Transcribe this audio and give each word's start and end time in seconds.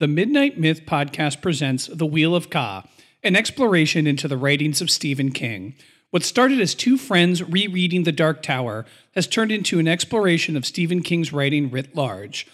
The 0.00 0.08
Midnight 0.08 0.58
Myth 0.58 0.86
podcast 0.86 1.42
presents 1.42 1.86
The 1.88 2.06
Wheel 2.06 2.34
of 2.34 2.48
Ka, 2.48 2.86
an 3.22 3.36
exploration 3.36 4.06
into 4.06 4.28
the 4.28 4.38
writings 4.38 4.80
of 4.80 4.90
Stephen 4.90 5.30
King. 5.30 5.74
What 6.08 6.22
started 6.22 6.58
as 6.58 6.74
two 6.74 6.96
friends 6.96 7.42
rereading 7.42 8.04
The 8.04 8.10
Dark 8.10 8.42
Tower 8.42 8.86
has 9.14 9.26
turned 9.26 9.52
into 9.52 9.78
an 9.78 9.86
exploration 9.86 10.56
of 10.56 10.64
Stephen 10.64 11.02
King's 11.02 11.34
writing 11.34 11.70
writ 11.70 11.94
large. 11.94 12.46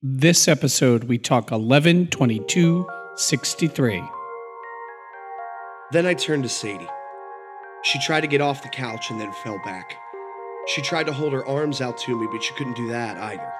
This 0.00 0.46
episode, 0.46 1.04
we 1.04 1.18
talk 1.18 1.50
11 1.50 2.06
22 2.06 2.86
63. 3.16 4.04
Then 5.90 6.06
I 6.06 6.14
turned 6.14 6.44
to 6.44 6.48
Sadie. 6.48 6.86
She 7.82 7.98
tried 7.98 8.20
to 8.20 8.28
get 8.28 8.40
off 8.40 8.62
the 8.62 8.68
couch 8.68 9.10
and 9.10 9.20
then 9.20 9.32
fell 9.42 9.58
back. 9.64 9.96
She 10.68 10.82
tried 10.82 11.08
to 11.08 11.12
hold 11.12 11.32
her 11.32 11.44
arms 11.46 11.80
out 11.80 11.98
to 11.98 12.16
me, 12.16 12.28
but 12.30 12.44
she 12.44 12.54
couldn't 12.54 12.76
do 12.76 12.86
that 12.90 13.16
either. 13.16 13.52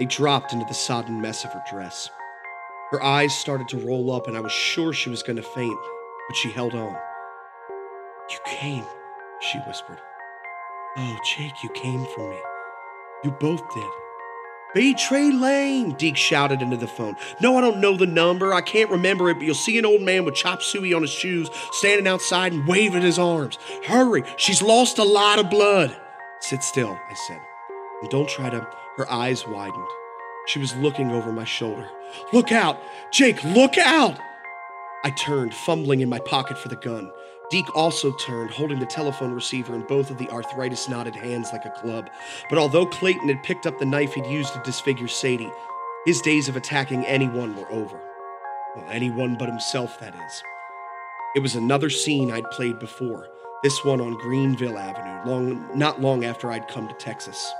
They 0.00 0.06
dropped 0.06 0.52
into 0.52 0.66
the 0.66 0.74
sodden 0.74 1.20
mess 1.20 1.44
of 1.44 1.52
her 1.52 1.62
dress. 1.70 2.10
Her 2.90 3.02
eyes 3.02 3.36
started 3.36 3.68
to 3.68 3.78
roll 3.78 4.10
up, 4.10 4.28
and 4.28 4.36
I 4.36 4.40
was 4.40 4.52
sure 4.52 4.92
she 4.92 5.10
was 5.10 5.22
going 5.22 5.36
to 5.36 5.42
faint, 5.42 5.78
but 6.28 6.36
she 6.36 6.50
held 6.50 6.74
on. 6.74 6.96
You 8.30 8.38
came, 8.46 8.84
she 9.40 9.58
whispered. 9.66 9.98
Oh, 10.96 11.18
Jake, 11.24 11.62
you 11.62 11.68
came 11.70 12.06
for 12.14 12.30
me. 12.30 12.38
You 13.24 13.30
both 13.32 13.62
did. 13.74 13.90
Bee 14.74 14.94
Tree 14.94 15.32
Lane, 15.32 15.92
Deke 15.92 16.16
shouted 16.16 16.62
into 16.62 16.76
the 16.76 16.86
phone. 16.86 17.16
No, 17.40 17.56
I 17.56 17.60
don't 17.60 17.80
know 17.80 17.96
the 17.96 18.06
number. 18.06 18.52
I 18.52 18.60
can't 18.60 18.90
remember 18.90 19.30
it, 19.30 19.34
but 19.34 19.44
you'll 19.44 19.54
see 19.54 19.78
an 19.78 19.86
old 19.86 20.02
man 20.02 20.24
with 20.24 20.34
chop 20.34 20.62
suey 20.62 20.92
on 20.92 21.02
his 21.02 21.10
shoes 21.10 21.50
standing 21.72 22.06
outside 22.06 22.52
and 22.52 22.66
waving 22.66 23.02
his 23.02 23.18
arms. 23.18 23.58
Hurry, 23.84 24.24
she's 24.36 24.62
lost 24.62 24.98
a 24.98 25.04
lot 25.04 25.38
of 25.38 25.50
blood. 25.50 25.96
Sit 26.40 26.62
still, 26.62 26.98
I 27.10 27.14
said. 27.26 27.40
And 28.02 28.10
don't 28.10 28.28
try 28.28 28.50
to. 28.50 28.66
Her 28.96 29.10
eyes 29.10 29.46
widened. 29.46 29.88
She 30.48 30.58
was 30.58 30.74
looking 30.76 31.10
over 31.10 31.30
my 31.30 31.44
shoulder. 31.44 31.86
Look 32.32 32.52
out! 32.52 32.80
Jake, 33.12 33.44
look 33.44 33.76
out! 33.76 34.18
I 35.04 35.10
turned, 35.10 35.52
fumbling 35.52 36.00
in 36.00 36.08
my 36.08 36.18
pocket 36.20 36.56
for 36.56 36.68
the 36.68 36.76
gun. 36.76 37.12
Deke 37.50 37.74
also 37.76 38.12
turned, 38.16 38.50
holding 38.50 38.78
the 38.78 38.86
telephone 38.86 39.32
receiver 39.32 39.74
in 39.74 39.82
both 39.82 40.10
of 40.10 40.16
the 40.16 40.28
arthritis 40.30 40.88
knotted 40.88 41.14
hands 41.14 41.50
like 41.52 41.66
a 41.66 41.80
club. 41.80 42.08
But 42.48 42.58
although 42.58 42.86
Clayton 42.86 43.28
had 43.28 43.42
picked 43.42 43.66
up 43.66 43.78
the 43.78 43.84
knife 43.84 44.14
he'd 44.14 44.26
used 44.26 44.54
to 44.54 44.62
disfigure 44.64 45.06
Sadie, 45.06 45.52
his 46.06 46.22
days 46.22 46.48
of 46.48 46.56
attacking 46.56 47.04
anyone 47.04 47.54
were 47.54 47.70
over. 47.70 48.00
Well, 48.74 48.86
anyone 48.90 49.36
but 49.38 49.48
himself, 49.48 50.00
that 50.00 50.14
is. 50.14 50.42
It 51.36 51.40
was 51.40 51.56
another 51.56 51.90
scene 51.90 52.30
I'd 52.30 52.50
played 52.52 52.78
before, 52.78 53.28
this 53.62 53.84
one 53.84 54.00
on 54.00 54.16
Greenville 54.18 54.78
Avenue, 54.78 55.30
long, 55.30 55.78
not 55.78 56.00
long 56.00 56.24
after 56.24 56.50
I'd 56.50 56.68
come 56.68 56.88
to 56.88 56.94
Texas. 56.94 57.52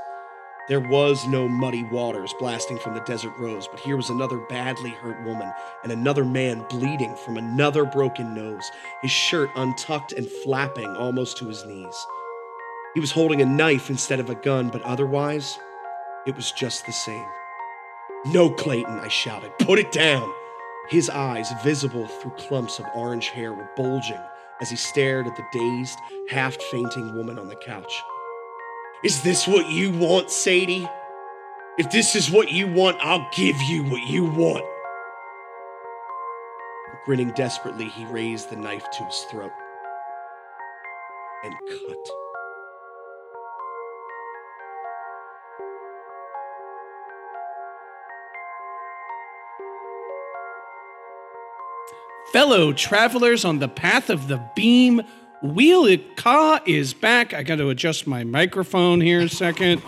There 0.69 0.81
was 0.81 1.27
no 1.27 1.49
muddy 1.49 1.83
waters 1.85 2.35
blasting 2.39 2.79
from 2.79 2.93
the 2.93 3.01
desert 3.01 3.33
rose, 3.39 3.67
but 3.67 3.81
here 3.81 3.97
was 3.97 4.11
another 4.11 4.37
badly 4.37 4.91
hurt 4.91 5.25
woman 5.25 5.51
and 5.83 5.91
another 5.91 6.27
man 6.27 6.67
bleeding 6.69 7.17
from 7.17 7.39
another 7.39 7.87
broken 7.87 8.35
nose, 8.35 8.71
his 9.01 9.11
shirt 9.11 9.49
untucked 9.57 10.13
and 10.13 10.29
flapping 10.29 10.95
almost 10.97 11.39
to 11.39 11.49
his 11.49 11.65
knees. 11.65 12.07
He 12.93 13.01
was 13.01 13.13
holding 13.13 13.41
a 13.41 13.47
knife 13.47 13.89
instead 13.89 14.21
of 14.21 14.29
a 14.29 14.35
gun, 14.35 14.69
but 14.69 14.83
otherwise, 14.83 15.59
it 16.27 16.37
was 16.37 16.53
just 16.53 16.85
the 16.85 16.93
same. 16.93 17.27
No, 18.27 18.51
Clayton, 18.51 18.99
I 18.99 19.09
shouted. 19.09 19.53
Put 19.61 19.79
it 19.79 19.91
down. 19.91 20.31
His 20.91 21.09
eyes, 21.09 21.51
visible 21.65 22.07
through 22.07 22.33
clumps 22.33 22.79
of 22.79 22.85
orange 22.95 23.29
hair, 23.29 23.55
were 23.55 23.71
bulging 23.75 24.21
as 24.61 24.69
he 24.69 24.77
stared 24.77 25.27
at 25.27 25.37
the 25.37 25.45
dazed, 25.51 25.99
half 26.29 26.57
fainting 26.71 27.15
woman 27.15 27.39
on 27.39 27.49
the 27.49 27.57
couch. 27.57 28.03
Is 29.05 29.23
this 29.23 29.47
what 29.47 29.71
you 29.71 29.93
want, 29.93 30.29
Sadie? 30.29 30.89
If 31.79 31.91
this 31.93 32.17
is 32.17 32.33
what 32.33 32.51
you 32.51 32.67
want, 32.67 32.97
I'll 33.01 33.29
give 33.33 33.57
you 33.63 33.85
what 33.85 34.09
you 34.09 34.25
want. 34.25 34.65
Grinning 37.05 37.31
desperately, 37.31 37.89
he 37.89 38.05
raised 38.07 38.51
the 38.51 38.57
knife 38.57 38.85
to 38.91 39.05
his 39.05 39.21
throat 39.31 39.53
and 41.45 41.55
cut. 41.71 42.09
Fellow 52.33 52.73
travelers 52.73 53.45
on 53.45 53.61
the 53.61 53.69
path 53.69 54.11
of 54.11 54.29
the 54.29 54.43
beam, 54.55 55.03
Wheel 55.43 55.87
of 55.87 56.01
Ka 56.17 56.61
is 56.67 56.95
back. 56.95 57.33
I 57.33 57.43
got 57.43 57.57
to 57.57 57.71
adjust 57.71 58.07
my 58.07 58.25
microphone 58.25 59.01
here 59.01 59.21
a 59.21 59.29
second. 59.29 59.83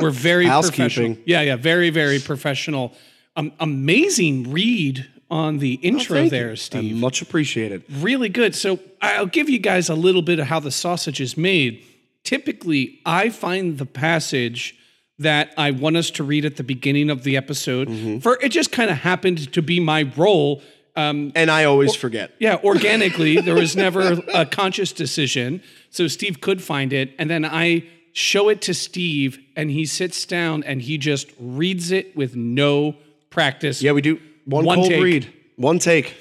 We're 0.00 0.10
very 0.10 0.46
Housekeeping. 0.46 0.84
professional. 0.84 1.18
Yeah, 1.24 1.42
yeah, 1.42 1.56
very, 1.56 1.90
very 1.90 2.18
professional. 2.18 2.92
Um, 3.36 3.52
amazing 3.60 4.50
read 4.50 5.08
on 5.30 5.58
the 5.58 5.74
intro 5.74 6.18
Thank 6.18 6.30
there. 6.30 6.56
Steve. 6.56 6.96
Much 6.96 7.22
appreciated. 7.22 7.84
Really 8.00 8.28
good. 8.28 8.54
So 8.54 8.80
I'll 9.00 9.26
give 9.26 9.48
you 9.48 9.58
guys 9.58 9.88
a 9.88 9.94
little 9.94 10.22
bit 10.22 10.38
of 10.38 10.46
how 10.46 10.60
the 10.60 10.70
sausage 10.70 11.20
is 11.20 11.36
made. 11.36 11.84
Typically, 12.24 13.00
I 13.06 13.30
find 13.30 13.78
the 13.78 13.86
passage 13.86 14.74
that 15.18 15.54
I 15.56 15.70
want 15.70 15.96
us 15.96 16.10
to 16.12 16.24
read 16.24 16.44
at 16.44 16.56
the 16.56 16.64
beginning 16.64 17.10
of 17.10 17.22
the 17.22 17.36
episode. 17.36 17.88
Mm-hmm. 17.88 18.18
For 18.18 18.38
it 18.42 18.50
just 18.50 18.72
kind 18.72 18.90
of 18.90 18.98
happened 18.98 19.52
to 19.52 19.62
be 19.62 19.80
my 19.80 20.10
role. 20.16 20.62
Um, 20.96 21.32
And 21.34 21.50
I 21.50 21.64
always 21.64 21.94
forget. 21.94 22.32
yeah, 22.38 22.56
organically, 22.64 23.40
there 23.40 23.54
was 23.54 23.76
never 23.76 24.18
a 24.32 24.46
conscious 24.46 24.92
decision. 24.92 25.62
So 25.90 26.08
Steve 26.08 26.40
could 26.40 26.62
find 26.62 26.92
it. 26.92 27.14
And 27.18 27.28
then 27.30 27.44
I 27.44 27.84
show 28.12 28.48
it 28.48 28.62
to 28.62 28.72
Steve, 28.74 29.38
and 29.56 29.70
he 29.70 29.84
sits 29.84 30.24
down 30.24 30.62
and 30.64 30.80
he 30.80 30.96
just 30.96 31.28
reads 31.38 31.92
it 31.92 32.16
with 32.16 32.34
no 32.34 32.96
practice. 33.30 33.82
Yeah, 33.82 33.92
we 33.92 34.00
do 34.00 34.18
one, 34.46 34.64
One 34.64 34.78
cold 34.78 34.88
take. 34.90 35.02
read, 35.02 35.32
one 35.56 35.78
take. 35.78 36.14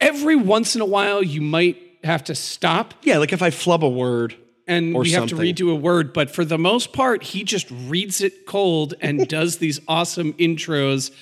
Every 0.00 0.34
once 0.36 0.74
in 0.74 0.80
a 0.80 0.84
while, 0.86 1.22
you 1.22 1.40
might 1.40 1.76
have 2.04 2.24
to 2.24 2.34
stop 2.34 2.94
Yeah, 3.02 3.18
like 3.18 3.32
if 3.32 3.42
I 3.42 3.50
flub 3.50 3.84
a 3.84 3.88
word. 3.88 4.34
and 4.66 4.96
Or 4.96 5.02
we 5.02 5.12
have 5.12 5.28
to 5.28 5.36
redo 5.36 5.70
a 5.70 5.74
word. 5.76 6.12
But 6.12 6.30
for 6.30 6.44
the 6.44 6.58
most 6.58 6.92
part, 6.92 7.22
he 7.22 7.44
just 7.44 7.70
reads 7.70 8.20
it 8.20 8.44
cold 8.46 8.94
and 9.00 9.28
does 9.38 9.58
these 9.58 9.78
awesome 9.86 10.32
intros. 10.34 11.12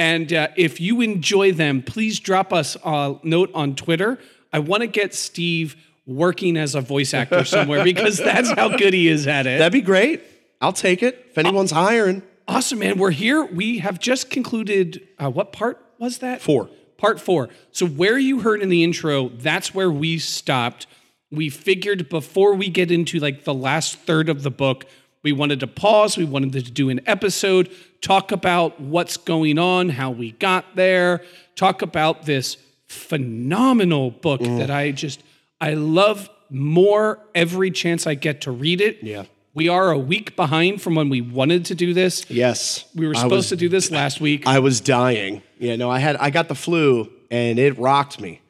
And 0.00 0.32
uh, 0.32 0.48
if 0.56 0.80
you 0.80 1.02
enjoy 1.02 1.52
them, 1.52 1.82
please 1.82 2.20
drop 2.20 2.54
us 2.54 2.74
a 2.82 3.16
note 3.22 3.50
on 3.52 3.74
Twitter. 3.74 4.18
I 4.50 4.58
want 4.60 4.80
to 4.80 4.86
get 4.86 5.12
Steve 5.12 5.76
working 6.06 6.56
as 6.56 6.74
a 6.74 6.80
voice 6.80 7.12
actor 7.12 7.44
somewhere 7.44 7.84
because 7.84 8.16
that's 8.18 8.50
how 8.50 8.78
good 8.78 8.94
he 8.94 9.08
is 9.08 9.26
at 9.26 9.46
it. 9.46 9.58
That'd 9.58 9.74
be 9.74 9.82
great. 9.82 10.22
I'll 10.58 10.72
take 10.72 11.02
it 11.02 11.26
if 11.28 11.36
anyone's 11.36 11.70
hiring. 11.70 12.22
awesome, 12.48 12.78
man. 12.78 12.96
We're 12.96 13.10
here. 13.10 13.44
We 13.44 13.80
have 13.80 13.98
just 14.00 14.30
concluded. 14.30 15.06
Uh, 15.18 15.30
what 15.30 15.52
part 15.52 15.78
was 15.98 16.20
that? 16.20 16.40
Four. 16.40 16.70
Part 16.96 17.20
four. 17.20 17.50
So, 17.70 17.86
where 17.86 18.16
you 18.16 18.40
heard 18.40 18.62
in 18.62 18.70
the 18.70 18.82
intro, 18.82 19.28
that's 19.28 19.74
where 19.74 19.90
we 19.90 20.18
stopped. 20.18 20.86
We 21.30 21.50
figured 21.50 22.08
before 22.08 22.54
we 22.54 22.70
get 22.70 22.90
into 22.90 23.18
like 23.18 23.44
the 23.44 23.52
last 23.52 23.98
third 23.98 24.30
of 24.30 24.44
the 24.44 24.50
book, 24.50 24.86
we 25.22 25.32
wanted 25.32 25.60
to 25.60 25.66
pause. 25.66 26.16
We 26.16 26.24
wanted 26.24 26.52
to 26.54 26.62
do 26.70 26.88
an 26.88 27.02
episode, 27.06 27.70
talk 28.00 28.32
about 28.32 28.80
what's 28.80 29.16
going 29.16 29.58
on, 29.58 29.88
how 29.90 30.10
we 30.10 30.32
got 30.32 30.76
there, 30.76 31.22
talk 31.56 31.82
about 31.82 32.24
this 32.24 32.56
phenomenal 32.86 34.10
book 34.10 34.40
Mm. 34.40 34.58
that 34.58 34.70
I 34.70 34.90
just, 34.92 35.22
I 35.60 35.74
love 35.74 36.30
more 36.48 37.18
every 37.34 37.70
chance 37.70 38.06
I 38.06 38.14
get 38.14 38.40
to 38.42 38.50
read 38.50 38.80
it. 38.80 38.98
Yeah. 39.02 39.24
We 39.52 39.68
are 39.68 39.90
a 39.90 39.98
week 39.98 40.36
behind 40.36 40.80
from 40.80 40.94
when 40.94 41.08
we 41.08 41.20
wanted 41.20 41.64
to 41.66 41.74
do 41.74 41.92
this. 41.92 42.24
Yes. 42.30 42.84
We 42.94 43.06
were 43.06 43.14
supposed 43.14 43.32
was- 43.32 43.48
to 43.50 43.56
do 43.56 43.68
this 43.68 43.90
last 43.90 44.20
week. 44.20 44.46
I 44.46 44.60
was 44.60 44.80
dying. 44.80 45.42
Yeah, 45.58 45.76
no, 45.76 45.90
I 45.90 45.98
had 45.98 46.16
I 46.16 46.30
got 46.30 46.48
the 46.48 46.54
flu 46.54 47.10
and 47.30 47.58
it 47.58 47.78
rocked 47.78 48.20
me. 48.20 48.40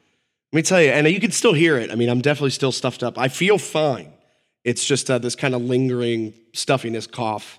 Let 0.53 0.57
me 0.57 0.61
tell 0.63 0.81
you, 0.81 0.89
and 0.89 1.07
you 1.07 1.19
can 1.19 1.31
still 1.31 1.53
hear 1.53 1.77
it. 1.77 1.91
I 1.91 1.95
mean, 1.95 2.09
I'm 2.09 2.21
definitely 2.21 2.49
still 2.51 2.71
stuffed 2.73 3.03
up. 3.03 3.17
I 3.17 3.29
feel 3.29 3.57
fine. 3.57 4.11
It's 4.63 4.85
just 4.85 5.09
uh, 5.09 5.17
this 5.17 5.35
kind 5.35 5.55
of 5.55 5.61
lingering 5.61 6.33
stuffiness 6.53 7.07
cough. 7.07 7.57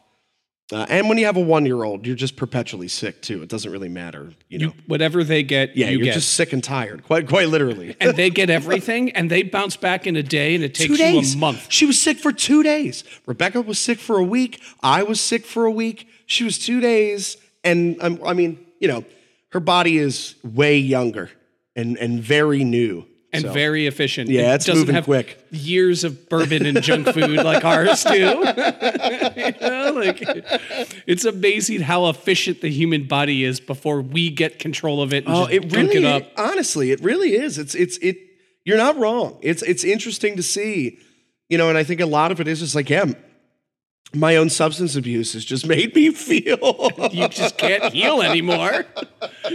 Uh, 0.71 0.87
and 0.89 1.09
when 1.09 1.19
you 1.19 1.27
have 1.27 1.37
a 1.37 1.41
one 1.41 1.67
year 1.67 1.83
old, 1.83 2.07
you're 2.07 2.17
just 2.17 2.37
perpetually 2.37 2.89
sick 2.89 3.21
too. 3.21 3.43
It 3.43 3.49
doesn't 3.49 3.71
really 3.71 3.89
matter, 3.89 4.33
you 4.49 4.59
know. 4.59 4.73
Whatever 4.87 5.23
they 5.23 5.43
get, 5.43 5.77
yeah, 5.77 5.91
you 5.91 5.99
you're 5.99 6.05
get. 6.07 6.15
just 6.15 6.33
sick 6.35 6.53
and 6.53 6.65
tired, 6.65 7.05
quite 7.05 7.29
quite 7.29 7.49
literally. 7.49 7.95
and 8.01 8.17
they 8.17 8.31
get 8.31 8.49
everything, 8.49 9.11
and 9.11 9.31
they 9.31 9.43
bounce 9.43 9.77
back 9.77 10.07
in 10.07 10.17
a 10.17 10.23
day, 10.23 10.55
and 10.55 10.65
it 10.65 10.75
takes 10.75 10.99
you 10.99 11.05
a 11.05 11.37
month. 11.37 11.67
She 11.69 11.85
was 11.85 12.01
sick 12.01 12.19
for 12.19 12.33
two 12.33 12.63
days. 12.63 13.05
Rebecca 13.27 13.61
was 13.61 13.79
sick 13.79 13.99
for 13.99 14.17
a 14.17 14.25
week. 14.25 14.63
I 14.83 15.03
was 15.03 15.21
sick 15.21 15.45
for 15.45 15.67
a 15.67 15.71
week. 15.71 16.09
She 16.27 16.45
was 16.45 16.59
two 16.59 16.81
days, 16.81 17.37
and 17.63 17.97
um, 18.01 18.21
I 18.25 18.33
mean, 18.33 18.65
you 18.81 18.89
know, 18.89 19.05
her 19.51 19.61
body 19.61 19.99
is 19.99 20.37
way 20.43 20.79
younger 20.79 21.31
and 21.77 21.99
and 21.99 22.23
very 22.23 22.65
new 22.65 23.05
And 23.35 23.45
So, 23.45 23.53
very 23.53 23.87
efficient. 23.87 24.29
Yeah, 24.29 24.53
It 24.53 24.57
it's 24.57 24.65
doesn't 24.67 24.81
moving 24.83 24.95
have 24.97 25.05
quick. 25.05 25.43
Years 25.51 26.05
of 26.05 26.29
bourbon 26.29 26.67
and 26.67 26.83
junk 26.83 27.09
food 27.09 27.31
like 27.43 27.65
ours 27.65 28.05
do. 28.05 28.13
You 29.35 29.53
know, 29.61 29.93
like, 29.95 30.19
it's 31.07 31.25
amazing 31.25 31.81
how 31.81 32.09
efficient 32.09 32.61
the 32.61 32.69
human 32.69 33.05
body 33.09 33.45
is 33.45 33.59
before 33.61 34.03
we 34.03 34.29
get 34.31 34.59
control 34.59 35.01
of 35.01 35.13
it 35.15 35.25
and 35.27 35.35
Oh, 35.35 35.47
just 35.47 35.53
it 35.53 35.73
really 35.75 35.97
it 35.97 36.05
up. 36.05 36.31
honestly, 36.37 36.91
it 36.91 37.01
really 37.03 37.35
is. 37.35 37.57
It's 37.59 37.75
it's 37.75 37.97
it. 37.99 38.19
You're 38.65 38.77
not 38.77 38.97
wrong. 38.99 39.39
It's 39.41 39.63
it's 39.63 39.83
interesting 39.85 40.37
to 40.37 40.43
see, 40.43 40.99
you 41.49 41.57
know, 41.59 41.69
and 41.71 41.79
I 41.79 41.85
think 41.85 42.01
a 42.01 42.07
lot 42.07 42.31
of 42.33 42.41
it 42.41 42.47
is 42.49 42.61
just 42.61 42.75
like, 42.75 42.91
yeah, 42.91 43.07
my 44.15 44.37
own 44.37 44.51
substance 44.51 44.95
abuse 44.95 45.33
has 45.33 45.45
just 45.45 45.67
made 45.75 45.95
me 45.95 46.11
feel 46.11 46.91
You 47.13 47.29
just 47.29 47.57
can't 47.57 47.93
heal 47.95 48.21
anymore. 48.23 48.85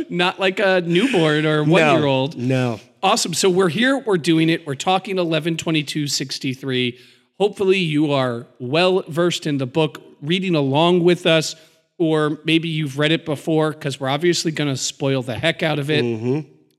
Not 0.09 0.39
like 0.39 0.59
a 0.59 0.81
newborn 0.81 1.45
or 1.45 1.63
one 1.63 1.81
year 1.95 2.05
old. 2.05 2.35
No. 2.37 2.79
Awesome. 3.07 3.33
So 3.33 3.49
we're 3.49 3.69
here, 3.69 3.97
we're 3.97 4.17
doing 4.17 4.49
it. 4.49 4.67
We're 4.67 4.75
talking 4.75 5.17
11 5.17 5.55
22 5.55 6.07
63. 6.07 6.99
Hopefully, 7.39 7.77
you 7.77 8.11
are 8.11 8.47
well 8.59 9.01
versed 9.07 9.47
in 9.47 9.59
the 9.59 9.65
book, 9.65 10.01
reading 10.21 10.55
along 10.55 11.05
with 11.05 11.25
us, 11.25 11.55
or 11.97 12.37
maybe 12.43 12.67
you've 12.67 12.99
read 12.99 13.13
it 13.13 13.23
before 13.23 13.71
because 13.71 13.97
we're 13.97 14.09
obviously 14.09 14.51
going 14.51 14.69
to 14.69 14.75
spoil 14.75 15.21
the 15.21 15.35
heck 15.35 15.63
out 15.63 15.79
of 15.79 15.89
it. 15.89 16.03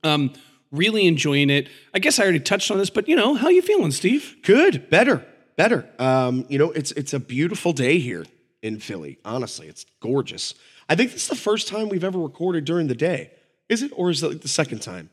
Um, 0.04 0.34
really 0.70 1.06
enjoying 1.06 1.48
it. 1.48 1.70
I 1.94 1.98
guess 1.98 2.18
I 2.18 2.24
already 2.24 2.40
touched 2.40 2.70
on 2.70 2.76
this, 2.76 2.90
but 2.90 3.08
you 3.08 3.16
know, 3.16 3.32
how 3.32 3.48
you 3.48 3.62
feeling, 3.62 3.90
Steve? 3.90 4.36
Good, 4.42 4.90
better, 4.90 5.24
better. 5.56 5.88
Um, 5.98 6.44
you 6.50 6.58
know, 6.58 6.72
it's 6.72 6.92
it's 6.92 7.14
a 7.14 7.20
beautiful 7.20 7.72
day 7.72 8.00
here 8.00 8.26
in 8.60 8.80
Philly. 8.80 9.18
Honestly, 9.24 9.66
it's 9.66 9.86
gorgeous. 10.00 10.52
I 10.90 10.94
think 10.94 11.12
this 11.12 11.22
is 11.22 11.28
the 11.28 11.36
first 11.36 11.68
time 11.68 11.88
we've 11.88 12.04
ever 12.04 12.18
recorded 12.18 12.66
during 12.66 12.88
the 12.88 12.94
day. 12.94 13.30
Is 13.70 13.82
it, 13.82 13.92
or 13.96 14.10
is 14.10 14.22
it 14.22 14.28
like 14.28 14.40
the 14.42 14.48
second 14.48 14.82
time? 14.82 15.08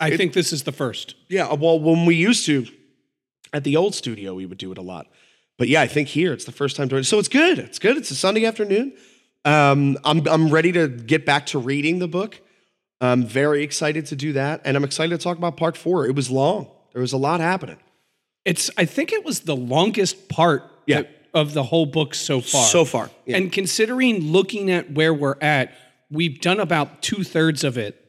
I 0.00 0.16
think 0.16 0.32
this 0.32 0.52
is 0.52 0.62
the 0.62 0.72
first. 0.72 1.14
Yeah. 1.28 1.52
Well, 1.54 1.80
when 1.80 2.06
we 2.06 2.14
used 2.14 2.46
to 2.46 2.66
at 3.52 3.64
the 3.64 3.76
old 3.76 3.94
studio, 3.94 4.34
we 4.34 4.46
would 4.46 4.58
do 4.58 4.70
it 4.72 4.78
a 4.78 4.82
lot. 4.82 5.06
But 5.58 5.68
yeah, 5.68 5.80
I 5.80 5.88
think 5.88 6.08
here 6.08 6.32
it's 6.32 6.44
the 6.44 6.52
first 6.52 6.76
time 6.76 6.88
doing 6.88 7.00
it. 7.00 7.04
So 7.04 7.18
it's 7.18 7.28
good. 7.28 7.58
It's 7.58 7.78
good. 7.78 7.96
It's 7.96 8.10
a 8.10 8.14
Sunday 8.14 8.44
afternoon. 8.44 8.92
Um, 9.44 9.98
I'm 10.04 10.26
I'm 10.28 10.50
ready 10.50 10.72
to 10.72 10.88
get 10.88 11.24
back 11.26 11.46
to 11.46 11.58
reading 11.58 11.98
the 11.98 12.08
book. 12.08 12.40
I'm 13.00 13.24
very 13.24 13.62
excited 13.62 14.06
to 14.06 14.16
do 14.16 14.32
that, 14.34 14.60
and 14.64 14.76
I'm 14.76 14.84
excited 14.84 15.16
to 15.18 15.22
talk 15.22 15.38
about 15.38 15.56
part 15.56 15.76
four. 15.76 16.06
It 16.06 16.14
was 16.16 16.30
long. 16.30 16.68
There 16.92 17.00
was 17.00 17.12
a 17.12 17.16
lot 17.16 17.40
happening. 17.40 17.76
It's, 18.44 18.70
I 18.76 18.86
think 18.86 19.12
it 19.12 19.24
was 19.24 19.40
the 19.40 19.54
longest 19.54 20.28
part 20.28 20.64
Yeah. 20.86 21.02
that- 21.02 21.14
of 21.34 21.52
the 21.54 21.62
whole 21.62 21.86
book 21.86 22.14
so 22.14 22.40
far. 22.40 22.64
So 22.66 22.84
far, 22.86 23.10
yeah. 23.26 23.36
And 23.36 23.52
considering 23.52 24.20
looking 24.32 24.70
at 24.70 24.90
where 24.92 25.12
we're 25.12 25.36
at, 25.42 25.72
we've 26.10 26.40
done 26.40 26.58
about 26.58 27.02
two 27.02 27.22
thirds 27.22 27.62
of 27.64 27.76
it. 27.76 28.02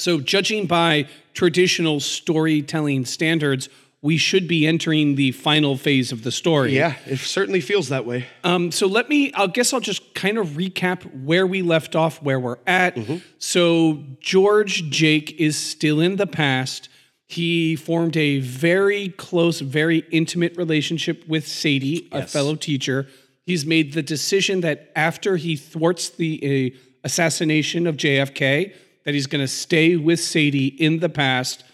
So, 0.00 0.20
judging 0.20 0.66
by 0.66 1.06
traditional 1.34 2.00
storytelling 2.00 3.04
standards, 3.04 3.68
we 4.02 4.16
should 4.16 4.48
be 4.48 4.66
entering 4.66 5.14
the 5.16 5.32
final 5.32 5.76
phase 5.76 6.10
of 6.10 6.22
the 6.22 6.32
story. 6.32 6.74
Yeah, 6.74 6.94
it 7.06 7.18
certainly 7.18 7.60
feels 7.60 7.90
that 7.90 8.06
way. 8.06 8.26
Um, 8.44 8.72
so 8.72 8.86
let 8.86 9.10
me, 9.10 9.30
I 9.34 9.46
guess 9.46 9.74
I'll 9.74 9.80
just 9.80 10.14
kind 10.14 10.38
of 10.38 10.48
recap 10.50 11.02
where 11.22 11.46
we 11.46 11.60
left 11.60 11.94
off, 11.94 12.22
where 12.22 12.40
we're 12.40 12.56
at. 12.66 12.98
So 13.38 14.02
George 14.20 14.88
Jake 14.90 15.38
is 15.38 15.56
still 15.56 16.00
in 16.00 16.16
the 16.16 16.26
past. 16.26 16.88
He 17.26 17.76
formed 17.76 18.16
a 18.16 18.40
very 18.40 19.10
close, 19.10 19.60
very 19.60 19.98
intimate 20.10 20.56
relationship 20.56 21.28
with 21.28 21.46
Sadie, 21.46 22.08
a 22.10 22.26
fellow 22.26 22.56
teacher. 22.56 23.06
He's 23.44 23.66
made 23.66 23.92
the 23.92 24.02
decision 24.02 24.62
that 24.62 24.90
after 24.96 25.36
he 25.36 25.56
thwarts 25.56 26.08
the 26.08 26.72
uh, 26.74 26.78
assassination 27.04 27.86
of 27.86 27.96
JFK, 27.96 28.74
that 29.10 29.14
he's 29.14 29.26
going 29.26 29.42
to 29.42 29.48
stay 29.48 29.96
with 29.96 30.20
Sadie 30.20 30.68
in 30.68 31.00
the 31.00 31.08
past. 31.08 31.64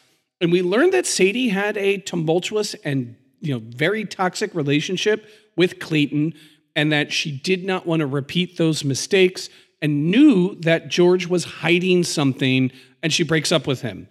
And 0.40 0.50
we 0.50 0.62
learned 0.62 0.94
that 0.94 1.04
Sadie 1.04 1.50
had 1.50 1.76
a 1.76 1.98
tumultuous 1.98 2.72
and 2.82 3.14
you 3.40 3.52
know 3.52 3.60
very 3.62 4.06
toxic 4.06 4.54
relationship 4.54 5.28
with 5.54 5.78
Clayton, 5.78 6.32
and 6.74 6.90
that 6.92 7.12
she 7.12 7.30
did 7.30 7.62
not 7.62 7.84
want 7.86 8.00
to 8.00 8.06
repeat 8.06 8.56
those 8.56 8.84
mistakes, 8.84 9.50
and 9.82 10.10
knew 10.10 10.54
that 10.60 10.88
George 10.88 11.26
was 11.26 11.44
hiding 11.44 12.04
something, 12.04 12.72
and 13.02 13.12
she 13.12 13.22
breaks 13.22 13.52
up 13.52 13.66
with 13.66 13.82
him. 13.82 14.08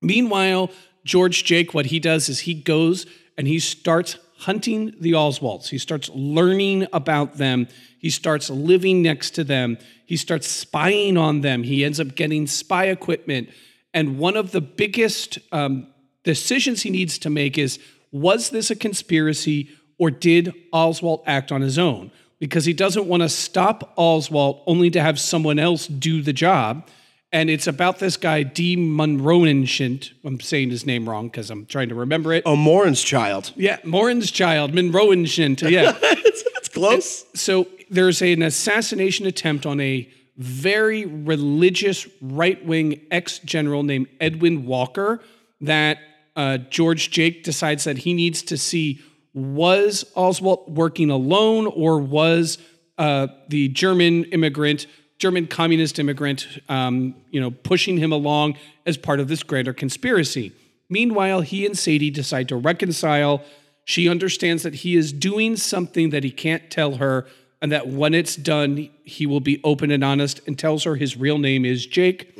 Meanwhile, 0.00 0.70
George 1.04 1.42
Jake, 1.42 1.74
what 1.74 1.86
he 1.86 1.98
does 1.98 2.28
is 2.28 2.40
he 2.40 2.54
goes 2.54 3.06
and 3.36 3.48
he 3.48 3.58
starts 3.58 4.18
hunting 4.42 4.94
the 5.00 5.12
Oswalds. 5.12 5.68
He 5.68 5.78
starts 5.78 6.10
learning 6.10 6.86
about 6.92 7.36
them. 7.36 7.68
He 7.98 8.10
starts 8.10 8.50
living 8.50 9.00
next 9.00 9.30
to 9.32 9.44
them. 9.44 9.78
He 10.04 10.16
starts 10.16 10.48
spying 10.48 11.16
on 11.16 11.42
them. 11.42 11.62
He 11.62 11.84
ends 11.84 12.00
up 12.00 12.14
getting 12.16 12.46
spy 12.46 12.86
equipment. 12.86 13.50
And 13.94 14.18
one 14.18 14.36
of 14.36 14.50
the 14.50 14.60
biggest 14.60 15.38
um, 15.52 15.86
decisions 16.24 16.82
he 16.82 16.90
needs 16.90 17.18
to 17.18 17.30
make 17.30 17.56
is 17.56 17.78
was 18.10 18.50
this 18.50 18.70
a 18.70 18.76
conspiracy 18.76 19.70
or 19.98 20.10
did 20.10 20.52
Oswald 20.72 21.22
act 21.26 21.52
on 21.52 21.60
his 21.60 21.78
own? 21.78 22.10
Because 22.40 22.64
he 22.64 22.72
doesn't 22.72 23.06
want 23.06 23.22
to 23.22 23.28
stop 23.28 23.92
Oswald 23.96 24.62
only 24.66 24.90
to 24.90 25.00
have 25.00 25.20
someone 25.20 25.60
else 25.60 25.86
do 25.86 26.20
the 26.20 26.32
job. 26.32 26.88
And 27.32 27.48
it's 27.48 27.66
about 27.66 27.98
this 27.98 28.18
guy, 28.18 28.42
D. 28.42 28.76
Monroenshint. 28.76 30.12
I'm 30.22 30.38
saying 30.40 30.70
his 30.70 30.84
name 30.84 31.08
wrong 31.08 31.28
because 31.28 31.50
I'm 31.50 31.64
trying 31.64 31.88
to 31.88 31.94
remember 31.94 32.32
it. 32.34 32.42
Oh, 32.44 32.56
Mohrenschildt. 32.56 33.52
Yeah, 33.56 33.78
Mohrenschildt, 33.78 34.72
Monroenshint. 34.72 35.62
Yeah. 35.68 35.96
it's 36.02 36.68
close. 36.68 37.24
so 37.34 37.68
there's 37.88 38.20
an 38.22 38.42
assassination 38.42 39.26
attempt 39.26 39.64
on 39.64 39.80
a 39.80 40.10
very 40.36 41.04
religious 41.06 42.06
right 42.20 42.64
wing 42.64 43.00
ex 43.10 43.38
general 43.38 43.82
named 43.82 44.08
Edwin 44.20 44.66
Walker 44.66 45.20
that 45.60 45.98
uh, 46.36 46.58
George 46.58 47.10
Jake 47.10 47.44
decides 47.44 47.84
that 47.84 47.98
he 47.98 48.14
needs 48.14 48.42
to 48.42 48.56
see 48.56 49.00
was 49.34 50.04
Oswald 50.14 50.76
working 50.76 51.10
alone 51.10 51.66
or 51.66 51.98
was 51.98 52.58
uh, 52.98 53.28
the 53.48 53.68
German 53.68 54.24
immigrant, 54.24 54.86
German 55.22 55.46
communist 55.46 56.00
immigrant, 56.00 56.48
um, 56.68 57.14
you 57.30 57.40
know, 57.40 57.52
pushing 57.52 57.96
him 57.96 58.10
along 58.10 58.56
as 58.84 58.96
part 58.96 59.20
of 59.20 59.28
this 59.28 59.44
greater 59.44 59.72
conspiracy. 59.72 60.50
Meanwhile, 60.88 61.42
he 61.42 61.64
and 61.64 61.78
Sadie 61.78 62.10
decide 62.10 62.48
to 62.48 62.56
reconcile. 62.56 63.40
She 63.84 64.08
understands 64.08 64.64
that 64.64 64.74
he 64.74 64.96
is 64.96 65.12
doing 65.12 65.56
something 65.56 66.10
that 66.10 66.24
he 66.24 66.32
can't 66.32 66.68
tell 66.72 66.96
her, 66.96 67.28
and 67.60 67.70
that 67.70 67.86
when 67.86 68.14
it's 68.14 68.34
done, 68.34 68.90
he 69.04 69.24
will 69.24 69.38
be 69.38 69.60
open 69.62 69.92
and 69.92 70.02
honest 70.02 70.40
and 70.48 70.58
tells 70.58 70.82
her 70.82 70.96
his 70.96 71.16
real 71.16 71.38
name 71.38 71.64
is 71.64 71.86
Jake. 71.86 72.36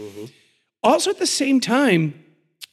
Also, 0.82 1.10
at 1.10 1.20
the 1.20 1.26
same 1.28 1.60
time, 1.60 2.20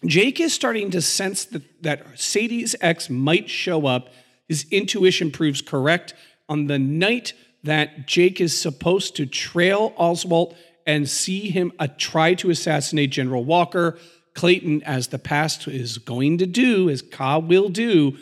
Jake 0.08 0.40
is 0.40 0.54
starting 0.56 0.90
to 0.90 1.04
sense 1.04 1.46
that, 1.46 1.84
that 1.84 2.20
Sadie's 2.20 2.76
ex 2.82 3.12
might 3.12 3.48
show 3.48 3.86
up. 3.86 4.10
His 4.48 4.66
intuition 4.72 5.30
proves 5.30 5.62
correct. 5.62 6.16
On 6.48 6.66
the 6.66 6.80
night 6.80 7.34
that 7.64 8.08
Jake 8.08 8.40
is 8.40 8.58
supposed 8.58 9.16
to 9.18 9.26
trail 9.26 9.94
Oswald 9.98 10.56
and 10.86 11.10
see 11.10 11.50
him 11.50 11.72
uh, 11.78 11.88
try 11.98 12.34
to 12.36 12.50
assassinate 12.50 13.12
General 13.12 13.44
Walker, 13.44 13.98
Clayton, 14.34 14.82
as 14.84 15.08
the 15.08 15.20
past 15.20 15.68
is 15.68 15.98
going 15.98 16.38
to 16.38 16.46
do, 16.46 16.90
as 16.90 17.02
Ka 17.02 17.40
will 17.40 17.70
do, 17.70 18.18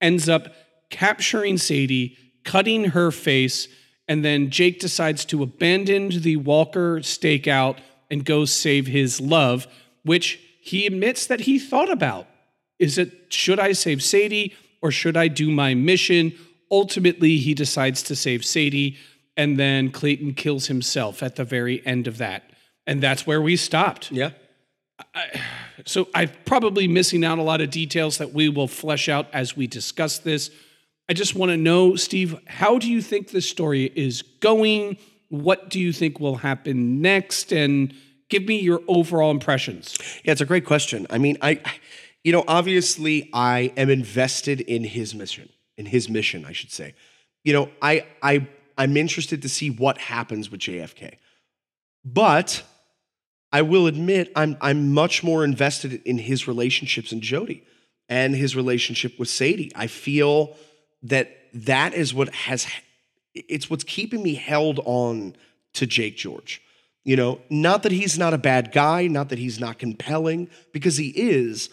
ends 0.00 0.28
up 0.28 0.54
capturing 0.90 1.58
Sadie, 1.58 2.16
cutting 2.44 2.86
her 2.90 3.10
face, 3.10 3.68
and 4.08 4.24
then 4.24 4.50
Jake 4.50 4.78
decides 4.78 5.24
to 5.26 5.42
abandon 5.42 6.08
the 6.08 6.36
Walker 6.36 7.00
stakeout 7.00 7.78
and 8.10 8.24
go 8.24 8.44
save 8.44 8.86
his 8.86 9.20
love, 9.20 9.66
which 10.04 10.40
he 10.60 10.86
admits 10.86 11.26
that 11.26 11.40
he 11.40 11.58
thought 11.58 11.90
about. 11.90 12.26
Is 12.78 12.98
it 12.98 13.32
should 13.32 13.58
I 13.58 13.72
save 13.72 14.02
Sadie 14.02 14.54
or 14.80 14.90
should 14.90 15.16
I 15.16 15.28
do 15.28 15.50
my 15.50 15.74
mission? 15.74 16.32
Ultimately, 16.70 17.38
he 17.38 17.54
decides 17.54 18.02
to 18.04 18.16
save 18.16 18.44
Sadie, 18.44 18.96
and 19.36 19.58
then 19.58 19.90
Clayton 19.90 20.34
kills 20.34 20.66
himself 20.66 21.22
at 21.22 21.36
the 21.36 21.44
very 21.44 21.84
end 21.86 22.06
of 22.06 22.18
that. 22.18 22.50
And 22.86 23.02
that's 23.02 23.26
where 23.26 23.40
we 23.42 23.56
stopped. 23.56 24.10
Yeah. 24.10 24.30
So 25.84 26.08
I'm 26.14 26.30
probably 26.44 26.88
missing 26.88 27.24
out 27.24 27.38
a 27.38 27.42
lot 27.42 27.60
of 27.60 27.70
details 27.70 28.18
that 28.18 28.32
we 28.32 28.48
will 28.48 28.68
flesh 28.68 29.08
out 29.08 29.26
as 29.32 29.56
we 29.56 29.66
discuss 29.66 30.18
this. 30.18 30.50
I 31.08 31.12
just 31.12 31.34
want 31.34 31.50
to 31.50 31.56
know, 31.56 31.96
Steve, 31.96 32.38
how 32.46 32.78
do 32.78 32.90
you 32.90 33.02
think 33.02 33.30
this 33.30 33.48
story 33.48 33.92
is 33.94 34.22
going? 34.22 34.96
What 35.28 35.68
do 35.68 35.78
you 35.78 35.92
think 35.92 36.18
will 36.18 36.36
happen 36.36 37.00
next? 37.00 37.52
And 37.52 37.94
give 38.28 38.44
me 38.44 38.58
your 38.58 38.80
overall 38.88 39.30
impressions. 39.30 39.98
Yeah, 40.24 40.32
it's 40.32 40.40
a 40.40 40.46
great 40.46 40.64
question. 40.64 41.06
I 41.10 41.18
mean, 41.18 41.36
I, 41.42 41.60
you 42.24 42.32
know, 42.32 42.44
obviously, 42.48 43.30
I 43.32 43.72
am 43.76 43.90
invested 43.90 44.60
in 44.62 44.82
his 44.82 45.14
mission, 45.14 45.48
in 45.76 45.86
his 45.86 46.08
mission, 46.08 46.44
I 46.44 46.52
should 46.52 46.72
say. 46.72 46.94
You 47.44 47.52
know, 47.52 47.70
I, 47.80 48.06
I, 48.22 48.48
I'm 48.76 48.96
interested 48.96 49.42
to 49.42 49.48
see 49.48 49.70
what 49.70 49.98
happens 49.98 50.50
with 50.50 50.60
JFK, 50.60 51.14
but 52.04 52.62
I 53.52 53.62
will 53.62 53.86
admit 53.86 54.32
I'm, 54.34 54.56
I'm 54.60 54.92
much 54.92 55.22
more 55.22 55.44
invested 55.44 56.02
in 56.04 56.18
his 56.18 56.48
relationships 56.48 57.12
and 57.12 57.22
Jodie 57.22 57.62
and 58.08 58.34
his 58.34 58.56
relationship 58.56 59.18
with 59.18 59.28
Sadie. 59.28 59.72
I 59.74 59.86
feel 59.86 60.56
that 61.02 61.30
that 61.54 61.94
is 61.94 62.12
what 62.12 62.34
has, 62.34 62.66
it's 63.34 63.70
what's 63.70 63.84
keeping 63.84 64.22
me 64.22 64.34
held 64.34 64.80
on 64.84 65.36
to 65.74 65.86
Jake 65.86 66.16
George. 66.16 66.60
You 67.04 67.14
know, 67.16 67.40
not 67.48 67.84
that 67.84 67.92
he's 67.92 68.18
not 68.18 68.34
a 68.34 68.38
bad 68.38 68.72
guy, 68.72 69.06
not 69.06 69.28
that 69.28 69.38
he's 69.38 69.60
not 69.60 69.78
compelling, 69.78 70.48
because 70.72 70.96
he 70.96 71.08
is. 71.08 71.70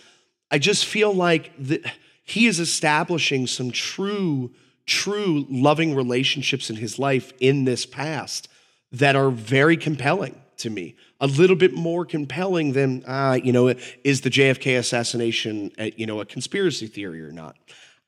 I 0.51 0.59
just 0.59 0.85
feel 0.85 1.11
like 1.11 1.51
that 1.57 1.81
he 2.23 2.47
is 2.47 2.59
establishing 2.59 3.47
some 3.47 3.71
true, 3.71 4.51
true 4.85 5.45
loving 5.49 5.95
relationships 5.95 6.69
in 6.69 6.77
his 6.77 6.97
life 6.97 7.33
in 7.39 7.65
this 7.65 7.85
past 7.85 8.47
that 8.91 9.15
are 9.15 9.29
very 9.29 9.75
compelling 9.75 10.39
to 10.57 10.69
me. 10.69 10.95
A 11.19 11.27
little 11.27 11.55
bit 11.55 11.73
more 11.73 12.05
compelling 12.05 12.73
than, 12.73 13.03
uh, 13.05 13.39
you 13.43 13.51
know, 13.51 13.73
is 14.03 14.21
the 14.21 14.29
JFK 14.29 14.77
assassination, 14.77 15.71
uh, 15.77 15.89
you 15.95 16.05
know, 16.05 16.21
a 16.21 16.25
conspiracy 16.25 16.87
theory 16.87 17.21
or 17.21 17.31
not? 17.31 17.57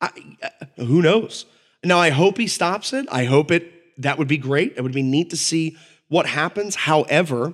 I, 0.02 0.10
uh, 0.44 0.84
who 0.84 1.02
knows? 1.02 1.46
Now, 1.84 2.00
I 2.00 2.10
hope 2.10 2.38
he 2.38 2.48
stops 2.48 2.94
it. 2.94 3.08
I 3.12 3.26
hope 3.26 3.52
it, 3.52 4.02
that 4.02 4.18
would 4.18 4.28
be 4.28 4.38
great. 4.38 4.74
It 4.76 4.82
would 4.82 4.94
be 4.94 5.04
neat 5.04 5.30
to 5.32 5.38
see 5.38 5.78
what 6.08 6.26
happens. 6.26 6.76
However, 6.76 7.54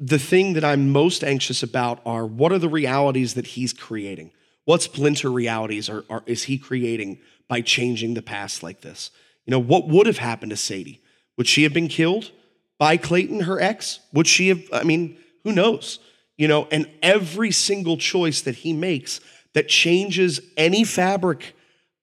the 0.00 0.18
thing 0.18 0.54
that 0.54 0.64
I'm 0.64 0.90
most 0.90 1.22
anxious 1.22 1.62
about 1.62 2.00
are 2.04 2.26
what 2.26 2.52
are 2.52 2.58
the 2.58 2.68
realities 2.68 3.34
that 3.34 3.48
he's 3.48 3.72
creating? 3.72 4.32
What 4.64 4.82
splinter 4.82 5.30
realities 5.30 5.88
are, 5.88 6.04
are, 6.08 6.22
is 6.26 6.44
he 6.44 6.58
creating 6.58 7.18
by 7.48 7.60
changing 7.60 8.14
the 8.14 8.22
past 8.22 8.62
like 8.62 8.80
this? 8.80 9.10
You 9.46 9.50
know, 9.50 9.58
what 9.58 9.88
would 9.88 10.06
have 10.06 10.18
happened 10.18 10.50
to 10.50 10.56
Sadie? 10.56 11.02
Would 11.36 11.46
she 11.46 11.64
have 11.64 11.74
been 11.74 11.88
killed 11.88 12.30
by 12.78 12.96
Clayton, 12.96 13.40
her 13.40 13.60
ex? 13.60 14.00
Would 14.12 14.26
she 14.26 14.48
have, 14.48 14.62
I 14.72 14.84
mean, 14.84 15.18
who 15.42 15.52
knows? 15.52 15.98
You 16.36 16.48
know, 16.48 16.66
and 16.70 16.90
every 17.02 17.50
single 17.50 17.96
choice 17.96 18.40
that 18.42 18.56
he 18.56 18.72
makes 18.72 19.20
that 19.52 19.68
changes 19.68 20.40
any 20.56 20.84
fabric 20.84 21.54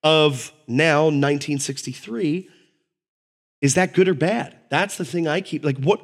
of 0.03 0.51
now 0.67 1.03
1963 1.03 2.47
is 3.61 3.75
that 3.75 3.93
good 3.93 4.07
or 4.07 4.13
bad? 4.15 4.57
That's 4.69 4.97
the 4.97 5.05
thing 5.05 5.27
I 5.27 5.41
keep 5.41 5.63
like 5.63 5.77
what 5.77 6.01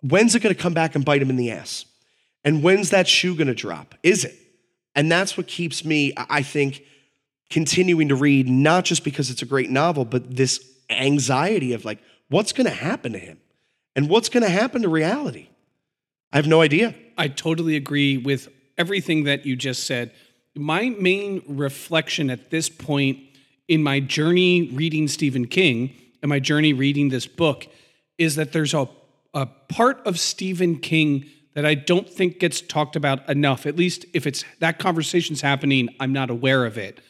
when's 0.00 0.34
it 0.34 0.40
going 0.40 0.54
to 0.54 0.60
come 0.60 0.74
back 0.74 0.94
and 0.94 1.04
bite 1.04 1.22
him 1.22 1.30
in 1.30 1.36
the 1.36 1.50
ass? 1.50 1.84
And 2.44 2.62
when's 2.62 2.90
that 2.90 3.06
shoe 3.06 3.34
going 3.34 3.48
to 3.48 3.54
drop? 3.54 3.94
Is 4.02 4.24
it? 4.24 4.34
And 4.94 5.10
that's 5.10 5.36
what 5.36 5.46
keeps 5.46 5.84
me 5.84 6.12
I 6.16 6.42
think 6.42 6.82
continuing 7.50 8.08
to 8.08 8.14
read 8.14 8.48
not 8.48 8.84
just 8.84 9.04
because 9.04 9.30
it's 9.30 9.42
a 9.42 9.46
great 9.46 9.70
novel 9.70 10.04
but 10.04 10.36
this 10.36 10.58
anxiety 10.88 11.74
of 11.74 11.84
like 11.84 11.98
what's 12.28 12.52
going 12.52 12.66
to 12.66 12.74
happen 12.74 13.12
to 13.12 13.18
him 13.18 13.38
and 13.94 14.08
what's 14.08 14.28
going 14.28 14.42
to 14.42 14.48
happen 14.48 14.82
to 14.82 14.88
reality. 14.88 15.48
I 16.32 16.36
have 16.36 16.46
no 16.46 16.62
idea. 16.62 16.94
I 17.18 17.28
totally 17.28 17.76
agree 17.76 18.16
with 18.16 18.48
everything 18.78 19.24
that 19.24 19.44
you 19.44 19.54
just 19.54 19.84
said. 19.84 20.12
My 20.54 20.88
main 20.88 21.42
reflection 21.46 22.30
at 22.30 22.50
this 22.50 22.68
point 22.68 23.18
in 23.68 23.82
my 23.82 24.00
journey 24.00 24.70
reading 24.72 25.08
Stephen 25.08 25.46
King 25.46 25.94
and 26.22 26.28
my 26.28 26.38
journey 26.40 26.72
reading 26.72 27.08
this 27.10 27.26
book 27.26 27.66
is 28.18 28.36
that 28.36 28.52
there's 28.52 28.74
a, 28.74 28.88
a 29.34 29.46
part 29.46 30.06
of 30.06 30.18
Stephen 30.18 30.78
King 30.78 31.26
that 31.54 31.66
I 31.66 31.74
don't 31.74 32.08
think 32.08 32.38
gets 32.38 32.60
talked 32.60 32.96
about 32.96 33.28
enough. 33.28 33.66
At 33.66 33.76
least 33.76 34.06
if 34.14 34.26
it's 34.26 34.44
that 34.60 34.78
conversation's 34.78 35.40
happening, 35.40 35.88
I'm 36.00 36.12
not 36.12 36.30
aware 36.30 36.64
of 36.64 36.78
it. 36.78 37.00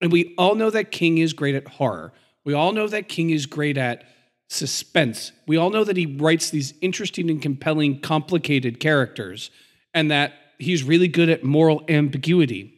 And 0.00 0.12
we 0.12 0.34
all 0.36 0.54
know 0.54 0.70
that 0.70 0.92
King 0.92 1.18
is 1.18 1.32
great 1.32 1.54
at 1.54 1.66
horror. 1.66 2.12
We 2.44 2.54
all 2.54 2.72
know 2.72 2.86
that 2.86 3.08
King 3.08 3.30
is 3.30 3.46
great 3.46 3.78
at 3.78 4.04
suspense. 4.48 5.32
We 5.46 5.56
all 5.56 5.70
know 5.70 5.84
that 5.84 5.96
he 5.96 6.06
writes 6.06 6.50
these 6.50 6.74
interesting 6.80 7.30
and 7.30 7.40
compelling, 7.40 8.00
complicated 8.00 8.78
characters, 8.78 9.50
and 9.94 10.10
that 10.10 10.34
he's 10.58 10.84
really 10.84 11.08
good 11.08 11.28
at 11.28 11.42
moral 11.42 11.84
ambiguity. 11.88 12.74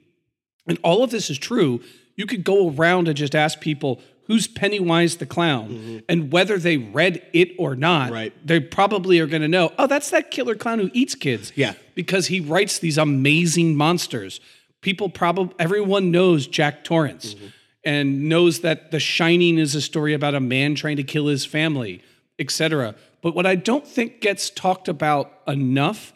And 0.67 0.79
all 0.83 1.03
of 1.03 1.11
this 1.11 1.31
is 1.31 1.39
true. 1.39 1.81
You 2.17 2.27
could 2.27 2.45
go 2.45 2.71
around 2.71 3.09
and 3.09 3.17
just 3.17 3.35
ask 3.35 3.61
people 3.61 4.01
who's 4.28 4.47
Pennywise 4.47 5.16
the 5.16 5.26
clown, 5.26 5.68
mm-hmm. 5.70 5.99
and 6.08 6.30
whether 6.30 6.58
they 6.58 6.76
read 6.76 7.26
it 7.32 7.50
or 7.58 7.75
not, 7.75 8.12
right. 8.12 8.32
they 8.47 8.61
probably 8.61 9.18
are 9.18 9.26
going 9.26 9.42
to 9.42 9.49
know. 9.49 9.73
Oh, 9.78 9.88
that's 9.88 10.11
that 10.11 10.30
killer 10.30 10.54
clown 10.54 10.78
who 10.78 10.90
eats 10.92 11.16
kids. 11.16 11.52
Yeah, 11.56 11.75
because 11.97 12.28
he 12.28 12.38
writes 12.38 12.78
these 12.78 12.97
amazing 12.97 13.75
monsters. 13.75 14.40
People 14.80 15.08
probably 15.08 15.54
everyone 15.58 16.12
knows 16.12 16.47
Jack 16.47 16.85
Torrance. 16.85 17.35
Mm-hmm 17.35 17.47
and 17.85 18.28
knows 18.28 18.61
that 18.61 18.90
The 18.90 19.00
Shining 19.00 19.56
is 19.56 19.75
a 19.75 19.80
story 19.80 20.12
about 20.12 20.35
a 20.35 20.40
man 20.40 20.75
trying 20.75 20.97
to 20.97 21.02
kill 21.02 21.26
his 21.26 21.47
family, 21.47 22.02
etc. 22.38 22.94
But 23.23 23.35
what 23.35 23.47
I 23.47 23.54
don't 23.54 23.87
think 23.87 24.20
gets 24.20 24.50
talked 24.50 24.88
about 24.88 25.32
enough 25.47 26.12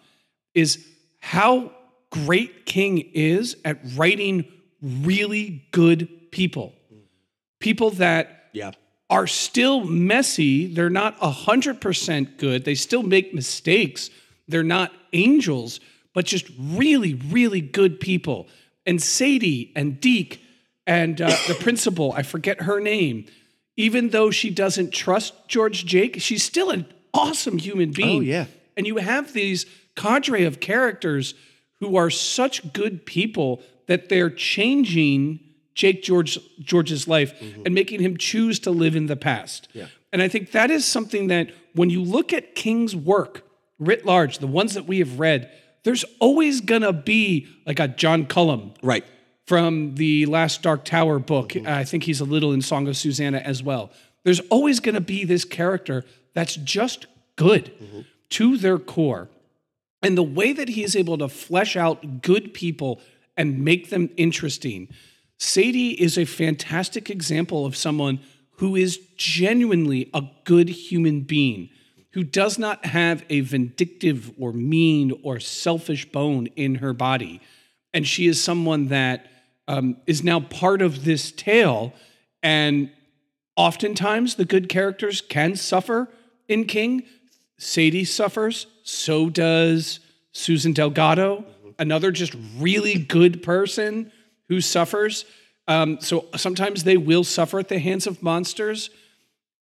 is 0.54 0.87
how 1.21 1.73
great 2.11 2.66
King 2.66 2.99
is 3.14 3.57
at 3.64 3.78
writing 3.97 4.45
really 4.83 5.66
good 5.71 6.31
people. 6.31 6.75
People 7.62 7.90
that 7.92 8.49
yeah. 8.52 8.73
are 9.09 9.26
still 9.26 9.85
messy. 9.85 10.66
They're 10.66 10.90
not 10.90 11.19
100% 11.21 12.37
good. 12.37 12.64
They 12.64 12.75
still 12.75 13.04
make 13.04 13.33
mistakes. 13.33 14.11
They're 14.49 14.64
not 14.64 14.92
angels, 15.12 15.78
but 16.12 16.26
just 16.26 16.50
really, 16.59 17.14
really 17.14 17.61
good 17.61 18.00
people. 18.00 18.49
And 18.85 19.00
Sadie 19.00 19.73
and 19.76 20.00
Deke 20.00 20.42
and 20.88 21.21
uh, 21.23 21.37
the 21.47 21.54
principal, 21.54 22.12
I 22.12 22.23
forget 22.23 22.62
her 22.62 22.81
name, 22.81 23.26
even 23.76 24.11
though 24.11 24.33
she 24.33 24.50
doesn't 24.50 24.90
trust 24.90 25.33
George 25.49 25.87
Jake, 25.87 26.21
she's 26.21 26.42
still 26.42 26.71
an 26.71 26.87
awesome 27.14 27.59
human 27.59 27.92
being. 27.92 28.19
Oh, 28.19 28.23
yeah. 28.23 28.47
And 28.76 28.87
you 28.87 28.97
have 28.97 29.33
these 29.33 29.66
cadre 29.95 30.45
of 30.45 30.59
characters 30.59 31.35
who 31.81 31.97
are 31.97 32.11
such 32.11 32.73
good 32.73 33.07
people 33.07 33.62
that 33.87 34.09
they're 34.09 34.31
changing 34.31 35.40
Jake 35.75 36.02
George 36.02 36.38
George's 36.61 37.09
life 37.09 37.38
mm-hmm. 37.38 37.62
and 37.64 37.75
making 37.75 38.00
him 38.00 38.17
choose 38.17 38.59
to 38.61 38.71
live 38.71 38.97
in 38.97 39.07
the 39.07 39.17
past. 39.17 39.69
Yeah. 39.73 39.87
And 40.12 40.21
I 40.21 40.29
think 40.29 40.52
that 40.52 40.71
is 40.71 40.85
something 40.85 41.29
that 41.29 41.50
when 41.75 41.91
you 41.91 42.02
look 42.02 42.33
at 42.33 42.55
King's 42.55 42.95
work 42.95 43.43
writ 43.79 44.05
large, 44.05 44.38
the 44.38 44.47
ones 44.47 44.75
that 44.75 44.87
we 44.87 44.99
have 44.99 45.19
read, 45.19 45.50
there's 45.85 46.05
always 46.21 46.61
gonna 46.61 46.93
be 46.93 47.49
like 47.67 47.81
a 47.81 47.88
John 47.88 48.26
Cullum. 48.26 48.75
Right 48.83 49.05
from 49.47 49.97
the 49.97 50.26
last 50.26 50.62
Dark 50.62 50.85
Tower 50.85 51.19
book. 51.19 51.50
Mm-hmm. 51.50 51.67
I 51.67 51.85
think 51.85 52.05
he's 52.05 52.21
a 52.21 52.25
little 52.25 52.52
in 52.52 52.62
Song 52.62 52.88
of 52.88 52.97
Susannah 52.97 53.38
as 53.38 53.62
well. 53.62 53.91
There's 54.25 54.41
always 54.50 54.81
going 54.81 54.95
to 54.95 55.00
be 55.00 55.25
this 55.25 55.45
character 55.45 56.05
that's 56.33 56.55
just 56.57 57.07
good 57.37 57.73
mm-hmm. 57.83 58.00
to 58.31 58.57
their 58.57 58.79
core. 58.79 59.29
And 60.02 60.17
the 60.17 60.23
way 60.23 60.52
that 60.52 60.71
he 60.71 60.83
is 60.83 60.97
able 60.97 61.19
to 61.19 61.29
flesh 61.29 61.76
out 61.76 62.23
good 62.23 62.55
people 62.55 63.00
and 63.37 63.64
make 63.64 63.91
them 63.91 64.11
interesting. 64.17 64.88
Sadie 65.39 66.01
is 66.01 66.17
a 66.17 66.25
fantastic 66.25 67.11
example 67.11 67.67
of 67.67 67.77
someone 67.77 68.21
who 68.57 68.77
is 68.77 69.01
genuinely 69.17 70.09
a 70.15 70.23
good 70.45 70.69
human 70.69 71.23
being, 71.23 71.69
who 72.12 72.23
does 72.23 72.59
not 72.59 72.85
have 72.87 73.25
a 73.29 73.41
vindictive 73.41 74.31
or 74.39 74.53
mean 74.53 75.12
or 75.23 75.41
selfish 75.41 76.11
bone 76.11 76.47
in 76.55 76.77
her 76.77 76.93
body. 76.93 77.41
And 77.93 78.07
she 78.07 78.27
is 78.27 78.43
someone 78.43 78.89
that 78.89 79.27
um, 79.69 79.97
is 80.07 80.23
now 80.23 80.41
part 80.41 80.83
of 80.83 81.05
this 81.05 81.33
tale. 81.33 81.93
And 82.43 82.91
oftentimes 83.57 84.37
the 84.37 84.45
good 84.45 84.69
characters 84.69 85.21
can 85.21 85.57
suffer 85.57 86.09
in 86.49 86.65
King. 86.67 87.03
Sadie 87.59 88.05
suffers, 88.05 88.67
so 88.83 89.31
does 89.31 90.01
Susan 90.33 90.73
Delgado, 90.73 91.45
another 91.79 92.11
just 92.11 92.35
really 92.59 92.95
good 92.99 93.43
person 93.43 94.11
who 94.53 94.61
suffers. 94.61 95.25
Um, 95.67 96.01
so 96.01 96.27
sometimes 96.37 96.85
they 96.85 96.97
will 96.97 97.25
suffer 97.25 97.59
at 97.59 97.69
the 97.69 97.79
hands 97.79 98.07
of 98.07 98.23
monsters. 98.23 98.91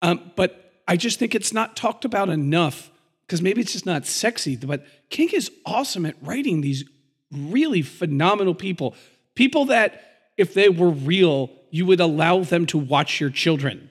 Um, 0.03 0.33
but 0.37 0.83
I 0.89 0.97
just 0.97 1.19
think 1.19 1.35
it's 1.35 1.53
not 1.53 1.77
talked 1.77 2.05
about 2.05 2.29
enough 2.29 2.91
because 3.27 3.41
maybe 3.43 3.61
it's 3.61 3.73
just 3.73 3.87
not 3.87 4.07
sexy. 4.07 4.57
But 4.57 4.85
King 5.11 5.31
is 5.33 5.51
awesome 5.65 6.07
at 6.07 6.17
writing 6.23 6.61
these 6.63 6.85
really 7.31 7.83
phenomenal 7.83 8.55
people 8.55 8.97
People 9.35 9.67
that, 9.67 10.33
if 10.37 10.55
they 10.55 10.69
were 10.69 10.91
real, 10.91 11.51
you 11.71 11.87
would 11.87 12.01
allow 12.01 12.41
them 12.41 12.67
to 12.67 12.77
watch 12.79 13.21
your 13.21 13.31
children, 13.31 13.89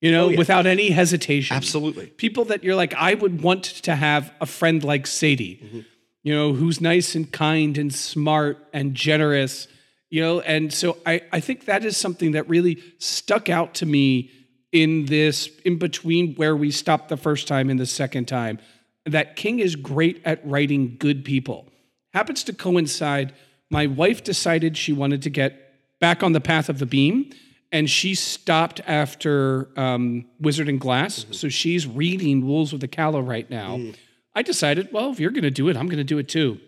you 0.00 0.10
know, 0.10 0.26
oh, 0.26 0.28
yeah. 0.28 0.36
without 0.38 0.66
any 0.66 0.90
hesitation. 0.90 1.56
Absolutely. 1.56 2.06
People 2.06 2.44
that 2.46 2.64
you're 2.64 2.74
like, 2.74 2.92
I 2.94 3.14
would 3.14 3.40
want 3.40 3.64
to 3.64 3.94
have 3.94 4.30
a 4.40 4.46
friend 4.46 4.82
like 4.82 5.06
Sadie, 5.06 5.60
mm-hmm. 5.64 5.80
you 6.22 6.34
know, 6.34 6.52
who's 6.52 6.80
nice 6.80 7.14
and 7.14 7.32
kind 7.32 7.78
and 7.78 7.94
smart 7.94 8.58
and 8.72 8.94
generous, 8.94 9.68
you 10.10 10.20
know, 10.20 10.40
and 10.40 10.72
so 10.72 10.98
I, 11.06 11.22
I 11.32 11.40
think 11.40 11.64
that 11.64 11.84
is 11.84 11.96
something 11.96 12.32
that 12.32 12.48
really 12.48 12.82
stuck 12.98 13.48
out 13.48 13.74
to 13.74 13.86
me 13.86 14.30
in 14.72 15.06
this, 15.06 15.48
in 15.64 15.78
between 15.78 16.34
where 16.34 16.56
we 16.56 16.70
stopped 16.70 17.08
the 17.08 17.16
first 17.16 17.48
time 17.48 17.70
and 17.70 17.80
the 17.80 17.86
second 17.86 18.26
time, 18.26 18.58
that 19.06 19.36
King 19.36 19.60
is 19.60 19.76
great 19.76 20.20
at 20.24 20.46
writing 20.46 20.96
good 20.98 21.24
people. 21.24 21.68
Happens 22.12 22.44
to 22.44 22.52
coincide 22.52 23.32
my 23.70 23.86
wife 23.86 24.24
decided 24.24 24.76
she 24.76 24.92
wanted 24.92 25.22
to 25.22 25.30
get 25.30 25.74
back 26.00 26.22
on 26.22 26.32
the 26.32 26.40
path 26.40 26.68
of 26.68 26.78
the 26.78 26.86
beam 26.86 27.30
and 27.72 27.88
she 27.88 28.16
stopped 28.16 28.80
after 28.86 29.68
um, 29.76 30.24
Wizard 30.40 30.68
and 30.68 30.80
Glass. 30.80 31.20
Mm-hmm. 31.20 31.32
So 31.34 31.48
she's 31.48 31.86
reading 31.86 32.44
Wolves 32.44 32.72
of 32.72 32.80
the 32.80 32.88
Calla 32.88 33.22
right 33.22 33.48
now. 33.48 33.76
Mm. 33.76 33.94
I 34.34 34.42
decided, 34.42 34.88
well, 34.92 35.12
if 35.12 35.20
you're 35.20 35.30
going 35.30 35.44
to 35.44 35.50
do 35.50 35.68
it, 35.68 35.76
I'm 35.76 35.86
going 35.86 35.98
to 35.98 36.04
do 36.04 36.18
it 36.18 36.28
too. 36.28 36.58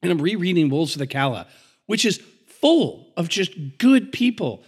And 0.00 0.12
I'm 0.12 0.22
rereading 0.22 0.68
Wolves 0.68 0.94
of 0.94 1.00
the 1.00 1.08
Calla, 1.08 1.48
which 1.86 2.04
is 2.04 2.22
full 2.60 3.12
of 3.16 3.28
just 3.28 3.78
good 3.78 4.12
people. 4.12 4.62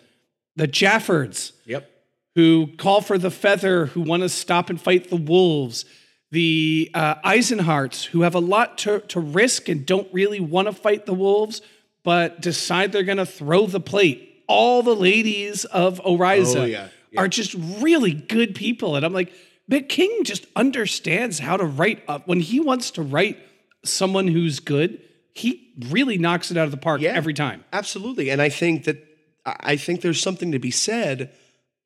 The 0.57 0.67
Jaffords, 0.67 1.53
yep. 1.65 1.91
who 2.35 2.69
call 2.77 3.01
for 3.01 3.19
the 3.19 3.31
feather, 3.31 3.87
who 3.87 4.01
want 4.01 4.23
to 4.23 4.29
stop 4.29 4.71
and 4.71 4.81
fight 4.81 5.11
the 5.11 5.17
wolves 5.17 5.85
the 6.31 6.91
uh, 6.95 7.17
Eisenharts, 7.17 8.05
who 8.05 8.23
have 8.23 8.35
a 8.35 8.41
lot 8.41 8.79
to, 8.79 9.01
to 9.01 9.21
risk 9.21 9.69
and 9.69 9.85
don't 9.85 10.09
really 10.13 10.41
want 10.41 10.69
to 10.69 10.73
fight 10.73 11.07
the 11.07 11.15
wolves, 11.15 11.61
but 12.05 12.41
decide 12.41 12.93
they're 12.93 13.03
going 13.03 13.19
to 13.19 13.27
throw 13.27 13.67
the 13.67 13.81
plate. 13.81 14.45
All 14.47 14.83
the 14.83 14.95
ladies 14.95 15.65
of 15.67 16.01
Oriza 16.01 16.57
oh, 16.57 16.65
yeah, 16.65 16.89
yeah. 17.11 17.21
are 17.21 17.29
just 17.29 17.55
really 17.55 18.13
good 18.13 18.55
people. 18.55 18.97
And 18.97 19.05
I'm 19.05 19.13
like, 19.13 19.33
but 19.69 19.89
King 19.89 20.25
just 20.25 20.47
understands 20.57 21.39
how 21.39 21.57
to 21.57 21.65
write 21.65 22.03
up. 22.09 22.27
When 22.27 22.41
he 22.41 22.59
wants 22.59 22.93
to 22.93 23.03
write 23.03 23.39
someone 23.85 24.27
who's 24.27 24.59
good, 24.61 25.01
he 25.35 25.73
really 25.89 26.19
knocks 26.19 26.51
it 26.51 26.57
out 26.57 26.65
of 26.65 26.71
the 26.71 26.77
park 26.77 27.01
yeah, 27.01 27.11
every 27.11 27.35
time. 27.35 27.65
Absolutely. 27.73 28.31
And 28.31 28.43
I 28.43 28.49
think 28.49 28.85
that 28.85 29.07
I 29.45 29.77
think 29.77 30.01
there's 30.01 30.21
something 30.21 30.53
to 30.53 30.59
be 30.59 30.71
said 30.71 31.33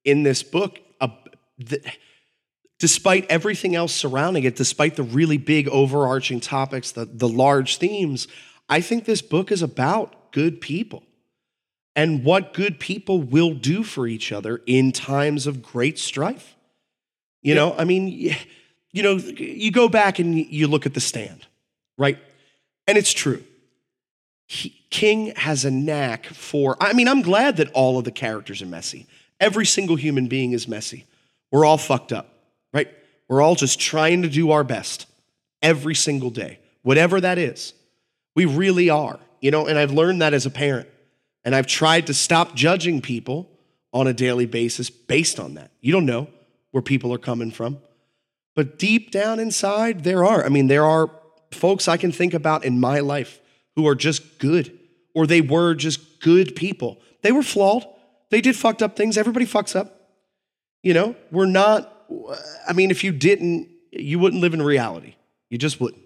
in 0.04 0.22
this 0.22 0.42
book, 0.42 0.80
uh, 1.00 1.08
th- 1.64 1.84
despite 2.78 3.26
everything 3.30 3.74
else 3.74 3.94
surrounding 3.94 4.44
it, 4.44 4.56
despite 4.56 4.96
the 4.96 5.02
really 5.02 5.38
big 5.38 5.68
overarching 5.68 6.40
topics, 6.40 6.92
the, 6.92 7.04
the 7.04 7.28
large 7.28 7.78
themes, 7.78 8.28
I 8.68 8.80
think 8.80 9.04
this 9.04 9.22
book 9.22 9.52
is 9.52 9.62
about 9.62 10.32
good 10.32 10.60
people 10.60 11.04
and 11.94 12.24
what 12.24 12.54
good 12.54 12.80
people 12.80 13.22
will 13.22 13.54
do 13.54 13.84
for 13.84 14.06
each 14.06 14.32
other 14.32 14.60
in 14.66 14.90
times 14.90 15.46
of 15.46 15.62
great 15.62 15.98
strife. 15.98 16.56
You 17.40 17.54
know, 17.54 17.74
I 17.76 17.84
mean, 17.84 18.08
you 18.92 19.02
know, 19.02 19.16
you 19.16 19.70
go 19.70 19.88
back 19.88 20.18
and 20.18 20.36
you 20.36 20.66
look 20.66 20.86
at 20.86 20.94
the 20.94 21.00
stand, 21.00 21.46
right? 21.98 22.18
And 22.86 22.98
it's 22.98 23.12
true. 23.12 23.42
He- 24.46 24.80
King 24.90 25.32
has 25.36 25.64
a 25.64 25.70
knack 25.70 26.26
for, 26.26 26.76
I 26.80 26.92
mean, 26.92 27.08
I'm 27.08 27.22
glad 27.22 27.56
that 27.56 27.72
all 27.72 27.98
of 27.98 28.04
the 28.04 28.12
characters 28.12 28.62
are 28.62 28.66
messy. 28.66 29.06
Every 29.40 29.66
single 29.66 29.96
human 29.96 30.28
being 30.28 30.52
is 30.52 30.68
messy. 30.68 31.04
We're 31.50 31.64
all 31.64 31.78
fucked 31.78 32.12
up, 32.12 32.28
right? 32.72 32.88
We're 33.28 33.42
all 33.42 33.54
just 33.54 33.80
trying 33.80 34.22
to 34.22 34.28
do 34.28 34.52
our 34.52 34.64
best 34.64 35.06
every 35.62 35.94
single 35.94 36.30
day, 36.30 36.58
whatever 36.82 37.20
that 37.20 37.38
is. 37.38 37.72
We 38.36 38.44
really 38.44 38.90
are, 38.90 39.18
you 39.40 39.50
know, 39.50 39.66
and 39.66 39.78
I've 39.78 39.92
learned 39.92 40.22
that 40.22 40.34
as 40.34 40.46
a 40.46 40.50
parent. 40.50 40.88
And 41.44 41.54
I've 41.54 41.66
tried 41.66 42.06
to 42.06 42.14
stop 42.14 42.54
judging 42.54 43.00
people 43.00 43.50
on 43.92 44.06
a 44.06 44.12
daily 44.12 44.46
basis 44.46 44.90
based 44.90 45.38
on 45.38 45.54
that. 45.54 45.70
You 45.80 45.92
don't 45.92 46.06
know 46.06 46.28
where 46.70 46.82
people 46.82 47.12
are 47.12 47.18
coming 47.18 47.50
from. 47.50 47.78
But 48.56 48.78
deep 48.78 49.10
down 49.10 49.40
inside, 49.40 50.04
there 50.04 50.24
are. 50.24 50.44
I 50.44 50.48
mean, 50.48 50.68
there 50.68 50.84
are 50.84 51.10
folks 51.54 51.88
I 51.88 51.96
can 51.96 52.12
think 52.12 52.34
about 52.34 52.64
in 52.64 52.80
my 52.80 53.00
life 53.00 53.40
who 53.76 53.86
are 53.86 53.94
just 53.94 54.38
good, 54.38 54.78
or 55.14 55.26
they 55.26 55.40
were 55.40 55.74
just 55.74 56.20
good 56.20 56.54
people. 56.54 57.00
They 57.22 57.32
were 57.32 57.42
flawed. 57.42 57.86
They 58.30 58.40
did 58.40 58.56
fucked 58.56 58.82
up 58.82 58.96
things. 58.96 59.16
Everybody 59.16 59.46
fucks 59.46 59.74
up. 59.74 60.00
You 60.82 60.92
know, 60.92 61.16
we're 61.30 61.46
not, 61.46 61.90
I 62.68 62.72
mean, 62.72 62.90
if 62.90 63.02
you 63.04 63.12
didn't, 63.12 63.68
you 63.90 64.18
wouldn't 64.18 64.42
live 64.42 64.54
in 64.54 64.62
reality. 64.62 65.14
You 65.48 65.58
just 65.58 65.80
wouldn't. 65.80 66.02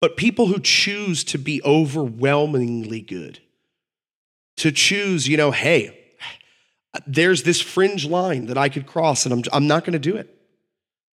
But 0.00 0.16
people 0.16 0.46
who 0.46 0.58
choose 0.58 1.22
to 1.24 1.38
be 1.38 1.62
overwhelmingly 1.62 3.00
good, 3.00 3.38
to 4.56 4.72
choose, 4.72 5.28
you 5.28 5.36
know, 5.36 5.52
hey, 5.52 5.98
there's 7.06 7.44
this 7.44 7.60
fringe 7.60 8.04
line 8.04 8.46
that 8.46 8.58
I 8.58 8.68
could 8.68 8.86
cross 8.86 9.24
and 9.24 9.32
I'm, 9.32 9.42
I'm 9.52 9.66
not 9.66 9.84
going 9.84 9.92
to 9.92 9.98
do 9.98 10.16
it. 10.16 10.41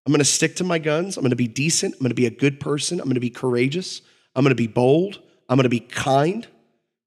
I'm 0.08 0.14
going 0.14 0.20
to 0.20 0.26
stick 0.26 0.56
to 0.56 0.64
my 0.64 0.80
guns. 0.80 1.18
I'm 1.18 1.22
going 1.22 1.32
to 1.32 1.36
be 1.36 1.50
decent. 1.50 1.96
I'm 1.96 2.00
going 2.00 2.12
to 2.12 2.16
be 2.16 2.28
a 2.28 2.32
good 2.32 2.62
person. 2.62 3.02
I'm 3.02 3.08
going 3.08 3.16
to 3.16 3.20
be 3.20 3.30
courageous. 3.30 4.02
I'm 4.34 4.44
going 4.46 4.52
to 4.52 4.56
be 4.56 4.66
bold. 4.66 5.20
I'm 5.50 5.58
going 5.58 5.64
to 5.64 5.70
be 5.70 5.82
kind, 5.82 6.48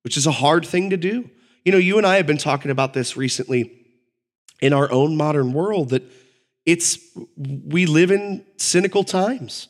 which 0.03 0.19
is 0.19 0.27
a 0.27 0.33
hard 0.33 0.67
thing 0.67 0.91
to 0.91 0.99
do. 0.99 1.31
You 1.65 1.73
know, 1.73 1.79
you 1.79 1.97
and 1.97 2.07
I 2.07 2.17
have 2.17 2.27
been 2.27 2.37
talking 2.37 2.71
about 2.71 2.93
this 2.93 3.17
recently 3.17 3.73
in 4.61 4.75
our 4.75 4.93
own 4.93 5.17
modern 5.17 5.55
world 5.55 5.89
that 5.91 6.03
it's 6.67 6.99
we 7.39 7.87
live 7.87 8.11
in 8.11 8.45
cynical 8.59 9.03
times. 9.03 9.69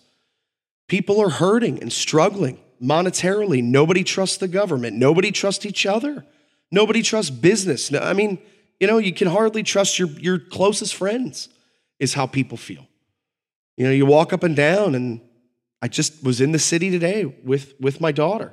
People 0.89 1.23
are 1.23 1.31
hurting 1.31 1.81
and 1.81 1.93
struggling 1.93 2.59
monetarily. 2.83 3.63
Nobody 3.63 4.03
trusts 4.03 4.39
the 4.39 4.49
government. 4.49 4.97
Nobody 4.97 5.31
trusts 5.31 5.65
each 5.65 5.87
other. 5.87 6.27
Nobody 6.73 7.01
trusts 7.01 7.31
business. 7.31 7.95
I 7.95 8.13
mean, 8.13 8.41
you 8.81 8.89
know, 8.89 8.99
you 8.99 9.15
can 9.15 9.29
hardly 9.29 9.63
trust 9.63 10.01
your, 10.01 10.09
your 10.09 10.41
closest 10.41 10.97
friends, 10.97 11.49
is 12.01 12.15
how 12.15 12.27
people 12.27 12.57
feel. 12.57 12.89
You 13.81 13.87
know, 13.87 13.93
you 13.93 14.05
walk 14.05 14.35
up 14.35 14.43
and 14.43 14.55
down, 14.55 14.95
and 14.95 15.23
I 15.81 15.89
just 15.89 16.23
was 16.23 16.43
in 16.43 16.53
the 16.53 16.59
city 16.59 16.91
today 16.91 17.25
with, 17.25 17.73
with 17.81 17.99
my 17.99 18.13
daughter, 18.13 18.53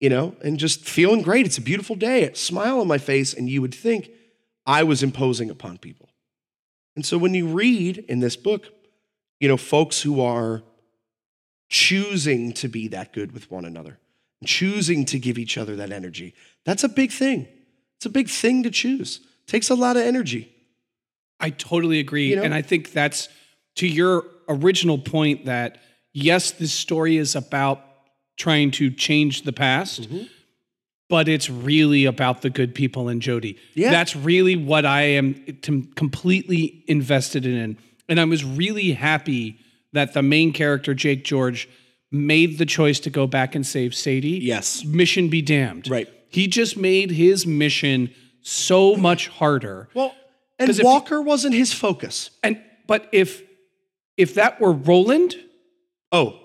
you 0.00 0.10
know, 0.10 0.34
and 0.42 0.58
just 0.58 0.84
feeling 0.84 1.22
great. 1.22 1.46
It's 1.46 1.58
a 1.58 1.60
beautiful 1.62 1.94
day, 1.94 2.24
a 2.24 2.34
smile 2.34 2.80
on 2.80 2.88
my 2.88 2.98
face, 2.98 3.32
and 3.32 3.48
you 3.48 3.62
would 3.62 3.72
think 3.72 4.10
I 4.66 4.82
was 4.82 5.04
imposing 5.04 5.48
upon 5.48 5.78
people. 5.78 6.08
And 6.96 7.06
so 7.06 7.16
when 7.18 7.34
you 7.34 7.46
read 7.46 7.98
in 8.08 8.18
this 8.18 8.34
book, 8.34 8.66
you 9.38 9.46
know, 9.46 9.56
folks 9.56 10.02
who 10.02 10.20
are 10.20 10.64
choosing 11.68 12.52
to 12.54 12.66
be 12.66 12.88
that 12.88 13.12
good 13.12 13.30
with 13.30 13.52
one 13.52 13.64
another, 13.64 14.00
choosing 14.44 15.04
to 15.04 15.20
give 15.20 15.38
each 15.38 15.56
other 15.56 15.76
that 15.76 15.92
energy, 15.92 16.34
that's 16.64 16.82
a 16.82 16.88
big 16.88 17.12
thing. 17.12 17.46
It's 17.98 18.06
a 18.06 18.10
big 18.10 18.28
thing 18.28 18.64
to 18.64 18.72
choose. 18.72 19.20
It 19.44 19.52
takes 19.52 19.70
a 19.70 19.76
lot 19.76 19.96
of 19.96 20.02
energy. 20.02 20.52
I 21.38 21.50
totally 21.50 22.00
agree. 22.00 22.30
You 22.30 22.36
know? 22.36 22.42
And 22.42 22.52
I 22.52 22.62
think 22.62 22.90
that's 22.90 23.28
to 23.76 23.86
your 23.86 24.24
original 24.48 24.98
point 24.98 25.44
that 25.46 25.78
yes, 26.12 26.50
this 26.52 26.72
story 26.72 27.16
is 27.16 27.34
about 27.36 27.80
trying 28.36 28.70
to 28.72 28.90
change 28.90 29.42
the 29.42 29.52
past, 29.52 30.02
Mm-hmm. 30.02 30.24
but 31.08 31.28
it's 31.28 31.48
really 31.50 32.04
about 32.04 32.42
the 32.42 32.50
good 32.50 32.74
people 32.74 33.08
in 33.08 33.20
Jodie. 33.20 33.56
Yeah. 33.74 33.90
That's 33.90 34.14
really 34.14 34.56
what 34.56 34.84
I 34.86 35.02
am 35.02 35.34
t- 35.62 35.88
completely 35.96 36.84
invested 36.86 37.46
in. 37.46 37.76
And 38.08 38.20
I 38.20 38.24
was 38.24 38.44
really 38.44 38.92
happy 38.92 39.58
that 39.92 40.12
the 40.14 40.22
main 40.22 40.52
character, 40.52 40.94
Jake 40.94 41.24
George, 41.24 41.68
made 42.10 42.58
the 42.58 42.66
choice 42.66 43.00
to 43.00 43.10
go 43.10 43.26
back 43.26 43.54
and 43.54 43.66
save 43.66 43.94
Sadie. 43.94 44.38
Yes. 44.38 44.84
Mission 44.84 45.28
be 45.28 45.42
damned. 45.42 45.88
Right. 45.90 46.08
He 46.30 46.46
just 46.46 46.76
made 46.76 47.10
his 47.10 47.46
mission 47.46 48.14
so 48.42 48.96
much 48.96 49.28
harder. 49.28 49.88
Well, 49.94 50.14
and 50.58 50.70
Walker 50.82 51.20
wasn't 51.22 51.54
his 51.54 51.72
focus. 51.72 52.30
And 52.42 52.60
but 52.86 53.08
if 53.12 53.42
if 54.18 54.34
that 54.34 54.60
were 54.60 54.72
Roland, 54.72 55.34
Oh, 56.12 56.38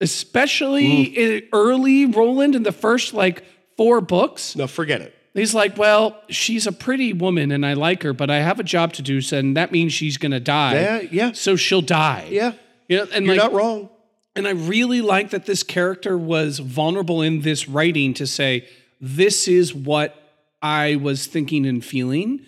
especially 0.00 1.06
Mm. 1.16 1.48
early 1.52 2.06
Roland 2.06 2.54
in 2.54 2.62
the 2.62 2.72
first 2.72 3.14
like 3.14 3.42
four 3.76 4.00
books, 4.00 4.54
no, 4.56 4.66
forget 4.66 5.00
it. 5.00 5.14
he's 5.34 5.54
like, 5.54 5.76
well, 5.78 6.20
she's 6.28 6.66
a 6.66 6.72
pretty 6.72 7.12
woman 7.12 7.50
and 7.52 7.64
I 7.66 7.72
like 7.74 8.02
her, 8.02 8.12
but 8.12 8.30
I 8.30 8.38
have 8.38 8.58
a 8.60 8.64
job 8.64 8.92
to 8.94 9.02
do, 9.02 9.20
so 9.20 9.38
and 9.38 9.56
that 9.56 9.72
means 9.72 9.92
she's 9.92 10.16
gonna 10.18 10.40
die. 10.40 10.74
Yeah, 10.74 11.00
yeah. 11.10 11.32
So 11.32 11.56
she'll 11.56 11.82
die. 11.82 12.28
Yeah, 12.30 12.52
You 12.88 12.98
know, 12.98 13.06
and 13.12 13.26
you're 13.26 13.36
like, 13.36 13.44
not 13.44 13.52
wrong. 13.52 13.88
and 14.34 14.46
I 14.46 14.52
really 14.52 15.00
like 15.00 15.30
that 15.30 15.46
this 15.46 15.62
character 15.62 16.16
was 16.18 16.58
vulnerable 16.58 17.22
in 17.22 17.40
this 17.42 17.68
writing 17.68 18.12
to 18.14 18.26
say, 18.26 18.66
this 19.00 19.46
is 19.48 19.74
what 19.74 20.14
I 20.62 20.96
was 20.96 21.26
thinking 21.26 21.66
and 21.66 21.84
feeling. 21.84 22.40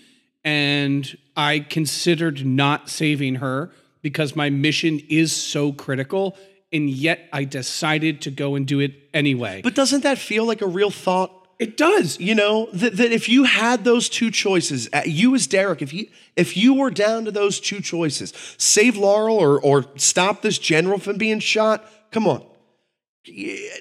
And 0.44 1.16
I 1.36 1.60
considered 1.60 2.44
not 2.46 2.88
saving 2.88 3.36
her 3.36 3.70
because 4.02 4.36
my 4.36 4.50
mission 4.50 5.00
is 5.08 5.34
so 5.34 5.72
critical. 5.72 6.36
And 6.72 6.90
yet 6.90 7.28
I 7.32 7.44
decided 7.44 8.22
to 8.22 8.30
go 8.30 8.54
and 8.54 8.66
do 8.66 8.80
it 8.80 8.92
anyway. 9.14 9.62
But 9.62 9.74
doesn't 9.74 10.02
that 10.02 10.18
feel 10.18 10.44
like 10.44 10.60
a 10.60 10.66
real 10.66 10.90
thought? 10.90 11.32
it 11.58 11.76
does. 11.76 12.20
You 12.20 12.34
know 12.34 12.68
that, 12.72 12.96
that 12.96 13.12
if 13.12 13.28
you 13.28 13.44
had 13.44 13.84
those 13.84 14.08
two 14.08 14.30
choices, 14.30 14.88
uh, 14.92 15.02
you 15.04 15.34
as 15.34 15.46
Derek, 15.46 15.82
if 15.82 15.92
you 15.92 16.06
if 16.36 16.56
you 16.56 16.74
were 16.74 16.90
down 16.90 17.24
to 17.24 17.30
those 17.30 17.58
two 17.58 17.80
choices, 17.80 18.32
save 18.56 18.96
Laurel 18.96 19.36
or 19.36 19.60
or 19.60 19.86
stop 19.96 20.42
this 20.42 20.58
general 20.58 20.98
from 20.98 21.18
being 21.18 21.40
shot. 21.40 21.84
Come 22.12 22.26
on. 22.26 22.44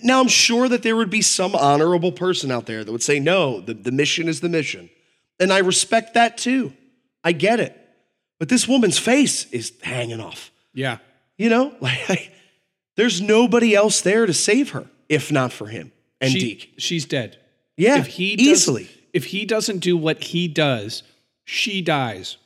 Now 0.04 0.20
I'm 0.20 0.28
sure 0.28 0.68
that 0.68 0.84
there 0.84 0.96
would 0.96 1.10
be 1.10 1.22
some 1.22 1.56
honorable 1.56 2.12
person 2.12 2.52
out 2.52 2.66
there 2.66 2.84
that 2.84 2.92
would 2.92 3.04
say 3.04 3.20
no. 3.20 3.62
The, 3.62 3.74
the 3.74 3.92
mission 3.92 4.28
is 4.28 4.42
the 4.42 4.50
mission, 4.50 4.90
and 5.40 5.54
I 5.54 5.60
respect 5.60 6.16
that 6.16 6.38
too. 6.38 6.74
I 7.24 7.32
get 7.32 7.60
it, 7.60 7.77
but 8.40 8.50
this 8.50 8.68
woman's 8.68 8.98
face 9.00 9.46
is 9.52 9.74
hanging 9.82 10.20
off. 10.22 10.52
Yeah. 10.74 10.98
You 11.38 11.50
know, 11.50 11.76
like 11.82 12.32
there's 12.96 13.22
nobody 13.22 13.76
else 13.76 14.02
there 14.02 14.26
to 14.26 14.34
save 14.34 14.72
her 14.72 14.88
if 15.10 15.32
not 15.32 15.52
for 15.54 15.68
him 15.68 15.92
and 16.22 16.32
She- 16.32 16.40
Deke. 16.40 16.74
she's 16.78 17.06
dead. 17.06 17.38
Yeah, 17.78 18.00
if 18.00 18.08
he 18.08 18.36
does- 18.36 18.48
easily. 18.48 18.90
if 19.14 19.26
he 19.26 19.46
doesn't 19.46 19.80
do 19.80 19.96
what 19.96 20.24
he 20.24 20.48
does, 20.48 21.04
she 21.46 21.82
dies. 21.82 22.38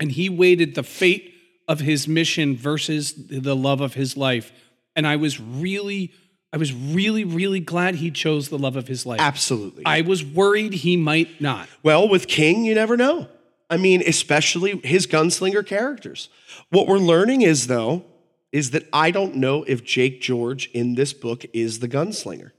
And 0.00 0.12
he 0.12 0.28
waited 0.28 0.76
the 0.76 0.84
fate 0.84 1.34
of 1.66 1.80
his 1.80 2.06
mission 2.06 2.56
versus 2.56 3.12
the 3.16 3.56
love 3.56 3.80
of 3.80 3.94
his 3.94 4.16
life. 4.16 4.52
And 4.94 5.04
I 5.06 5.16
was 5.16 5.40
really, 5.40 6.12
I 6.52 6.56
was 6.56 6.72
really, 6.72 7.24
really 7.24 7.58
glad 7.58 7.96
he 7.96 8.12
chose 8.12 8.48
the 8.48 8.58
love 8.58 8.76
of 8.76 8.86
his 8.86 9.04
life. 9.04 9.20
Absolutely. 9.20 9.84
I 9.84 10.02
was 10.02 10.24
worried 10.24 10.72
he 10.72 10.96
might 10.96 11.40
not. 11.40 11.68
Well, 11.82 12.08
with 12.08 12.28
King, 12.28 12.64
you 12.64 12.74
never 12.76 12.96
know. 12.96 13.26
I 13.70 13.76
mean, 13.76 14.02
especially 14.06 14.80
his 14.82 15.06
gunslinger 15.06 15.64
characters. 15.66 16.28
What 16.70 16.86
we're 16.86 16.98
learning 16.98 17.42
is, 17.42 17.66
though, 17.66 18.04
is 18.50 18.70
that 18.70 18.88
I 18.92 19.10
don't 19.10 19.36
know 19.36 19.62
if 19.64 19.84
Jake 19.84 20.20
George 20.22 20.70
in 20.72 20.94
this 20.94 21.12
book 21.12 21.44
is 21.52 21.80
the 21.80 21.88
gunslinger. 21.88 22.52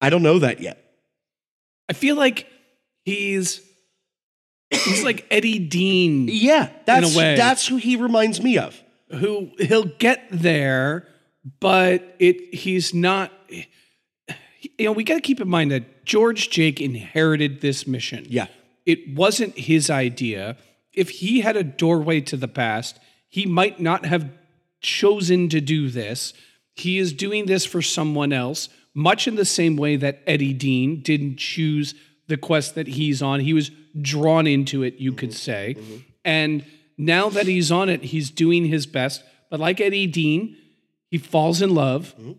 I 0.00 0.10
don't 0.10 0.22
know 0.22 0.38
that 0.38 0.60
yet. 0.60 0.84
I 1.88 1.94
feel 1.94 2.16
like 2.16 2.46
he's 3.04 3.60
he's 4.70 5.02
like 5.04 5.26
Eddie 5.30 5.58
Dean, 5.58 6.28
Yeah, 6.30 6.70
that's 6.84 7.14
that's 7.14 7.66
who 7.66 7.76
he 7.76 7.96
reminds 7.96 8.42
me 8.42 8.58
of. 8.58 8.80
who 9.10 9.50
he'll 9.58 9.84
get 9.84 10.26
there, 10.30 11.06
but 11.60 12.16
it 12.18 12.54
he's 12.54 12.92
not. 12.92 13.32
You 14.78 14.86
know, 14.86 14.92
we 14.92 15.04
got 15.04 15.14
to 15.16 15.20
keep 15.20 15.40
in 15.40 15.48
mind 15.48 15.70
that 15.70 16.04
George 16.04 16.50
Jake 16.50 16.80
inherited 16.80 17.60
this 17.60 17.86
mission. 17.86 18.26
Yeah. 18.28 18.46
It 18.86 19.14
wasn't 19.14 19.58
his 19.58 19.90
idea. 19.90 20.56
If 20.92 21.10
he 21.10 21.40
had 21.40 21.56
a 21.56 21.64
doorway 21.64 22.20
to 22.22 22.36
the 22.36 22.48
past, 22.48 22.98
he 23.28 23.46
might 23.46 23.80
not 23.80 24.04
have 24.04 24.30
chosen 24.80 25.48
to 25.48 25.60
do 25.60 25.88
this. 25.88 26.34
He 26.74 26.98
is 26.98 27.12
doing 27.12 27.46
this 27.46 27.64
for 27.64 27.82
someone 27.82 28.32
else, 28.32 28.68
much 28.94 29.26
in 29.26 29.34
the 29.34 29.44
same 29.44 29.76
way 29.76 29.96
that 29.96 30.22
Eddie 30.26 30.52
Dean 30.52 31.00
didn't 31.00 31.38
choose 31.38 31.94
the 32.28 32.36
quest 32.36 32.74
that 32.74 32.86
he's 32.86 33.22
on. 33.22 33.40
He 33.40 33.54
was 33.54 33.70
drawn 34.00 34.46
into 34.46 34.82
it, 34.82 34.96
you 34.96 35.12
could 35.12 35.30
mm-hmm. 35.30 35.36
say. 35.36 35.76
Mm-hmm. 35.78 35.96
And 36.24 36.64
now 36.96 37.28
that 37.28 37.46
he's 37.46 37.72
on 37.72 37.88
it, 37.88 38.04
he's 38.04 38.30
doing 38.30 38.66
his 38.66 38.86
best. 38.86 39.22
But 39.50 39.60
like 39.60 39.80
Eddie 39.80 40.06
Dean, 40.06 40.56
he 41.10 41.18
falls 41.18 41.62
in 41.62 41.74
love, 41.74 42.14
mm-hmm. 42.18 42.32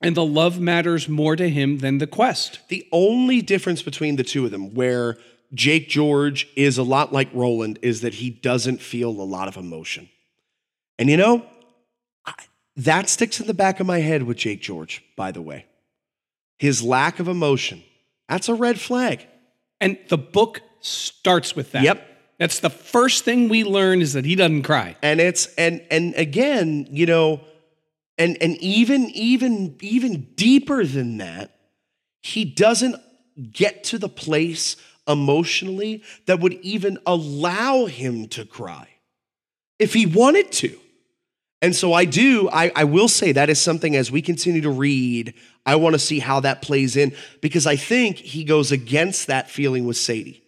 and 0.00 0.14
the 0.14 0.24
love 0.24 0.60
matters 0.60 1.08
more 1.08 1.36
to 1.36 1.48
him 1.48 1.78
than 1.78 1.98
the 1.98 2.06
quest. 2.06 2.60
The 2.68 2.86
only 2.92 3.42
difference 3.42 3.82
between 3.82 4.16
the 4.16 4.24
two 4.24 4.44
of 4.44 4.50
them, 4.50 4.74
where 4.74 5.18
Jake 5.54 5.88
George 5.88 6.48
is 6.56 6.78
a 6.78 6.82
lot 6.82 7.12
like 7.12 7.28
Roland, 7.32 7.78
is 7.82 8.00
that 8.00 8.14
he 8.14 8.30
doesn't 8.30 8.80
feel 8.80 9.10
a 9.10 9.22
lot 9.22 9.48
of 9.48 9.56
emotion. 9.56 10.08
And 10.98 11.10
you 11.10 11.16
know, 11.16 11.44
I, 12.24 12.34
that 12.76 13.08
sticks 13.08 13.40
in 13.40 13.46
the 13.46 13.54
back 13.54 13.80
of 13.80 13.86
my 13.86 13.98
head 13.98 14.22
with 14.22 14.38
Jake 14.38 14.62
George, 14.62 15.04
by 15.16 15.32
the 15.32 15.42
way. 15.42 15.66
His 16.58 16.82
lack 16.82 17.20
of 17.20 17.28
emotion. 17.28 17.82
That's 18.28 18.48
a 18.48 18.54
red 18.54 18.80
flag. 18.80 19.26
And 19.80 19.98
the 20.08 20.18
book 20.18 20.60
starts 20.80 21.56
with 21.56 21.72
that. 21.72 21.82
Yep. 21.82 22.08
That's 22.38 22.60
the 22.60 22.70
first 22.70 23.24
thing 23.24 23.48
we 23.48 23.62
learn 23.62 24.00
is 24.00 24.14
that 24.14 24.24
he 24.24 24.34
doesn't 24.34 24.62
cry. 24.62 24.96
and 25.02 25.20
it's 25.20 25.46
and 25.54 25.80
and 25.90 26.14
again 26.16 26.88
you 26.90 27.06
know 27.06 27.40
and 28.18 28.36
and 28.42 28.56
even 28.56 29.10
even 29.10 29.76
even 29.80 30.28
deeper 30.34 30.84
than 30.84 31.18
that 31.18 31.54
he 32.20 32.44
doesn't 32.44 32.96
get 33.52 33.84
to 33.84 33.98
the 33.98 34.08
place 34.08 34.76
emotionally 35.08 36.02
that 36.26 36.40
would 36.40 36.54
even 36.62 36.98
allow 37.06 37.86
him 37.86 38.28
to 38.28 38.44
cry 38.44 38.88
if 39.78 39.94
he 39.94 40.06
wanted 40.06 40.50
to 40.52 40.78
and 41.60 41.74
so 41.74 41.92
i 41.92 42.04
do 42.04 42.48
i, 42.52 42.70
I 42.76 42.84
will 42.84 43.08
say 43.08 43.32
that 43.32 43.50
is 43.50 43.60
something 43.60 43.96
as 43.96 44.12
we 44.12 44.22
continue 44.22 44.60
to 44.60 44.70
read 44.70 45.34
i 45.66 45.74
want 45.74 45.94
to 45.94 45.98
see 45.98 46.20
how 46.20 46.38
that 46.40 46.62
plays 46.62 46.96
in 46.96 47.14
because 47.40 47.66
i 47.66 47.74
think 47.74 48.16
he 48.16 48.44
goes 48.44 48.70
against 48.70 49.26
that 49.26 49.50
feeling 49.50 49.86
with 49.86 49.96
sadie 49.96 50.42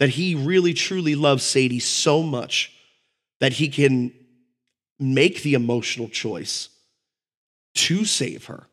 that 0.00 0.10
he 0.10 0.34
really 0.34 0.74
truly 0.74 1.14
loves 1.14 1.44
sadie 1.44 1.78
so 1.78 2.22
much 2.22 2.72
that 3.40 3.54
he 3.54 3.68
can 3.68 4.12
make 4.98 5.42
the 5.42 5.54
emotional 5.54 6.08
choice 6.08 6.68
to 7.74 8.04
save 8.04 8.46
her. 8.46 8.66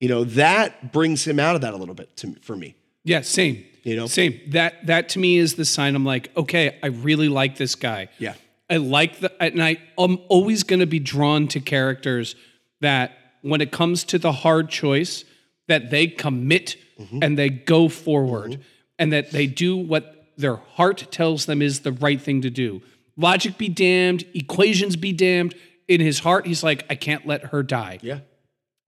You 0.00 0.08
know, 0.08 0.24
that 0.24 0.92
brings 0.92 1.26
him 1.26 1.38
out 1.38 1.54
of 1.54 1.62
that 1.62 1.74
a 1.74 1.76
little 1.76 1.94
bit 1.94 2.16
to, 2.18 2.34
for 2.42 2.56
me. 2.56 2.74
Yeah, 3.04 3.22
same. 3.22 3.64
You 3.82 3.96
know? 3.96 4.06
Same. 4.06 4.40
That 4.48 4.86
that 4.86 5.08
to 5.10 5.18
me 5.18 5.38
is 5.38 5.54
the 5.54 5.64
sign 5.64 5.94
I'm 5.94 6.04
like, 6.04 6.30
okay, 6.36 6.78
I 6.82 6.88
really 6.88 7.28
like 7.28 7.56
this 7.56 7.74
guy. 7.74 8.08
Yeah. 8.18 8.34
I 8.70 8.76
like 8.76 9.20
the 9.20 9.42
and 9.42 9.62
I 9.62 9.78
I'm 9.98 10.18
always 10.28 10.62
going 10.62 10.80
to 10.80 10.86
be 10.86 10.98
drawn 10.98 11.48
to 11.48 11.60
characters 11.60 12.36
that 12.80 13.12
when 13.42 13.60
it 13.60 13.72
comes 13.72 14.04
to 14.04 14.18
the 14.18 14.32
hard 14.32 14.70
choice 14.70 15.24
that 15.68 15.90
they 15.90 16.06
commit 16.06 16.76
mm-hmm. 16.98 17.18
and 17.22 17.38
they 17.38 17.48
go 17.48 17.88
forward 17.88 18.52
mm-hmm. 18.52 18.62
and 18.98 19.12
that 19.12 19.30
they 19.30 19.46
do 19.46 19.76
what 19.76 20.32
their 20.36 20.56
heart 20.56 21.06
tells 21.10 21.46
them 21.46 21.60
is 21.60 21.80
the 21.80 21.92
right 21.92 22.20
thing 22.20 22.42
to 22.42 22.50
do. 22.50 22.82
Logic 23.16 23.56
be 23.58 23.68
damned, 23.68 24.24
equations 24.34 24.96
be 24.96 25.12
damned. 25.12 25.54
In 25.88 26.00
his 26.00 26.20
heart, 26.20 26.46
he's 26.46 26.62
like, 26.62 26.86
I 26.88 26.94
can't 26.94 27.26
let 27.26 27.46
her 27.46 27.62
die. 27.62 27.98
Yeah. 28.02 28.20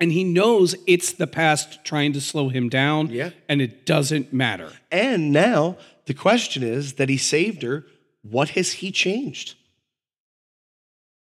And 0.00 0.11
he 0.11 0.24
knows 0.24 0.74
it's 0.87 1.12
the 1.12 1.26
past 1.26 1.85
trying 1.85 2.12
to 2.14 2.20
slow 2.20 2.48
him 2.48 2.68
down. 2.68 3.09
Yeah. 3.11 3.30
And 3.48 3.62
it 3.62 3.87
doesn't 3.87 4.33
matter. 4.33 4.72
And 4.90 5.33
now 5.33 5.76
the 6.07 6.14
question 6.14 6.62
is 6.62 6.94
that 6.94 7.09
he 7.09 7.16
saved 7.16 7.62
her. 7.62 7.85
What 8.22 8.50
has 8.50 8.72
he 8.72 8.90
changed 8.90 9.54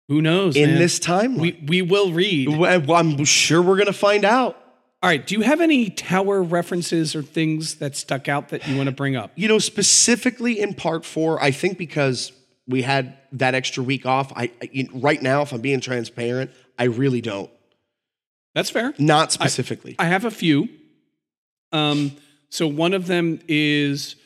Who 0.08 0.20
knows? 0.20 0.56
in 0.56 0.70
man? 0.70 0.78
this 0.78 0.98
timeline? 0.98 1.38
we 1.40 1.60
we 1.66 1.82
will 1.82 2.12
read. 2.12 2.48
Well, 2.48 2.92
I'm 2.94 3.24
sure 3.24 3.62
we're 3.62 3.76
going 3.76 3.86
to 3.86 3.92
find 3.92 4.24
out. 4.24 4.56
All 5.02 5.10
right. 5.10 5.24
Do 5.24 5.34
you 5.34 5.42
have 5.42 5.60
any 5.60 5.90
tower 5.90 6.42
references 6.42 7.14
or 7.14 7.22
things 7.22 7.76
that 7.76 7.94
stuck 7.94 8.26
out 8.26 8.48
that 8.48 8.66
you 8.66 8.76
want 8.76 8.88
to 8.88 8.94
bring 8.94 9.16
up? 9.16 9.32
You 9.34 9.48
know, 9.48 9.58
specifically 9.58 10.58
in 10.58 10.72
part 10.72 11.04
four, 11.04 11.42
I 11.42 11.50
think 11.50 11.76
because 11.76 12.32
we 12.66 12.80
had 12.80 13.18
that 13.32 13.54
extra 13.54 13.82
week 13.82 14.06
off, 14.06 14.32
I, 14.34 14.50
I 14.62 14.88
right 14.94 15.20
now, 15.22 15.42
if 15.42 15.52
I'm 15.52 15.60
being 15.60 15.80
transparent, 15.80 16.50
I 16.78 16.84
really 16.84 17.20
don't. 17.20 17.50
That's 18.54 18.70
fair. 18.70 18.94
Not 18.98 19.32
specifically. 19.32 19.96
I 19.98 20.06
have 20.06 20.24
a 20.24 20.30
few. 20.30 20.68
Um, 21.72 22.12
so 22.50 22.66
one 22.68 22.94
of 22.94 23.06
them 23.08 23.40
is 23.48 24.16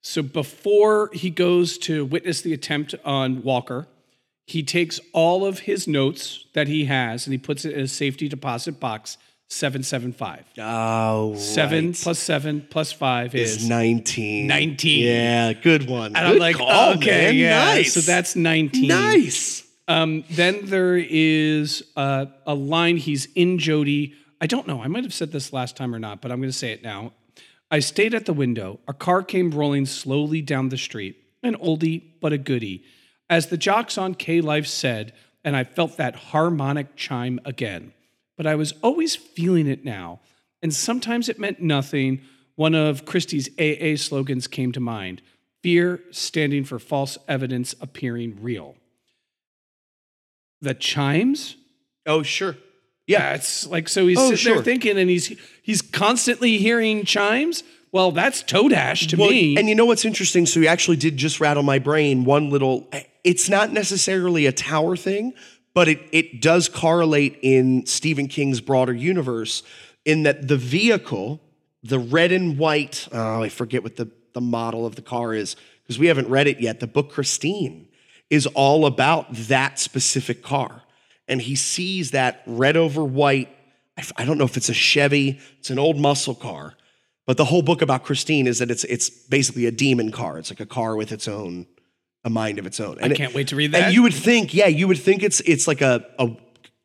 so 0.00 0.22
before 0.22 1.10
he 1.12 1.30
goes 1.30 1.76
to 1.78 2.04
witness 2.04 2.40
the 2.40 2.52
attempt 2.54 2.94
on 3.04 3.42
Walker, 3.42 3.86
he 4.46 4.62
takes 4.62 5.00
all 5.12 5.44
of 5.46 5.60
his 5.60 5.86
notes 5.88 6.46
that 6.54 6.68
he 6.68 6.86
has 6.86 7.26
and 7.26 7.32
he 7.32 7.38
puts 7.38 7.64
it 7.64 7.72
in 7.74 7.80
a 7.80 7.88
safety 7.88 8.28
deposit 8.28 8.80
box 8.80 9.16
775. 9.48 10.44
oh, 10.58 11.34
Seven 11.36 11.86
right. 11.88 12.00
plus 12.02 12.18
seven 12.18 12.66
plus 12.70 12.90
five 12.92 13.34
is 13.34 13.56
is 13.56 13.68
19. 13.68 14.46
19. 14.46 15.04
Yeah, 15.04 15.52
good 15.52 15.88
one. 15.88 16.06
And 16.16 16.16
I'm 16.18 16.32
Good 16.34 16.40
like, 16.40 16.56
call, 16.56 16.94
okay, 16.96 17.26
man. 17.26 17.34
yeah. 17.36 17.64
Nice. 17.74 17.92
So 17.94 18.00
that's 18.00 18.34
19. 18.36 18.88
nice. 18.88 19.63
Um, 19.86 20.24
then 20.30 20.66
there 20.66 20.96
is 20.96 21.84
uh, 21.96 22.26
a 22.46 22.54
line. 22.54 22.96
He's 22.96 23.26
in 23.34 23.58
Jodie. 23.58 24.14
I 24.40 24.46
don't 24.46 24.66
know. 24.66 24.82
I 24.82 24.88
might 24.88 25.04
have 25.04 25.14
said 25.14 25.32
this 25.32 25.52
last 25.52 25.76
time 25.76 25.94
or 25.94 25.98
not, 25.98 26.20
but 26.20 26.30
I'm 26.30 26.38
going 26.38 26.50
to 26.50 26.56
say 26.56 26.72
it 26.72 26.82
now. 26.82 27.12
I 27.70 27.80
stayed 27.80 28.14
at 28.14 28.26
the 28.26 28.32
window. 28.32 28.80
A 28.88 28.92
car 28.92 29.22
came 29.22 29.50
rolling 29.50 29.86
slowly 29.86 30.40
down 30.40 30.68
the 30.68 30.78
street. 30.78 31.16
An 31.42 31.56
oldie, 31.56 32.02
but 32.20 32.32
a 32.32 32.38
goodie. 32.38 32.84
As 33.28 33.48
the 33.48 33.56
jocks 33.56 33.98
on 33.98 34.14
KLIF 34.14 34.66
said, 34.66 35.12
and 35.44 35.56
I 35.56 35.64
felt 35.64 35.96
that 35.96 36.16
harmonic 36.16 36.96
chime 36.96 37.38
again. 37.44 37.92
But 38.36 38.46
I 38.46 38.54
was 38.54 38.72
always 38.82 39.14
feeling 39.14 39.66
it 39.66 39.84
now. 39.84 40.20
And 40.62 40.74
sometimes 40.74 41.28
it 41.28 41.38
meant 41.38 41.60
nothing. 41.60 42.22
One 42.56 42.74
of 42.74 43.04
Christy's 43.04 43.48
AA 43.58 43.96
slogans 43.96 44.46
came 44.46 44.72
to 44.72 44.80
mind 44.80 45.20
fear 45.62 46.02
standing 46.10 46.62
for 46.62 46.78
false 46.78 47.16
evidence 47.26 47.74
appearing 47.80 48.36
real 48.42 48.76
the 50.64 50.74
chimes. 50.74 51.56
Oh, 52.06 52.22
sure. 52.22 52.56
Yeah, 53.06 53.34
it's 53.34 53.66
like 53.66 53.88
so 53.88 54.06
he's 54.06 54.18
Oh, 54.18 54.22
sitting 54.30 54.36
sure. 54.38 54.54
there 54.56 54.62
thinking, 54.64 54.98
and 54.98 55.08
he's 55.10 55.26
he's 55.62 55.82
constantly 55.82 56.58
hearing 56.58 57.04
chimes. 57.04 57.62
Well, 57.92 58.10
that's 58.10 58.42
toe 58.42 58.68
dash 58.68 59.06
to 59.08 59.16
Well, 59.16 59.30
me. 59.30 59.56
and 59.56 59.68
you 59.68 59.74
know 59.74 59.84
what's 59.84 60.04
interesting? 60.04 60.46
So 60.46 60.58
you 60.60 60.66
actually 60.66 60.96
did 60.96 61.16
just 61.16 61.38
rattle 61.38 61.62
my 61.62 61.78
brain. 61.78 62.24
One 62.24 62.50
little, 62.50 62.88
it's 63.22 63.48
not 63.48 63.72
necessarily 63.72 64.46
a 64.46 64.52
tower 64.52 64.96
thing, 64.96 65.32
but 65.74 65.86
it, 65.86 66.00
it 66.10 66.42
does 66.42 66.68
correlate 66.68 67.38
in 67.42 67.86
Stephen 67.86 68.26
King's 68.26 68.60
broader 68.60 68.92
universe 68.92 69.62
in 70.04 70.24
that 70.24 70.48
the 70.48 70.56
vehicle, 70.56 71.40
the 71.84 72.00
red 72.00 72.32
and 72.32 72.58
white, 72.58 73.06
oh, 73.12 73.42
I 73.44 73.48
forget 73.48 73.84
what 73.84 73.94
the, 73.94 74.10
the 74.32 74.40
model 74.40 74.86
of 74.86 74.96
the 74.96 75.02
car 75.02 75.32
is 75.32 75.54
because 75.84 75.96
we 75.98 76.08
haven't 76.08 76.28
read 76.28 76.48
it 76.48 76.58
yet. 76.60 76.80
The 76.80 76.88
book 76.88 77.12
Christine 77.12 77.86
is 78.34 78.46
all 78.48 78.86
about 78.86 79.32
that 79.34 79.78
specific 79.78 80.42
car. 80.42 80.82
And 81.28 81.40
he 81.40 81.54
sees 81.54 82.10
that 82.10 82.42
red 82.46 82.76
over 82.76 83.02
white. 83.04 83.48
I 84.16 84.24
don't 84.24 84.36
know 84.38 84.44
if 84.44 84.56
it's 84.56 84.68
a 84.68 84.74
Chevy, 84.74 85.40
it's 85.60 85.70
an 85.70 85.78
old 85.78 85.98
muscle 85.98 86.34
car. 86.34 86.74
But 87.26 87.38
the 87.38 87.44
whole 87.46 87.62
book 87.62 87.80
about 87.80 88.04
Christine 88.04 88.46
is 88.46 88.58
that 88.58 88.70
it's 88.70 88.84
it's 88.84 89.08
basically 89.08 89.64
a 89.66 89.70
demon 89.70 90.10
car. 90.12 90.38
It's 90.38 90.50
like 90.50 90.60
a 90.60 90.66
car 90.66 90.94
with 90.94 91.10
its 91.12 91.26
own, 91.26 91.66
a 92.22 92.28
mind 92.28 92.58
of 92.58 92.66
its 92.66 92.78
own. 92.80 92.98
I 92.98 93.04
And 93.04 93.12
it- 93.12 93.16
can't 93.16 93.32
wait 93.32 93.48
to 93.48 93.56
read 93.56 93.72
that. 93.72 93.84
and 93.84 93.94
you 93.94 94.02
would 94.02 94.12
think, 94.12 94.52
yeah, 94.52 94.66
you 94.66 94.86
would 94.88 94.98
think 94.98 95.22
it's 95.22 95.40
it's 95.40 95.66
like 95.66 95.80
a, 95.80 96.04
a 96.18 96.28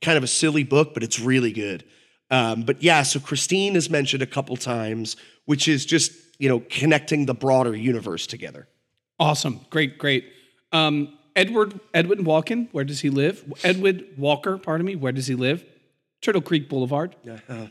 kind 0.02 0.18
of 0.18 0.24
a 0.24 0.28
silly 0.28 0.64
book, 0.64 0.94
but 0.94 1.04
it's 1.04 1.20
really 1.20 1.52
good. 1.52 1.84
Um, 2.32 2.62
but 2.64 2.82
yeah, 2.82 3.04
so 3.04 3.20
Christine 3.20 3.76
is 3.76 3.90
mentioned 3.90 4.22
a 4.24 4.28
couple 4.28 4.56
times, 4.56 5.18
which 5.46 5.68
is 5.68 5.86
just 5.86 6.14
you 6.38 6.48
know 6.48 6.62
connecting 6.70 7.26
the 7.26 7.34
broader 7.34 7.76
universe 7.76 8.26
together. 8.26 8.70
awesome, 9.20 9.60
great, 9.70 9.98
great. 9.98 10.24
Um, 10.72 11.18
Edward 11.40 11.80
Edwin 11.94 12.26
Walken, 12.26 12.68
where 12.74 12.84
does 12.84 13.00
he 13.00 13.10
live? 13.10 13.44
Edward 13.64 14.06
Walker, 14.18 14.58
pardon 14.58 14.86
me, 14.86 14.96
where 14.96 15.14
does 15.14 15.28
he 15.28 15.36
live? 15.36 15.64
Turtle 16.22 16.42
Creek 16.42 16.70
Boulevard. 16.70 17.16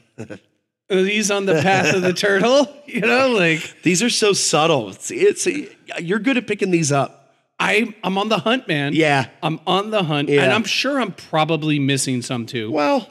Uh, 0.91 1.03
he's 1.05 1.31
on 1.31 1.45
the 1.45 1.61
path 1.61 1.95
of 1.95 2.01
the 2.01 2.15
turtle. 2.15 2.67
You 2.87 3.03
know, 3.03 3.29
like 3.29 3.83
These 3.83 4.03
are 4.03 4.09
so 4.09 4.33
subtle. 4.33 4.89
It's, 4.89 5.11
it's 5.11 5.47
you're 6.01 6.19
good 6.19 6.39
at 6.39 6.47
picking 6.47 6.71
these 6.71 6.91
up. 6.91 7.35
I 7.61 7.95
I'm 8.03 8.17
on 8.17 8.31
the 8.31 8.39
hunt, 8.39 8.67
man. 8.67 8.95
Yeah. 8.95 9.29
I'm 9.43 9.61
on 9.67 9.91
the 9.91 10.03
hunt, 10.03 10.31
and 10.31 10.51
I'm 10.51 10.65
sure 10.65 10.99
I'm 10.99 11.13
probably 11.13 11.79
missing 11.79 12.23
some 12.23 12.47
too. 12.47 12.73
Well, 12.73 13.07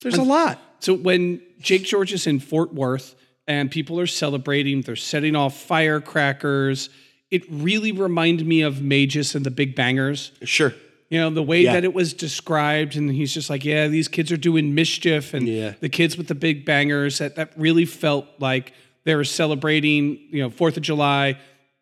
there's 0.00 0.16
a 0.16 0.22
lot. 0.22 0.58
So 0.80 0.94
when 0.94 1.42
Jake 1.60 1.84
George 1.84 2.14
is 2.14 2.26
in 2.26 2.40
Fort 2.40 2.72
Worth 2.72 3.14
and 3.46 3.70
people 3.70 4.00
are 4.00 4.06
celebrating, 4.06 4.80
they're 4.80 4.96
setting 4.96 5.36
off 5.36 5.54
firecrackers. 5.60 6.88
It 7.32 7.44
really 7.50 7.92
reminded 7.92 8.46
me 8.46 8.60
of 8.60 8.76
Mejis 8.76 9.34
and 9.34 9.44
the 9.46 9.50
Big 9.50 9.74
Bangers. 9.74 10.32
Sure. 10.44 10.74
You 11.08 11.18
know, 11.18 11.30
the 11.30 11.42
way 11.42 11.62
Yeah. 11.62 11.72
that 11.72 11.84
it 11.84 11.94
was 11.94 12.12
described, 12.12 12.94
and 12.94 13.10
he's 13.10 13.32
just 13.32 13.48
like, 13.50 13.64
yeah, 13.64 13.88
these 13.88 14.06
kids 14.06 14.30
are 14.30 14.36
doing 14.36 14.74
mischief, 14.74 15.32
and 15.34 15.48
Yeah. 15.48 15.72
the 15.80 15.88
kids 15.88 16.16
with 16.18 16.26
the 16.28 16.34
big 16.34 16.64
bangers. 16.64 17.18
That 17.18 17.36
that 17.36 17.52
really 17.56 17.86
felt 17.86 18.26
like 18.38 18.74
they 19.04 19.14
were 19.14 19.24
celebrating, 19.24 20.18
you 20.30 20.40
know, 20.42 20.50
Fourth 20.50 20.76
of 20.76 20.82
July. 20.82 21.38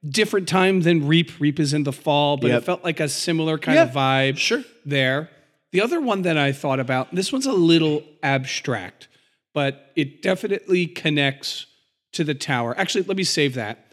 Different 0.09 0.49
time 0.49 0.81
than 0.83 1.07
Reap. 1.07 1.33
Reap 1.41 1.61
is 1.61 1.75
in 1.75 1.83
the 1.83 1.93
fall, 1.93 2.37
but 2.37 2.49
Yep. 2.49 2.63
it 2.63 2.65
felt 2.65 2.85
like 2.85 3.01
a 3.01 3.09
similar 3.09 3.59
kind 3.59 3.79
of 3.79 3.91
vibe 3.91 4.39
sure. 4.39 4.65
there. 4.87 5.31
The 5.73 5.81
other 5.81 6.01
one 6.01 6.23
that 6.23 6.39
I 6.39 6.53
thought 6.53 6.81
about, 6.81 7.15
this 7.15 7.33
one's 7.33 7.47
a 7.47 7.53
little 7.53 8.03
abstract, 8.23 9.09
but 9.53 9.91
it 9.97 10.23
definitely 10.23 10.87
connects 10.87 11.67
to 12.13 12.25
the 12.25 12.35
tower. 12.35 12.75
Actually, 12.79 13.03
let 13.05 13.17
me 13.17 13.25
save 13.25 13.55
that. 13.55 13.90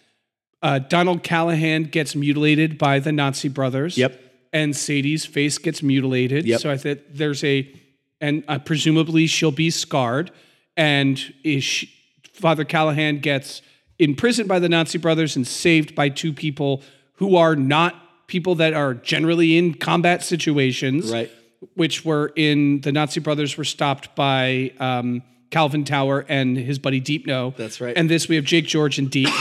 Uh, 0.61 0.79
Donald 0.79 1.23
Callahan 1.23 1.83
gets 1.83 2.15
mutilated 2.15 2.77
by 2.77 2.99
the 2.99 3.11
Nazi 3.11 3.49
brothers. 3.49 3.97
Yep. 3.97 4.19
And 4.53 4.75
Sadie's 4.75 5.25
face 5.25 5.57
gets 5.57 5.83
mutilated. 5.83 6.45
Yep. 6.45 6.61
So 6.61 6.71
I 6.71 6.77
think 6.77 7.01
there's 7.11 7.43
a, 7.43 7.71
and 8.19 8.43
uh, 8.47 8.59
presumably 8.59 9.27
she'll 9.27 9.51
be 9.51 9.69
scarred. 9.69 10.31
And 10.75 11.21
is 11.43 11.63
she, 11.63 11.91
Father 12.33 12.63
Callahan 12.63 13.19
gets 13.19 13.61
imprisoned 13.99 14.47
by 14.47 14.59
the 14.59 14.69
Nazi 14.69 14.97
brothers 14.97 15.35
and 15.35 15.45
saved 15.45 15.95
by 15.95 16.09
two 16.09 16.33
people 16.33 16.81
who 17.13 17.35
are 17.35 17.55
not 17.55 18.27
people 18.27 18.55
that 18.55 18.73
are 18.73 18.93
generally 18.93 19.57
in 19.57 19.73
combat 19.73 20.23
situations. 20.23 21.11
Right. 21.11 21.31
Which 21.73 22.05
were 22.05 22.31
in 22.35 22.81
the 22.81 22.91
Nazi 22.91 23.19
brothers 23.19 23.57
were 23.57 23.63
stopped 23.63 24.15
by 24.15 24.73
um, 24.79 25.23
Calvin 25.49 25.83
Tower 25.83 26.23
and 26.29 26.55
his 26.55 26.77
buddy 26.77 26.99
Deepneau. 26.99 27.55
That's 27.57 27.81
right. 27.81 27.97
And 27.97 28.09
this 28.09 28.29
we 28.29 28.35
have 28.35 28.45
Jake 28.45 28.67
George 28.67 28.99
and 28.99 29.09
Deep. 29.09 29.33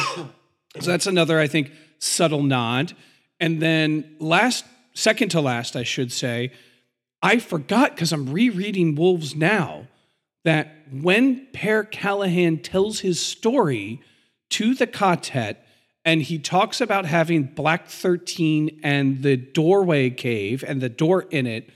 So 0.81 0.91
that's 0.91 1.07
another, 1.07 1.39
I 1.39 1.47
think, 1.47 1.71
subtle 1.99 2.43
nod. 2.43 2.95
And 3.41 3.61
then 3.61 4.17
last, 4.19 4.65
second 4.95 5.31
to 5.31 5.41
last, 5.41 5.77
I 5.77 5.83
should 5.83 6.13
say, 6.13 6.53
I 7.23 7.39
forgot 7.39 7.95
because 7.95 8.13
I'm 8.13 8.33
rereading 8.33 8.95
Wolves 8.95 9.35
now 9.35 9.89
that 10.45 10.75
when 10.93 11.47
Pere 11.53 11.85
Callahan 11.85 12.59
tells 12.59 13.01
his 13.01 13.21
story 13.21 14.01
to 14.51 14.75
the 14.75 14.87
quartet, 14.87 15.67
and 16.05 16.23
he 16.23 16.39
talks 16.39 16.81
about 16.81 17.05
having 17.05 17.43
Black 17.43 17.89
13 17.89 18.81
and 18.85 19.23
the 19.23 19.37
doorway 19.37 20.09
cave 20.09 20.65
and 20.67 20.81
the 20.81 20.89
door 20.89 21.23
in 21.31 21.49
it, 21.49 21.69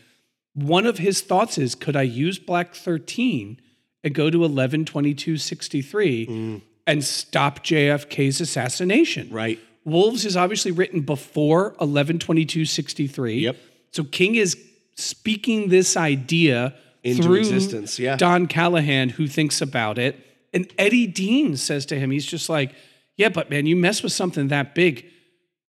one 0.54 0.86
of 0.86 0.98
his 0.98 1.20
thoughts 1.20 1.58
is 1.58 1.74
could 1.74 1.96
I 1.96 2.02
use 2.02 2.38
Black 2.38 2.76
13 2.76 3.60
and 4.04 4.14
go 4.14 4.30
to 4.30 4.38
112263 4.38 6.62
and 6.90 7.04
stop 7.04 7.64
JFK's 7.64 8.40
assassination? 8.40 9.28
Right. 9.30 9.58
Wolves 9.84 10.24
is 10.24 10.36
obviously 10.36 10.72
written 10.72 11.00
before 11.00 11.74
112263. 11.78 13.34
Yep. 13.40 13.56
So 13.92 14.04
King 14.04 14.34
is 14.36 14.56
speaking 14.94 15.68
this 15.68 15.96
idea 15.96 16.74
Into 17.02 17.22
through 17.22 17.36
existence, 17.36 17.98
yeah. 17.98 18.16
Don 18.16 18.46
Callahan, 18.46 19.08
who 19.10 19.26
thinks 19.26 19.60
about 19.60 19.98
it. 19.98 20.18
And 20.52 20.70
Eddie 20.78 21.06
Dean 21.06 21.56
says 21.56 21.86
to 21.86 21.98
him, 21.98 22.10
he's 22.10 22.26
just 22.26 22.48
like, 22.48 22.72
Yeah, 23.16 23.30
but 23.30 23.50
man, 23.50 23.66
you 23.66 23.76
mess 23.76 24.02
with 24.02 24.12
something 24.12 24.48
that 24.48 24.74
big, 24.74 25.06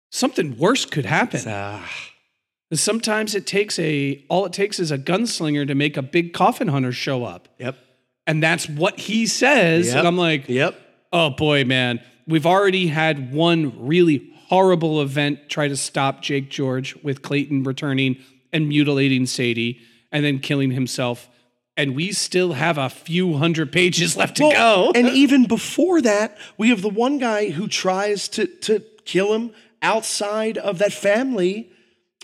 something 0.10 0.58
worse 0.58 0.86
could 0.86 1.06
happen. 1.06 1.42
Ah. 1.48 1.90
And 2.70 2.80
Sometimes 2.80 3.36
it 3.36 3.46
takes 3.48 3.78
a 3.80 4.24
all 4.30 4.46
it 4.46 4.54
takes 4.54 4.80
is 4.80 4.92
a 4.92 4.98
gunslinger 4.98 5.68
to 5.68 5.76
make 5.76 5.98
a 5.98 6.02
big 6.02 6.34
coffin 6.34 6.68
hunter 6.68 6.92
show 6.92 7.24
up. 7.24 7.48
yep. 7.60 7.78
And 8.28 8.42
that's 8.44 8.70
what 8.70 9.00
he 9.00 9.26
says. 9.26 9.88
Yep. 9.88 9.98
And 9.98 10.08
I'm 10.08 10.18
like, 10.18 10.48
Yep. 10.50 10.80
Oh 11.12 11.30
boy, 11.30 11.66
man. 11.66 12.02
We've 12.28 12.46
already 12.46 12.88
had 12.88 13.34
one 13.34 13.86
really 13.86 14.32
horrible 14.48 15.02
event 15.02 15.50
try 15.50 15.68
to 15.68 15.78
stop 15.78 16.22
Jake 16.22 16.50
George 16.50 16.96
with 17.04 17.22
Clayton 17.22 17.64
returning 17.64 18.18
and 18.54 18.68
mutilating 18.68 19.26
Sadie 19.26 19.80
and 20.12 20.26
then 20.26 20.40
killing 20.40 20.72
himself. 20.72 21.30
And 21.78 21.96
we 21.96 22.12
still 22.12 22.54
have 22.54 22.78
a 22.78 22.90
few 22.90 23.38
hundred 23.38 23.72
pages 23.72 24.18
left 24.18 24.38
to 24.38 24.52
go. 24.52 24.92
and 24.94 25.08
even 25.16 25.46
before 25.46 26.02
that, 26.02 26.38
we 26.58 26.70
have 26.70 26.82
the 26.82 26.90
one 26.90 27.18
guy 27.18 27.50
who 27.50 27.68
tries 27.68 28.28
to 28.30 28.46
to 28.46 28.84
kill 29.06 29.34
him 29.34 29.52
outside 29.82 30.58
of 30.58 30.78
that 30.80 30.94
family. 30.94 31.71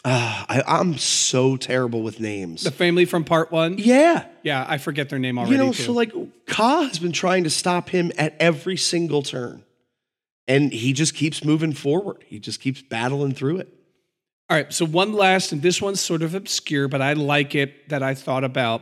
Ah, 0.09 0.45
I, 0.47 0.79
I'm 0.79 0.97
so 0.97 1.57
terrible 1.57 2.01
with 2.01 2.21
names. 2.21 2.63
the 2.63 2.71
family 2.71 3.03
from 3.03 3.25
part 3.25 3.51
one. 3.51 3.77
yeah. 3.77 4.25
Yeah, 4.41 4.65
I 4.65 4.77
forget 4.77 5.09
their 5.09 5.19
name 5.19 5.37
already. 5.37 5.55
You 5.55 5.57
know, 5.57 5.73
too. 5.73 5.83
so 5.83 5.91
like 5.91 6.13
Ka 6.45 6.83
has 6.83 6.99
been 6.99 7.11
trying 7.11 7.43
to 7.43 7.49
stop 7.49 7.89
him 7.89 8.13
at 8.17 8.33
every 8.39 8.77
single 8.77 9.21
turn. 9.21 9.65
And 10.47 10.71
he 10.71 10.93
just 10.93 11.13
keeps 11.13 11.43
moving 11.43 11.73
forward. 11.73 12.23
He 12.25 12.39
just 12.39 12.61
keeps 12.61 12.81
battling 12.81 13.33
through 13.33 13.57
it. 13.57 13.67
All 14.49 14.55
right, 14.55 14.71
so 14.71 14.85
one 14.85 15.11
last, 15.11 15.51
and 15.51 15.61
this 15.61 15.81
one's 15.81 15.99
sort 15.99 16.21
of 16.21 16.33
obscure, 16.33 16.87
but 16.87 17.01
I 17.01 17.11
like 17.11 17.53
it 17.53 17.89
that 17.89 18.01
I 18.01 18.13
thought 18.13 18.45
about 18.45 18.81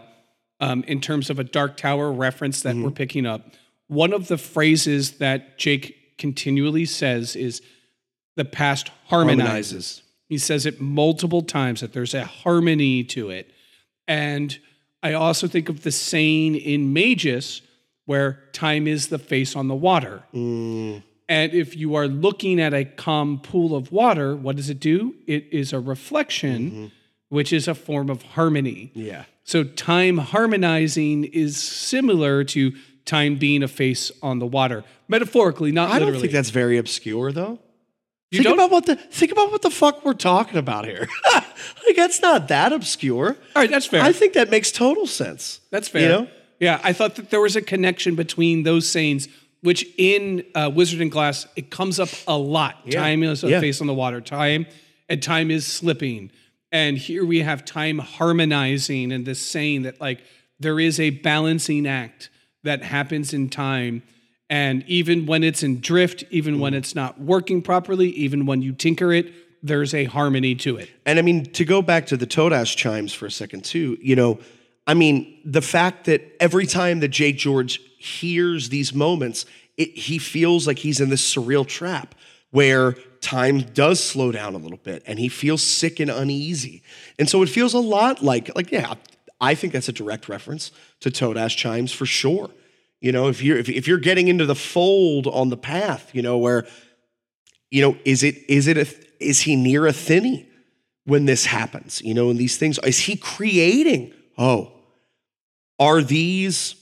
um, 0.60 0.84
in 0.84 1.02
terms 1.02 1.32
of 1.32 1.40
a 1.40 1.44
Dark 1.44 1.76
Tower 1.78 2.12
reference 2.12 2.62
that 2.62 2.76
we're 2.76 2.92
picking 2.92 3.26
up. 3.26 3.42
One 3.88 4.14
of 4.14 4.28
the 4.28 4.38
phrases 4.38 5.14
that 5.14 5.58
Jake 5.58 6.18
continually 6.20 6.86
says 6.86 7.36
is 7.36 7.64
the 8.36 8.46
past 8.46 8.92
harmonizes. 9.06 9.42
Harmonizes. 9.42 10.02
He 10.36 10.40
says 10.40 10.66
it 10.66 10.82
multiple 10.82 11.42
times 11.42 11.80
that 11.80 11.94
there's 11.94 12.14
a 12.14 12.26
harmony 12.26 13.06
to 13.06 13.30
it. 13.30 13.52
And 14.06 14.60
I 15.02 15.14
also 15.14 15.48
think 15.48 15.70
of 15.70 15.84
the 15.84 15.94
saying 15.94 16.56
in 16.56 16.94
Mejis 16.94 17.62
where 18.04 18.44
time 18.52 18.86
is 18.86 19.08
the 19.08 19.18
face 19.18 19.56
on 19.56 19.70
the 19.70 19.76
water. 19.76 20.24
Mm. 20.34 21.04
And 21.30 21.54
if 21.54 21.78
you 21.78 21.96
are 21.96 22.10
looking 22.10 22.60
at 22.60 22.74
a 22.74 22.84
calm 22.84 23.40
pool 23.40 23.78
of 23.78 23.94
water, 23.94 24.36
what 24.36 24.58
does 24.58 24.70
it 24.70 24.82
do? 24.82 25.16
It 25.26 25.48
is 25.54 25.72
a 25.72 25.80
reflection, 25.80 26.70
mm-hmm. 26.70 26.86
which 27.30 27.54
is 27.54 27.70
a 27.70 27.74
form 27.74 28.10
of 28.10 28.22
harmony. 28.22 28.92
Yeah. 28.94 29.24
So 29.46 29.64
time 29.64 30.18
harmonizing 30.18 31.24
is 31.24 31.56
similar 31.56 32.44
to 32.44 32.74
time 33.06 33.38
being 33.38 33.64
a 33.64 33.70
face 33.70 34.12
on 34.22 34.40
the 34.40 34.46
water, 34.46 34.84
metaphorically, 35.08 35.72
not 35.72 35.92
I 35.92 35.94
literally. 35.94 36.12
don't 36.12 36.22
think 36.24 36.34
that's 36.34 36.50
very 36.50 36.78
obscure 36.78 37.32
though. 37.32 37.60
You 38.38 38.44
think 38.44 38.58
don't? 38.58 38.66
about 38.68 38.72
what 38.72 38.86
the 38.86 38.96
think 38.96 39.32
about 39.32 39.52
what 39.52 39.62
the 39.62 39.70
fuck 39.70 40.04
we're 40.06 40.14
talking 40.14 40.58
about 40.58 40.86
here. 40.86 41.08
like 41.34 41.96
that's 41.96 42.22
not 42.22 42.48
that 42.50 42.74
obscure. 42.74 43.30
All 43.56 43.62
right, 43.62 43.70
that's 43.70 43.86
fair. 43.86 44.02
I 44.02 44.12
think 44.12 44.34
that 44.34 44.50
makes 44.50 44.72
total 44.72 45.08
sense. 45.08 45.62
That's 45.72 45.88
fair. 45.88 46.02
You 46.02 46.08
know? 46.10 46.28
Yeah, 46.60 46.80
I 46.84 46.94
thought 46.94 47.16
that 47.16 47.30
there 47.32 47.42
was 47.42 47.56
a 47.56 47.62
connection 47.62 48.16
between 48.16 48.64
those 48.64 48.90
sayings, 48.90 49.28
which 49.62 49.86
in 49.98 50.44
uh, 50.56 50.72
Wizard 50.74 51.02
and 51.02 51.12
Glass 51.12 51.48
it 51.56 51.70
comes 51.70 52.00
up 52.00 52.10
a 52.28 52.38
lot. 52.38 52.90
Time 52.90 53.24
is 53.24 53.44
a 53.44 53.50
Yeah. 53.50 53.60
face 53.60 53.82
on 53.82 53.88
the 53.88 53.94
water. 53.94 54.22
Time 54.22 54.66
and 55.10 55.22
time 55.22 55.52
is 55.52 55.66
slipping. 55.66 56.32
And 56.72 56.98
here 56.98 57.26
we 57.26 57.40
have 57.40 57.64
time 57.66 58.00
harmonizing 58.00 59.12
and 59.12 59.26
this 59.26 59.46
saying 59.46 59.84
that 59.84 60.02
like 60.02 60.22
there 60.60 60.80
is 60.80 61.00
a 61.00 61.10
balancing 61.12 61.88
act 61.88 62.30
that 62.64 62.82
happens 62.84 63.34
in 63.34 63.50
time. 63.50 64.02
And 64.50 64.84
even 64.88 65.26
when 65.26 65.44
it's 65.44 65.64
in 65.64 65.82
drift, 65.82 66.24
even 66.30 66.60
when 66.60 66.74
mm-hmm. 66.74 66.78
it's 66.78 66.96
not 66.96 67.20
working 67.20 67.62
properly, 67.62 68.10
even 68.10 68.46
when 68.46 68.62
you 68.62 68.74
tinker 68.74 69.12
it, 69.12 69.34
there's 69.64 69.94
a 69.94 70.06
harmony 70.06 70.54
to 70.56 70.78
it. 70.78 70.90
And 71.06 71.18
I 71.18 71.24
mean, 71.24 71.46
to 71.54 71.66
go 71.66 71.82
back 71.82 72.06
to 72.08 72.18
the 72.18 72.28
Todash 72.28 72.76
chimes 72.76 73.14
for 73.14 73.26
a 73.26 73.32
second, 73.32 73.66
too, 73.66 73.98
you 74.00 74.16
know, 74.16 74.40
I 74.88 74.94
mean, 74.94 75.42
the 75.44 75.62
fact 75.62 76.06
that 76.06 76.22
every 76.40 76.68
time 76.68 77.00
that 77.00 77.08
Jake 77.08 77.38
George 77.38 77.80
hears 77.98 78.70
these 78.70 78.94
moments, 78.94 79.48
it, 79.78 79.98
he 79.98 80.20
feels 80.20 80.68
like 80.68 80.78
he's 80.78 81.02
in 81.02 81.10
this 81.10 81.34
surreal 81.34 81.66
trap 81.66 82.14
where 82.52 82.94
time 83.22 83.62
does 83.74 84.02
slow 84.02 84.32
down 84.32 84.54
a 84.54 84.58
little 84.58 84.78
bit 84.78 85.02
and 85.08 85.18
he 85.18 85.28
feels 85.28 85.64
sick 85.64 86.00
and 86.00 86.12
uneasy. 86.12 86.84
And 87.18 87.28
so 87.28 87.42
it 87.42 87.50
feels 87.50 87.74
a 87.74 87.80
lot 87.80 88.24
like, 88.24 88.56
like, 88.56 88.72
yeah, 88.72 88.94
I 89.42 89.56
think 89.56 89.74
that's 89.74 89.90
a 89.90 89.94
direct 89.94 90.30
reference 90.30 90.72
to 91.00 91.10
Todash 91.10 91.58
chimes 91.58 91.92
for 91.92 92.06
sure. 92.06 92.52
You 93.02 93.12
know, 93.12 93.28
if 93.28 93.42
you're 93.42 93.58
if, 93.58 93.70
if 93.70 93.88
you're 93.88 93.98
getting 93.98 94.28
into 94.28 94.46
the 94.46 94.56
fold 94.56 95.28
on 95.28 95.50
the 95.50 95.58
path, 95.58 96.10
you 96.14 96.22
know, 96.22 96.38
where 96.38 96.66
you 97.72 97.82
know, 97.82 97.98
is 98.06 98.24
it 98.24 98.36
is 98.48 98.68
it 98.68 98.78
a 98.78 98.88
is 99.20 99.42
he 99.42 99.56
near 99.56 99.86
a 99.86 99.94
thinny 99.94 100.48
when 101.06 101.26
this 101.26 101.46
happens? 101.46 102.02
You 102.02 102.14
know, 102.14 102.30
and 102.30 102.40
these 102.40 102.58
things 102.58 102.80
is 102.80 103.00
he 103.00 103.16
creating? 103.16 104.14
Oh, 104.38 104.72
are 105.80 106.02
these 106.02 106.76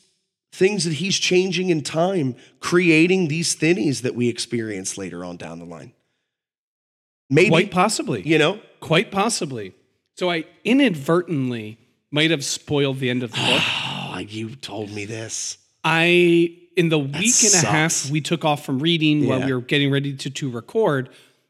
things 0.52 0.84
that 0.84 0.93
he's 0.93 1.17
changing 1.17 1.69
in 1.69 1.82
time 1.82 2.36
creating 2.60 3.28
these 3.28 3.56
thinnies 3.56 4.04
that 4.04 4.13
we 4.13 4.30
experience 4.30 4.97
later 4.97 5.26
on 5.26 5.38
down 5.38 5.60
the 5.60 5.65
line? 5.65 5.93
Maybe 7.30 7.49
Quite 7.49 7.71
possibly. 7.71 8.21
you 8.21 8.38
know. 8.38 8.60
Quite 8.80 9.12
possibly. 9.12 9.73
So 10.15 10.30
I 10.30 10.45
inadvertently 10.63 11.80
might 12.12 12.30
have 12.30 12.45
spoiled 12.45 12.99
the 12.99 13.10
end 13.10 13.23
of 13.23 13.32
the 13.32 13.38
book. 13.38 13.62
Oh, 13.63 14.17
you 14.28 14.56
told 14.56 14.91
me 14.91 15.06
this. 15.06 15.58
I 15.84 16.58
in 16.76 16.89
the 16.89 17.00
week 17.00 17.36
and 17.43 17.63
a 17.63 17.67
half 17.67 18.10
we 18.10 18.19
took 18.22 18.43
off 18.43 18.65
from 18.65 18.80
reading 18.80 19.28
while 19.28 19.46
we 19.46 19.54
were 19.54 19.62
getting 19.62 19.91
ready 19.91 20.15
to 20.15 20.30
to 20.30 20.50
record, 20.50 21.10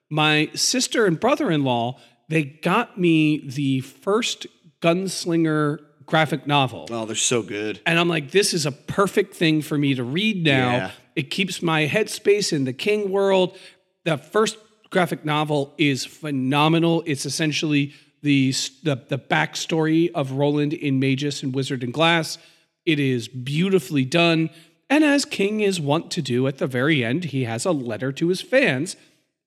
my 0.10 0.50
sister 0.54 1.06
and 1.06 1.20
brother-in-law, 1.20 1.98
they 2.30 2.44
got 2.44 3.00
me 3.00 3.48
the 3.48 3.82
first 3.82 4.48
gunslinger 4.82 5.80
graphic 6.06 6.46
novel. 6.46 6.88
Oh, 6.92 7.06
they're 7.06 7.16
so 7.16 7.42
good. 7.42 7.80
And 7.86 7.98
I'm 7.98 8.10
like, 8.10 8.32
this 8.32 8.54
is 8.54 8.66
a 8.66 8.72
perfect 8.72 9.36
thing 9.36 9.62
for 9.62 9.78
me 9.78 9.96
to 9.96 10.04
read 10.04 10.44
now. 10.44 10.72
Yeah. 10.72 10.92
It 11.16 11.30
keeps 11.30 11.62
my 11.62 11.88
headspace 11.88 12.52
in 12.52 12.66
the 12.66 12.74
King 12.74 13.12
world. 13.12 13.58
The 14.04 14.18
first 14.18 14.58
graphic 14.90 15.26
novel 15.26 15.74
is 15.78 16.06
phenomenal. 16.06 17.04
It's 17.06 17.26
essentially 17.26 17.94
the, 18.22 18.54
the, 18.84 18.96
the 19.08 19.18
backstory 19.18 20.12
of 20.14 20.34
Roland 20.34 20.74
in 20.74 21.00
Mejis 21.00 21.44
and 21.44 21.54
Wizard 21.54 21.84
and 21.84 21.94
Glass. 21.94 22.38
It 22.86 23.00
is 23.00 23.28
beautifully 23.28 24.06
done. 24.06 24.50
And 24.90 25.04
as 25.04 25.26
King 25.26 25.62
is 25.62 25.80
wont 25.80 26.12
to 26.12 26.22
do 26.22 26.48
at 26.48 26.58
the 26.58 26.68
very 26.68 27.04
end, 27.04 27.26
he 27.26 27.46
has 27.46 27.66
a 27.66 27.72
letter 27.72 28.12
to 28.14 28.28
his 28.28 28.42
fans 28.42 28.96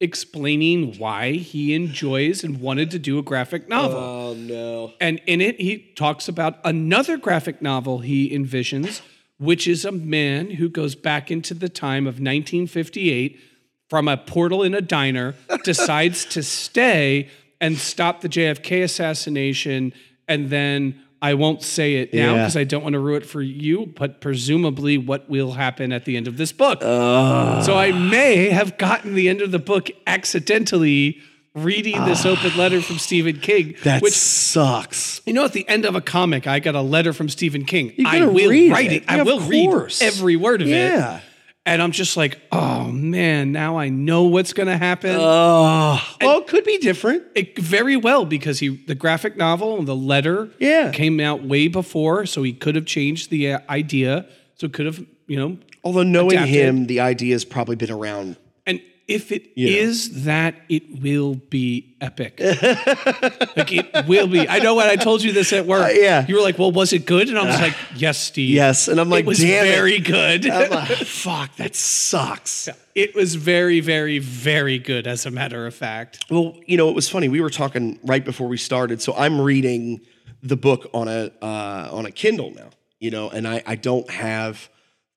explaining 0.00 0.98
why 0.98 1.32
he 1.32 1.74
enjoys 1.74 2.44
and 2.44 2.60
wanted 2.60 2.90
to 2.90 2.98
do 2.98 3.18
a 3.18 3.22
graphic 3.22 3.68
novel. 3.68 3.98
Oh 3.98 4.34
no. 4.34 4.92
And 5.00 5.20
in 5.26 5.40
it, 5.40 5.60
he 5.60 5.78
talks 5.96 6.28
about 6.28 6.58
another 6.64 7.16
graphic 7.16 7.62
novel 7.62 8.00
he 8.00 8.30
envisions, 8.30 9.00
which 9.38 9.66
is 9.66 9.84
a 9.84 9.92
man 9.92 10.50
who 10.52 10.68
goes 10.68 10.94
back 10.94 11.30
into 11.30 11.54
the 11.54 11.68
time 11.68 12.06
of 12.06 12.14
1958, 12.14 13.40
from 13.88 14.08
a 14.08 14.16
portal 14.16 14.62
in 14.62 14.74
a 14.74 14.80
diner, 14.80 15.34
decides 15.64 16.24
to 16.26 16.42
stay 16.42 17.30
and 17.60 17.78
stop 17.78 18.20
the 18.20 18.28
JFK 18.28 18.82
assassination. 18.82 19.94
And 20.28 20.50
then 20.50 21.00
I 21.26 21.34
won't 21.34 21.60
say 21.62 21.96
it 21.96 22.14
now 22.14 22.34
Yeah. 22.34 22.42
because 22.42 22.56
I 22.56 22.62
don't 22.62 22.82
want 22.84 22.92
to 22.92 23.00
ruin 23.00 23.22
it 23.22 23.26
for 23.28 23.42
you, 23.42 23.92
but 23.96 24.20
presumably 24.20 24.96
what 24.96 25.28
will 25.28 25.52
happen 25.52 25.92
at 25.92 26.04
the 26.04 26.16
end 26.16 26.28
of 26.28 26.36
this 26.36 26.52
book. 26.52 26.80
so 26.82 27.76
I 27.76 27.90
may 27.92 28.50
have 28.50 28.78
gotten 28.78 29.14
the 29.14 29.28
end 29.28 29.40
of 29.42 29.50
the 29.50 29.58
book 29.58 29.90
accidentally 30.06 31.18
reading 31.54 32.04
this 32.04 32.24
ah. 32.26 32.30
open 32.30 32.56
letter 32.56 32.80
from 32.82 32.98
Stephen 32.98 33.38
King, 33.40 33.74
That 33.82 34.02
which 34.02 34.12
sucks. 34.12 35.20
you 35.26 35.32
know, 35.32 35.44
at 35.46 35.52
the 35.54 35.66
end 35.68 35.84
of 35.84 35.96
a 35.96 36.00
comic, 36.00 36.46
I 36.46 36.60
got 36.60 36.74
a 36.74 36.82
letter 36.82 37.12
from 37.12 37.28
Stephen 37.28 37.64
King. 37.64 37.92
I 38.06 38.24
will 38.26 38.48
read 38.50 38.70
write 38.70 38.92
it. 38.92 39.02
it. 39.02 39.04
I 39.08 39.16
Yeah, 39.16 39.22
will 39.22 39.40
read 39.40 39.92
every 40.02 40.36
word 40.36 40.60
of 40.62 40.68
Yeah. 40.68 41.16
it. 41.16 41.22
And 41.66 41.82
I'm 41.82 41.90
just 41.90 42.16
like, 42.16 42.40
oh 42.52 42.84
man, 42.84 43.50
now 43.50 43.76
I 43.76 43.88
know 43.88 44.22
what's 44.22 44.52
going 44.52 44.68
to 44.68 44.76
happen. 44.76 45.16
Oh, 45.18 46.00
well, 46.20 46.38
it 46.38 46.46
could 46.46 46.62
be 46.64 46.78
different. 46.78 47.24
it 47.34 47.58
very 47.58 47.96
well 47.96 48.24
because 48.24 48.60
he 48.60 48.68
the 48.86 48.94
graphic 48.94 49.36
novel 49.36 49.76
and 49.76 49.86
the 49.88 49.96
letter 49.96 50.48
Yeah. 50.60 50.92
came 50.92 51.18
out 51.18 51.42
way 51.42 51.66
before, 51.68 52.24
so 52.24 52.42
he 52.44 52.52
could 52.52 52.76
have 52.76 52.86
changed 52.86 53.30
the 53.30 53.54
uh, 53.54 53.58
idea. 53.68 54.26
So 54.54 54.68
could 54.68 54.86
have 54.86 55.04
you 55.26 55.36
know, 55.36 55.58
Although 55.82 56.04
knowing 56.04 56.32
Adapted. 56.38 56.54
him, 56.54 56.86
the 56.86 57.00
idea 57.00 57.34
has 57.34 57.44
probably 57.44 57.74
been 57.76 57.90
around. 57.90 58.36
and 58.64 58.80
if 59.08 59.30
it 59.30 59.52
is 59.56 60.08
Yeah. 60.08 60.24
that, 60.24 60.54
it 60.68 61.00
will 61.00 61.36
be 61.36 61.96
epic. 62.00 62.40
like 63.56 63.72
it 63.72 64.06
will 64.06 64.26
be. 64.26 64.48
I 64.48 64.58
know 64.58 64.74
when 64.74 64.88
I 64.88 64.96
told 64.96 65.22
you 65.22 65.32
this 65.32 65.52
at 65.52 65.66
work. 65.66 65.84
Uh, 65.84 65.88
yeah. 65.92 66.26
you 66.28 66.34
were 66.34 66.40
like, 66.42 66.58
"Well, 66.58 66.72
was 66.72 66.92
it 66.92 67.06
good?" 67.06 67.28
And 67.28 67.38
I 67.38 67.44
was 67.46 67.60
like, 67.60 67.74
"Yes, 67.94 68.18
Steve." 68.18 68.50
Yes, 68.50 68.88
and 68.88 69.00
I'm 69.00 69.08
like, 69.08 69.20
it 69.24 69.26
was 69.26 69.40
very 69.40 69.96
it. 69.96 70.04
good. 70.06 70.48
I'm 70.50 70.70
like, 70.70 70.88
fuck, 71.06 71.54
that 71.56 71.74
sucks. 71.76 72.68
it 72.94 73.14
was 73.14 73.34
very, 73.36 73.80
very, 73.80 74.18
very 74.18 74.78
good. 74.78 75.06
As 75.06 75.26
a 75.26 75.30
matter 75.30 75.66
of 75.66 75.74
fact, 75.74 76.24
Well, 76.30 76.56
you 76.66 76.76
know, 76.76 76.88
it 76.88 76.94
was 76.94 77.08
funny. 77.08 77.28
We 77.28 77.40
were 77.40 77.50
talking 77.50 77.98
right 78.04 78.24
before 78.24 78.48
we 78.48 78.56
started. 78.56 79.00
So 79.02 79.14
I'm 79.14 79.40
reading 79.40 80.00
the 80.42 80.56
book 80.56 80.88
on 80.92 81.08
a 81.08 81.30
uh, 81.42 81.88
on 81.92 82.06
a 82.06 82.10
Kindle 82.10 82.50
now. 82.52 82.70
You 82.98 83.10
know, 83.10 83.30
and 83.30 83.46
I 83.46 83.62
I 83.66 83.76
don't 83.76 84.08
have 84.10 84.68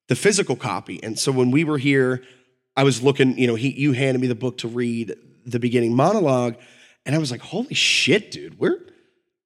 the 0.08 0.16
physical 0.16 0.56
copy. 0.56 1.00
And 1.04 1.18
so 1.20 1.32
when 1.32 1.52
we 1.52 1.64
were 1.64 1.78
here, 1.78 2.24
I 2.80 2.84
was 2.84 3.04
looking. 3.04 3.38
You 3.38 3.48
know, 3.48 3.56
he 3.56 3.70
you 3.72 3.92
handed 3.92 4.22
me 4.22 4.28
the 4.28 4.36
book 4.36 4.60
to 4.60 4.70
read 4.70 5.14
the 5.46 5.60
beginning 5.60 5.94
monologue, 5.96 6.56
and 7.06 7.14
I 7.14 7.18
was 7.18 7.30
like, 7.30 7.42
holy 7.42 7.74
shit, 7.74 8.32
dude, 8.32 8.58
we're 8.58 8.78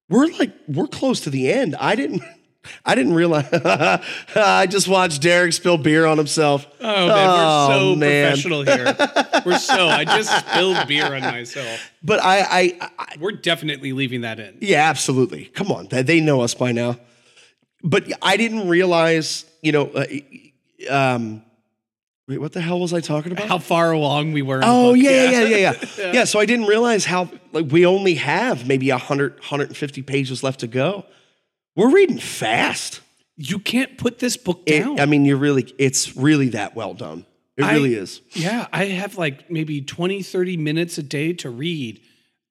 we're 0.08 0.28
like 0.38 0.52
we're 0.68 0.86
close 0.86 1.18
to 1.22 1.30
the 1.30 1.50
end. 1.50 1.74
I 1.74 1.96
didn't. 1.96 2.22
I 2.84 2.94
didn't 2.94 3.12
realize. 3.14 3.46
I 4.36 4.66
just 4.70 4.86
watched 4.88 5.20
Derek 5.20 5.52
spill 5.52 5.76
beer 5.76 6.06
on 6.06 6.16
himself. 6.16 6.64
oh 6.80 7.08
man, 7.08 7.28
we're 7.28 7.66
so 7.66 7.90
Oh, 7.90 7.94
man. 7.96 8.26
professional 8.30 8.62
here. 8.62 8.96
We're 9.44 9.58
so. 9.58 9.86
I 9.88 10.04
just 10.06 10.30
spilled 10.48 10.88
beer 10.88 11.12
on 11.14 11.20
myself. 11.20 11.90
But 12.02 12.20
I, 12.22 12.38
I, 12.40 12.90
I, 12.98 13.16
We're 13.20 13.32
definitely 13.32 13.92
leaving 13.92 14.22
that 14.22 14.40
in. 14.40 14.56
Yeah, 14.62 14.88
absolutely. 14.88 15.44
Come 15.46 15.70
on, 15.70 15.88
they, 15.88 16.00
they 16.02 16.20
know 16.20 16.40
us 16.40 16.54
by 16.54 16.72
now. 16.72 16.98
But 17.82 18.10
I 18.22 18.38
didn't 18.38 18.66
realize, 18.66 19.44
you 19.60 19.72
know, 19.72 19.90
uh, 19.90 20.06
um, 20.88 21.42
wait, 22.28 22.40
what 22.40 22.52
the 22.52 22.60
hell 22.60 22.80
was 22.80 22.92
I 22.92 23.00
talking 23.00 23.32
about? 23.32 23.46
How 23.48 23.58
far 23.58 23.92
along 23.92 24.32
we 24.32 24.42
were. 24.42 24.60
Oh 24.62 24.94
yeah, 24.94 25.10
yeah, 25.30 25.42
yeah, 25.42 25.56
yeah, 25.56 25.72
yeah. 25.98 26.12
yeah. 26.12 26.24
So 26.24 26.40
I 26.40 26.46
didn't 26.46 26.66
realize 26.66 27.04
how 27.04 27.30
like 27.52 27.66
we 27.70 27.86
only 27.86 28.14
have 28.14 28.66
maybe 28.66 28.90
100, 28.90 29.34
150 29.34 30.02
pages 30.02 30.42
left 30.42 30.60
to 30.60 30.66
go. 30.66 31.04
We're 31.76 31.90
reading 31.90 32.18
fast. 32.18 33.00
You 33.36 33.58
can't 33.58 33.98
put 33.98 34.20
this 34.20 34.36
book 34.36 34.62
It- 34.66 34.80
down. 34.80 35.00
I 35.00 35.06
mean, 35.06 35.24
you're 35.24 35.36
really, 35.36 35.72
it's 35.78 36.16
really 36.16 36.50
that 36.50 36.76
well 36.76 36.94
done. 36.94 37.26
It 37.56 37.64
I- 37.64 37.74
really 37.74 37.94
is. 37.94 38.20
Yeah, 38.32 38.68
I 38.72 38.84
have 38.86 39.18
like 39.18 39.50
maybe 39.50 39.80
20, 39.80 40.22
30 40.22 40.56
minutes 40.56 40.98
a 40.98 41.02
day 41.02 41.32
to 41.34 41.50
read. 41.50 42.00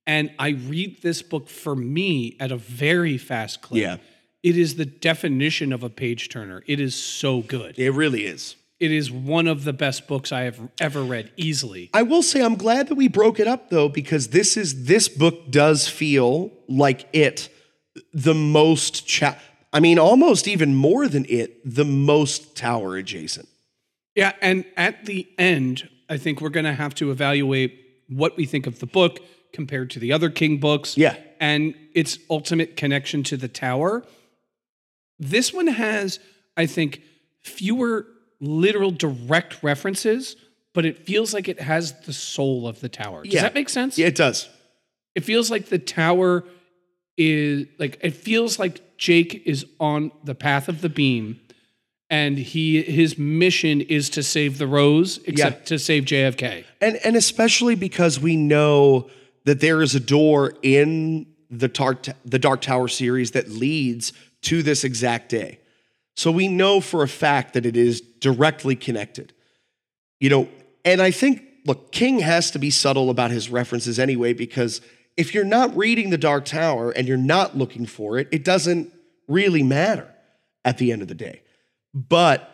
And 0.06 0.32
I 0.38 0.50
read 0.50 1.02
this 1.02 1.22
book 1.22 1.48
for 1.48 1.74
me 1.78 2.36
at 2.42 2.52
a 2.52 2.58
very 2.58 3.18
fast 3.18 3.62
clip. 3.62 3.82
Yeah. 3.82 3.98
It 4.44 4.58
is 4.58 4.76
the 4.76 4.86
definition 4.86 5.72
of 5.72 5.84
a 5.84 5.90
page 5.90 6.28
turner. 6.28 6.62
It 6.68 6.82
is 6.82 6.94
so 6.94 7.40
good. 7.42 7.80
It 7.80 7.92
really 7.92 8.26
is. 8.26 8.58
It 8.84 8.92
is 8.92 9.10
one 9.10 9.48
of 9.48 9.64
the 9.64 9.72
best 9.72 10.10
books 10.10 10.34
I 10.34 10.42
have 10.42 10.60
ever 10.82 11.04
read, 11.04 11.32
easily. 11.38 11.90
I 11.94 12.02
will 12.02 12.22
say 12.22 12.44
I'm 12.44 12.56
glad 12.56 12.90
that 12.90 12.96
we 12.96 13.08
broke 13.08 13.40
it 13.40 13.48
up 13.48 13.70
though, 13.70 13.88
because 13.88 14.28
this 14.28 14.58
is 14.58 14.84
this 14.84 15.08
book 15.08 15.50
does 15.50 15.88
feel 15.88 16.52
like 16.68 17.08
it 17.14 17.48
the 18.14 18.34
most 18.34 19.08
cha- 19.08 19.40
I 19.72 19.80
mean, 19.80 19.98
almost 19.98 20.50
even 20.50 20.76
more 20.76 21.08
than 21.08 21.26
it, 21.30 21.62
the 21.64 21.86
most 21.86 22.58
tower 22.58 22.98
adjacent. 22.98 23.48
Yeah, 24.16 24.34
and 24.42 24.66
at 24.76 25.06
the 25.06 25.30
end, 25.38 25.88
I 26.10 26.18
think 26.18 26.42
we're 26.42 26.50
going 26.50 26.66
to 26.66 26.74
have 26.74 26.94
to 26.96 27.10
evaluate 27.10 27.80
what 28.10 28.36
we 28.36 28.46
think 28.46 28.68
of 28.68 28.80
the 28.80 28.86
book 28.86 29.22
compared 29.54 29.92
to 29.92 30.00
the 30.00 30.12
other 30.12 30.30
King 30.30 30.58
books. 30.58 30.98
Yeah. 30.98 31.16
And 31.40 31.74
its 31.96 32.20
ultimate 32.30 32.76
connection 32.76 33.24
to 33.24 33.38
the 33.38 33.48
tower. 33.48 34.04
This 35.20 35.54
one 35.54 35.68
has, 35.68 36.20
I 36.58 36.66
think, 36.66 37.02
fewer 37.44 38.08
literal 38.44 38.92
direct 38.92 39.64
references, 39.64 40.36
but 40.74 40.86
it 40.86 41.06
feels 41.06 41.34
like 41.34 41.48
it 41.48 41.60
has 41.62 41.94
the 42.02 42.14
soul 42.14 42.68
of 42.68 42.80
the 42.82 42.90
tower. 42.90 43.24
Does 43.24 43.34
Yeah. 43.34 43.44
that 43.44 43.54
make 43.54 43.70
sense? 43.70 43.98
Yeah, 43.98 44.08
it 44.08 44.16
does. 44.16 44.50
It 45.16 45.24
feels 45.24 45.50
like 45.52 45.68
the 45.68 45.80
tower 45.80 46.44
is 47.18 47.68
like 47.78 48.00
it 48.02 48.16
feels 48.16 48.58
like 48.60 48.98
Jake 48.98 49.44
is 49.46 49.66
on 49.80 50.12
the 50.24 50.34
path 50.36 50.68
of 50.68 50.82
the 50.82 50.90
beam 50.90 51.40
and 52.10 52.38
he 52.38 52.82
his 52.82 53.18
mission 53.18 53.82
is 53.82 54.10
to 54.12 54.24
save 54.24 54.58
the 54.58 54.66
rose 54.68 55.20
except 55.26 55.68
to 55.68 55.78
save 55.78 56.06
JFK. 56.06 56.64
And 56.82 56.96
and 56.98 57.16
especially 57.16 57.76
because 57.76 58.20
we 58.20 58.36
know 58.36 59.10
that 59.46 59.60
there 59.60 59.82
is 59.84 59.94
a 59.94 60.00
door 60.00 60.54
in 60.64 61.28
the 61.52 61.68
Dark 61.68 62.08
the 62.26 62.40
Dark 62.40 62.62
Tower 62.62 62.88
series 62.88 63.32
that 63.32 63.50
leads 63.50 64.12
to 64.42 64.64
this 64.64 64.84
exact 64.84 65.30
day. 65.30 65.60
So 66.16 66.32
we 66.32 66.48
know 66.48 66.80
for 66.82 67.04
a 67.04 67.08
fact 67.08 67.54
that 67.54 67.66
it 67.66 67.78
is 67.78 68.02
directly 68.24 68.76
connected. 68.76 69.34
You 70.20 70.30
know, 70.30 70.50
and 70.84 71.02
I 71.02 71.12
think 71.12 71.44
look, 71.66 71.92
King 71.92 72.20
has 72.20 72.50
to 72.52 72.60
be 72.60 72.72
subtle 72.72 73.10
about 73.10 73.30
his 73.30 73.50
references 73.50 74.00
anyway 74.00 74.34
because 74.34 74.82
if 75.16 75.34
you're 75.34 75.44
not 75.44 75.76
reading 75.78 76.10
the 76.10 76.18
Dark 76.18 76.46
Tower 76.46 76.90
and 76.92 77.08
you're 77.08 77.18
not 77.18 77.56
looking 77.56 77.86
for 77.86 78.18
it, 78.18 78.30
it 78.32 78.44
doesn't 78.44 78.92
really 79.28 79.62
matter 79.62 80.10
at 80.66 80.78
the 80.78 80.92
end 80.92 81.02
of 81.02 81.10
the 81.10 81.14
day. 81.14 81.44
But 81.94 82.50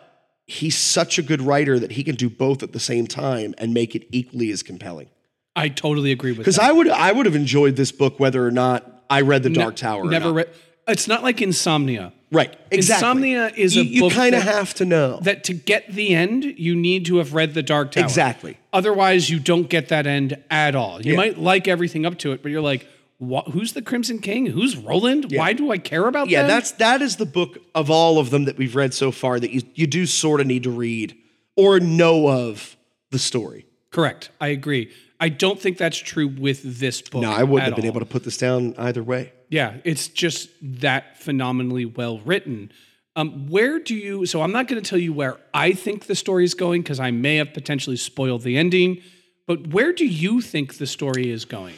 he's 0.46 0.76
such 0.76 1.16
a 1.18 1.22
good 1.22 1.40
writer 1.40 1.78
that 1.78 1.92
he 1.92 2.02
can 2.02 2.16
do 2.16 2.28
both 2.28 2.62
at 2.62 2.72
the 2.72 2.80
same 2.80 3.06
time 3.06 3.54
and 3.56 3.72
make 3.72 3.94
it 3.94 4.06
equally 4.10 4.50
as 4.50 4.62
compelling. 4.64 5.08
I 5.54 5.68
totally 5.68 6.10
agree 6.10 6.32
with 6.32 6.38
Because. 6.38 6.58
I 6.58 6.72
would 6.72 6.88
I 6.88 7.12
would 7.12 7.26
have 7.26 7.36
enjoyed 7.36 7.76
this 7.76 7.92
book 7.92 8.18
whether 8.18 8.44
or 8.44 8.50
not 8.50 9.04
I 9.08 9.20
read 9.20 9.44
the 9.44 9.50
Dark 9.50 9.76
Tower. 9.76 10.02
or 10.02 10.10
Never 10.10 10.32
read 10.32 10.50
it's 10.88 11.06
not 11.06 11.22
like 11.22 11.40
Insomnia. 11.40 12.12
Right. 12.32 12.56
Exactly. 12.70 13.08
Insomnia 13.08 13.52
is 13.56 13.74
you, 13.74 13.82
a 13.82 13.84
you 13.84 14.00
book 14.02 14.12
kind 14.12 14.34
of 14.34 14.42
have 14.42 14.72
to 14.74 14.84
know. 14.84 15.18
That 15.22 15.42
to 15.44 15.52
get 15.54 15.92
the 15.92 16.14
end, 16.14 16.44
you 16.44 16.76
need 16.76 17.06
to 17.06 17.16
have 17.16 17.34
read 17.34 17.54
the 17.54 17.62
Dark 17.62 17.92
Tower. 17.92 18.04
Exactly. 18.04 18.56
Otherwise, 18.72 19.28
you 19.28 19.40
don't 19.40 19.68
get 19.68 19.88
that 19.88 20.06
end 20.06 20.36
at 20.50 20.74
all. 20.76 21.02
You 21.02 21.12
Yeah. 21.12 21.16
might 21.16 21.38
like 21.38 21.66
everything 21.66 22.06
up 22.06 22.18
to 22.18 22.32
it, 22.32 22.42
but 22.42 22.52
you're 22.52 22.60
like, 22.60 22.86
what, 23.18 23.48
who's 23.48 23.72
the 23.72 23.82
Crimson 23.82 24.20
King? 24.20 24.46
Who's 24.46 24.76
Roland? 24.76 25.32
Why 25.34 25.52
do 25.52 25.70
I 25.72 25.78
care 25.78 26.06
about 26.06 26.26
that? 26.26 26.30
yeah, 26.30 26.42
them? 26.42 26.48
that's 26.48 26.70
that 26.72 27.02
is 27.02 27.16
the 27.16 27.26
book 27.26 27.58
of 27.74 27.90
all 27.90 28.18
of 28.18 28.30
them 28.30 28.44
that 28.44 28.56
we've 28.56 28.74
read 28.76 28.94
so 28.94 29.10
far 29.10 29.38
that 29.40 29.50
you, 29.50 29.62
you 29.74 29.86
do 29.86 30.06
sort 30.06 30.40
of 30.40 30.46
need 30.46 30.62
to 30.62 30.70
read 30.70 31.16
or 31.56 31.80
know 31.80 32.28
of 32.28 32.76
the 33.10 33.18
story. 33.18 33.66
correct. 33.90 34.30
I 34.40 34.48
agree. 34.48 34.90
I 35.20 35.28
don't 35.28 35.60
think 35.60 35.76
that's 35.76 35.98
true 35.98 36.26
with 36.26 36.80
this 36.80 37.02
book. 37.02 37.20
No, 37.20 37.30
I 37.30 37.42
wouldn't 37.42 37.68
have 37.68 37.76
been 37.76 37.84
all. 37.84 37.90
able 37.90 38.00
to 38.00 38.06
put 38.06 38.24
this 38.24 38.38
down 38.38 38.74
either 38.78 39.02
way. 39.02 39.32
Yeah, 39.50 39.76
it's 39.84 40.08
just 40.08 40.48
that 40.62 41.18
phenomenally 41.18 41.84
well 41.84 42.20
written. 42.20 42.72
Um, 43.16 43.48
where 43.48 43.78
do 43.78 43.94
you? 43.94 44.24
So 44.24 44.40
I'm 44.40 44.52
not 44.52 44.66
going 44.66 44.82
to 44.82 44.88
tell 44.88 44.98
you 44.98 45.12
where 45.12 45.36
I 45.52 45.72
think 45.72 46.06
the 46.06 46.14
story 46.14 46.44
is 46.44 46.54
going 46.54 46.82
because 46.82 46.98
I 46.98 47.10
may 47.10 47.36
have 47.36 47.52
potentially 47.52 47.96
spoiled 47.96 48.42
the 48.42 48.56
ending. 48.56 49.02
But 49.46 49.68
where 49.68 49.92
do 49.92 50.06
you 50.06 50.40
think 50.40 50.78
the 50.78 50.86
story 50.86 51.30
is 51.30 51.44
going? 51.44 51.74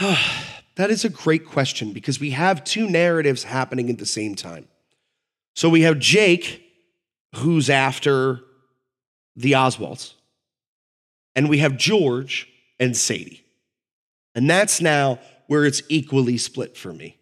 That 0.76 0.90
is 0.90 1.04
a 1.04 1.08
great 1.08 1.46
question 1.46 1.92
because 1.92 2.18
we 2.18 2.30
have 2.30 2.64
two 2.64 2.90
narratives 2.90 3.44
happening 3.44 3.90
at 3.90 3.98
the 3.98 4.06
same 4.06 4.34
time. 4.34 4.66
So 5.54 5.68
we 5.68 5.82
have 5.82 6.00
Jake, 6.00 6.64
who's 7.36 7.70
after 7.70 8.40
the 9.36 9.52
Oswalds, 9.52 10.14
and 11.36 11.48
we 11.48 11.58
have 11.58 11.76
George 11.76 12.48
and 12.78 12.96
Sadie. 12.96 13.44
And 14.34 14.48
that's 14.48 14.80
now 14.80 15.20
where 15.46 15.64
it's 15.64 15.82
equally 15.88 16.38
split 16.38 16.76
for 16.76 16.92
me. 16.92 17.18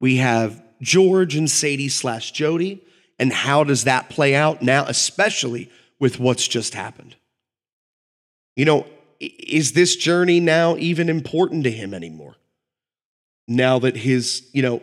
We 0.00 0.16
have 0.16 0.62
George 0.80 1.36
and 1.36 1.50
Sadie 1.50 1.88
slash 1.88 2.32
Jodie, 2.32 2.80
and 3.18 3.32
how 3.32 3.64
does 3.64 3.84
that 3.84 4.10
play 4.10 4.34
out 4.34 4.62
now, 4.62 4.84
especially 4.86 5.70
with 6.00 6.18
what's 6.18 6.46
just 6.48 6.74
happened? 6.74 7.16
You 8.56 8.64
know, 8.64 8.86
is 9.20 9.72
this 9.72 9.96
journey 9.96 10.40
now 10.40 10.76
even 10.76 11.08
important 11.08 11.64
to 11.64 11.70
him 11.70 11.94
anymore? 11.94 12.34
Now 13.46 13.78
that 13.78 13.96
his, 13.96 14.48
you 14.52 14.62
know, 14.62 14.82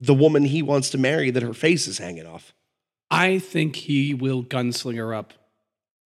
the 0.00 0.14
woman 0.14 0.44
he 0.44 0.62
wants 0.62 0.90
to 0.90 0.98
marry, 0.98 1.30
that 1.30 1.42
her 1.42 1.54
face 1.54 1.86
is 1.86 1.98
hanging 1.98 2.26
off. 2.26 2.52
I 3.10 3.38
think 3.38 3.76
he 3.76 4.14
will 4.14 4.42
gunslinger 4.42 5.16
up 5.16 5.32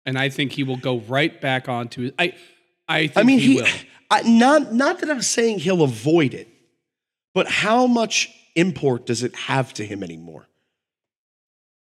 and 0.05 0.17
I 0.17 0.29
think 0.29 0.53
he 0.53 0.63
will 0.63 0.77
go 0.77 0.99
right 0.99 1.39
back 1.39 1.69
onto. 1.69 2.11
I, 2.19 2.33
I 2.87 3.07
think 3.07 3.17
I 3.17 3.23
mean, 3.23 3.39
he, 3.39 3.55
he, 3.55 3.61
will. 3.61 3.67
I, 4.11 4.21
not 4.23 4.73
not 4.73 4.99
that 4.99 5.09
I'm 5.09 5.21
saying 5.21 5.59
he'll 5.59 5.83
avoid 5.83 6.33
it, 6.33 6.47
but 7.33 7.47
how 7.47 7.87
much 7.87 8.29
import 8.55 9.05
does 9.05 9.23
it 9.23 9.35
have 9.35 9.73
to 9.75 9.85
him 9.85 10.03
anymore? 10.03 10.47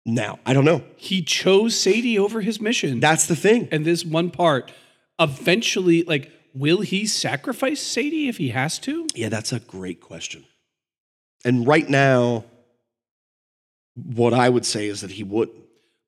Now, 0.05 0.39
I 0.45 0.53
don't 0.53 0.65
know. 0.65 0.83
He 0.95 1.21
chose 1.21 1.77
Sadie 1.77 2.17
over 2.17 2.39
his 2.39 2.61
mission. 2.61 3.01
That's 3.01 3.25
the 3.25 3.35
thing. 3.35 3.67
and 3.71 3.83
this 3.83 4.05
one 4.05 4.31
part, 4.31 4.71
eventually, 5.19 6.03
like, 6.03 6.31
will 6.53 6.79
he 6.79 7.05
sacrifice 7.05 7.81
Sadie 7.81 8.29
if 8.29 8.37
he 8.37 8.49
has 8.49 8.79
to? 8.79 9.05
Yeah, 9.13 9.27
that's 9.27 9.51
a 9.51 9.59
great 9.59 9.99
question. 9.99 10.45
And 11.43 11.67
right 11.67 11.87
now, 11.89 12.45
what 13.95 14.33
I 14.33 14.47
would 14.47 14.65
say 14.65 14.87
is 14.87 15.01
that 15.01 15.11
he 15.11 15.23
wouldn't. 15.23 15.57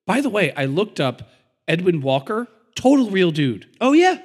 By 0.06 0.22
the 0.22 0.30
way, 0.30 0.52
I 0.54 0.64
looked 0.64 0.98
up 0.98 1.28
Edwin 1.68 2.00
Walker, 2.00 2.48
total 2.74 3.10
real 3.10 3.30
dude, 3.30 3.66
Oh 3.80 3.92
yeah, 3.92 4.18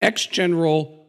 ex 0.00 0.26
general, 0.26 1.06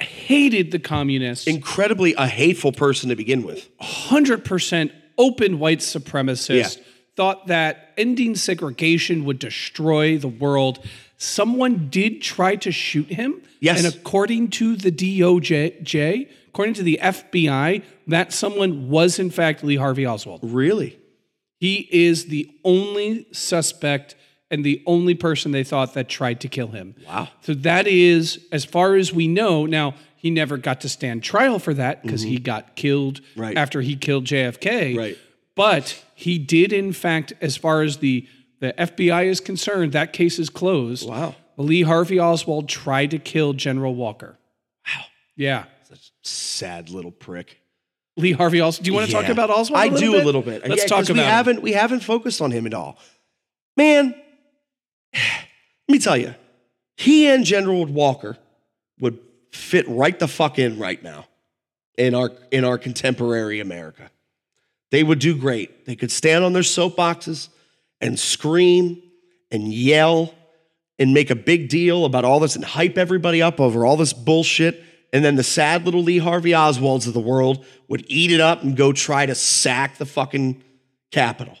hated 0.00 0.70
the 0.70 0.78
communists, 0.78 1.46
incredibly 1.46 2.14
a 2.14 2.26
hateful 2.26 2.72
person 2.72 3.08
to 3.08 3.16
begin 3.16 3.42
with. 3.42 3.68
100% 3.80 4.92
open 5.16 5.58
white 5.58 5.80
supremacist, 5.80 6.76
Yeah. 6.76 6.82
thought 7.16 7.48
that 7.48 7.92
ending 7.96 8.36
segregation 8.36 9.24
would 9.24 9.38
destroy 9.38 10.16
the 10.18 10.28
world. 10.28 10.78
Someone 11.16 11.88
did 11.90 12.22
try 12.22 12.54
to 12.56 12.70
shoot 12.70 13.08
him. 13.08 13.42
Yes. 13.60 13.84
And 13.84 13.92
according 13.92 14.50
to 14.50 14.76
the 14.76 14.92
DOJ, 14.92 16.28
according 16.46 16.74
to 16.74 16.84
the 16.84 17.00
FBI, 17.02 17.82
that 18.06 18.32
someone 18.32 18.88
was 18.88 19.18
in 19.18 19.30
fact 19.30 19.64
Lee 19.64 19.76
Harvey 19.76 20.06
Oswald. 20.06 20.40
Really? 20.44 20.96
He 21.58 21.88
is 21.90 22.26
the 22.26 22.48
only 22.62 23.26
suspect 23.32 24.14
and 24.50 24.64
the 24.64 24.82
only 24.86 25.14
person 25.14 25.52
they 25.52 25.64
thought 25.64 25.94
that 25.94 26.08
tried 26.08 26.40
to 26.40 26.48
kill 26.48 26.68
him. 26.68 26.94
Wow. 27.06 27.28
So 27.42 27.54
that 27.54 27.86
is, 27.86 28.46
as 28.52 28.64
far 28.64 28.94
as 28.96 29.12
we 29.12 29.28
know, 29.28 29.66
now 29.66 29.94
he 30.16 30.30
never 30.30 30.56
got 30.56 30.80
to 30.82 30.88
stand 30.88 31.22
trial 31.22 31.58
for 31.58 31.74
that 31.74 32.02
because 32.02 32.22
he 32.22 32.38
got 32.38 32.74
killed 32.76 33.20
Mm-hmm. 33.22 33.40
Right. 33.40 33.56
after 33.56 33.80
he 33.80 33.94
killed 33.96 34.24
JFK. 34.24 34.96
Right. 34.96 35.18
But 35.54 36.02
he 36.14 36.38
did, 36.38 36.72
in 36.72 36.92
fact, 36.92 37.32
as 37.40 37.56
far 37.56 37.82
as 37.82 37.98
the, 37.98 38.26
the 38.60 38.72
FBI 38.78 39.26
is 39.26 39.40
concerned, 39.40 39.92
that 39.92 40.12
case 40.12 40.38
is 40.38 40.48
closed. 40.50 41.08
Wow. 41.08 41.34
Lee 41.56 41.82
Harvey 41.82 42.18
Oswald 42.20 42.68
tried 42.68 43.10
to 43.10 43.18
kill 43.18 43.52
General 43.52 43.94
Walker. 43.94 44.38
Wow. 44.86 45.04
Yeah. 45.36 45.64
Sad 46.22 46.90
little 46.90 47.10
prick. 47.10 47.60
Lee 48.16 48.32
Harvey 48.32 48.60
Oswald. 48.60 48.84
Do 48.84 48.90
you 48.90 48.94
want 48.94 49.06
to 49.06 49.12
talk 49.12 49.28
about 49.28 49.50
Oswald? 49.50 49.80
I 49.80 49.88
do 49.88 50.12
bit? 50.12 50.22
a 50.22 50.24
little 50.26 50.42
bit. 50.42 50.66
Let's 50.68 50.82
Yeah, 50.82 50.88
talk 50.88 51.04
about 51.04 51.14
we 51.14 51.20
him. 51.20 51.26
haven't 51.26 51.62
we 51.62 51.72
haven't 51.72 52.00
focused 52.00 52.40
on 52.42 52.50
him 52.50 52.66
at 52.66 52.74
all. 52.74 52.98
Man, 53.76 54.14
let 55.14 55.22
me 55.88 55.98
tell 55.98 56.16
you, 56.16 56.34
he 56.96 57.28
and 57.28 57.44
General 57.44 57.86
Walker 57.86 58.36
would 59.00 59.18
fit 59.52 59.86
right 59.88 60.18
the 60.18 60.28
fuck 60.28 60.58
in 60.58 60.78
right 60.78 61.02
now 61.02 61.26
in 61.96 62.14
our 62.14 62.32
in 62.50 62.64
our 62.64 62.78
contemporary 62.78 63.60
America. 63.60 64.10
They 64.90 65.02
would 65.02 65.18
do 65.18 65.36
great. 65.36 65.84
They 65.84 65.96
could 65.96 66.10
stand 66.10 66.44
on 66.44 66.52
their 66.52 66.62
soapboxes 66.62 67.48
and 68.00 68.18
scream 68.18 69.02
and 69.50 69.72
yell 69.72 70.34
and 70.98 71.12
make 71.12 71.30
a 71.30 71.34
big 71.36 71.68
deal 71.68 72.04
about 72.04 72.24
all 72.24 72.40
this 72.40 72.56
and 72.56 72.64
hype 72.64 72.96
everybody 72.96 73.42
up 73.42 73.60
over 73.60 73.84
all 73.84 73.96
this 73.96 74.12
bullshit. 74.12 74.82
And 75.12 75.24
then 75.24 75.36
the 75.36 75.42
sad 75.42 75.84
little 75.84 76.02
Lee 76.02 76.18
Harvey 76.18 76.50
Oswalds 76.50 77.06
of 77.06 77.14
the 77.14 77.20
world 77.20 77.64
would 77.88 78.04
eat 78.08 78.30
it 78.30 78.40
up 78.40 78.62
and 78.62 78.76
go 78.76 78.92
try 78.92 79.26
to 79.26 79.34
sack 79.34 79.98
the 79.98 80.06
fucking 80.06 80.62
Capitol. 81.10 81.56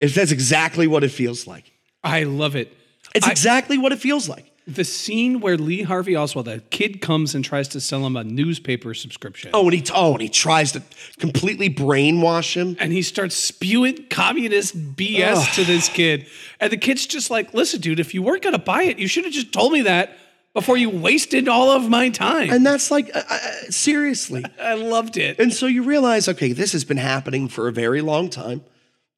If 0.00 0.14
that's 0.14 0.32
exactly 0.32 0.86
what 0.86 1.04
it 1.04 1.10
feels 1.10 1.46
like. 1.46 1.72
I 2.02 2.24
love 2.24 2.56
it. 2.56 2.76
It's 3.14 3.26
I- 3.26 3.30
exactly 3.30 3.78
what 3.78 3.92
it 3.92 3.98
feels 3.98 4.28
like. 4.28 4.46
The 4.66 4.84
scene 4.84 5.40
where 5.40 5.56
Lee 5.56 5.82
Harvey 5.82 6.14
Oswald, 6.14 6.46
the 6.46 6.60
kid 6.70 7.00
comes 7.00 7.34
and 7.34 7.44
tries 7.44 7.66
to 7.68 7.80
sell 7.80 8.06
him 8.06 8.14
a 8.14 8.22
newspaper 8.22 8.94
subscription. 8.94 9.50
Oh, 9.52 9.64
and 9.64 9.72
he 9.72 9.82
oh, 9.92 10.12
and 10.12 10.22
he 10.22 10.28
tries 10.28 10.72
to 10.72 10.82
completely 11.18 11.68
brainwash 11.68 12.54
him. 12.54 12.76
And 12.78 12.92
he 12.92 13.02
starts 13.02 13.34
spewing 13.34 14.06
communist 14.10 14.76
BS 14.94 15.36
Ugh. 15.36 15.54
to 15.54 15.64
this 15.64 15.88
kid. 15.88 16.26
And 16.60 16.70
the 16.70 16.76
kid's 16.76 17.06
just 17.06 17.30
like, 17.30 17.52
listen, 17.52 17.80
dude, 17.80 17.98
if 17.98 18.14
you 18.14 18.22
weren't 18.22 18.42
going 18.42 18.52
to 18.52 18.60
buy 18.60 18.82
it, 18.82 18.98
you 18.98 19.08
should 19.08 19.24
have 19.24 19.32
just 19.32 19.52
told 19.52 19.72
me 19.72 19.82
that 19.82 20.16
before 20.52 20.76
you 20.76 20.90
wasted 20.90 21.48
all 21.48 21.70
of 21.70 21.88
my 21.88 22.08
time. 22.10 22.50
And 22.50 22.64
that's 22.64 22.90
like 22.90 23.10
uh, 23.14 23.22
uh, 23.28 23.38
seriously. 23.70 24.44
I 24.60 24.74
loved 24.74 25.16
it. 25.16 25.40
And 25.40 25.52
so 25.52 25.66
you 25.66 25.82
realize, 25.82 26.28
okay, 26.28 26.52
this 26.52 26.72
has 26.72 26.84
been 26.84 26.96
happening 26.98 27.48
for 27.48 27.66
a 27.66 27.72
very 27.72 28.02
long 28.02 28.30
time 28.30 28.62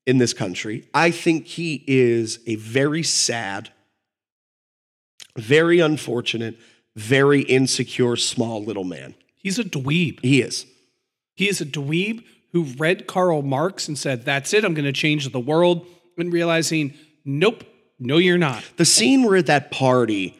in 0.06 0.18
this 0.18 0.32
country. 0.32 0.88
I 0.92 1.10
think 1.10 1.46
he 1.46 1.84
is 1.86 2.40
a 2.46 2.56
very 2.56 3.02
sad, 3.02 3.70
very 5.36 5.80
unfortunate, 5.80 6.58
very 6.96 7.42
insecure, 7.42 8.16
small 8.16 8.62
little 8.64 8.84
man. 8.84 9.14
He's 9.36 9.58
a 9.58 9.64
dweeb. 9.64 10.20
He 10.24 10.42
is. 10.42 10.66
He 11.34 11.48
is 11.48 11.60
a 11.60 11.66
dweeb 11.66 12.24
who 12.52 12.64
read 12.64 13.06
Karl 13.06 13.42
Marx 13.42 13.88
and 13.88 13.96
said, 13.96 14.24
that's 14.24 14.52
it, 14.52 14.64
I'm 14.64 14.74
going 14.74 14.84
to 14.84 14.92
change 14.92 15.28
the 15.30 15.40
world. 15.40 15.86
And 16.18 16.30
realizing, 16.30 16.92
nope, 17.24 17.64
no, 17.98 18.18
you're 18.18 18.36
not. 18.36 18.62
The 18.76 18.84
scene 18.84 19.22
where 19.22 19.38
at 19.38 19.46
that 19.46 19.70
party, 19.70 20.36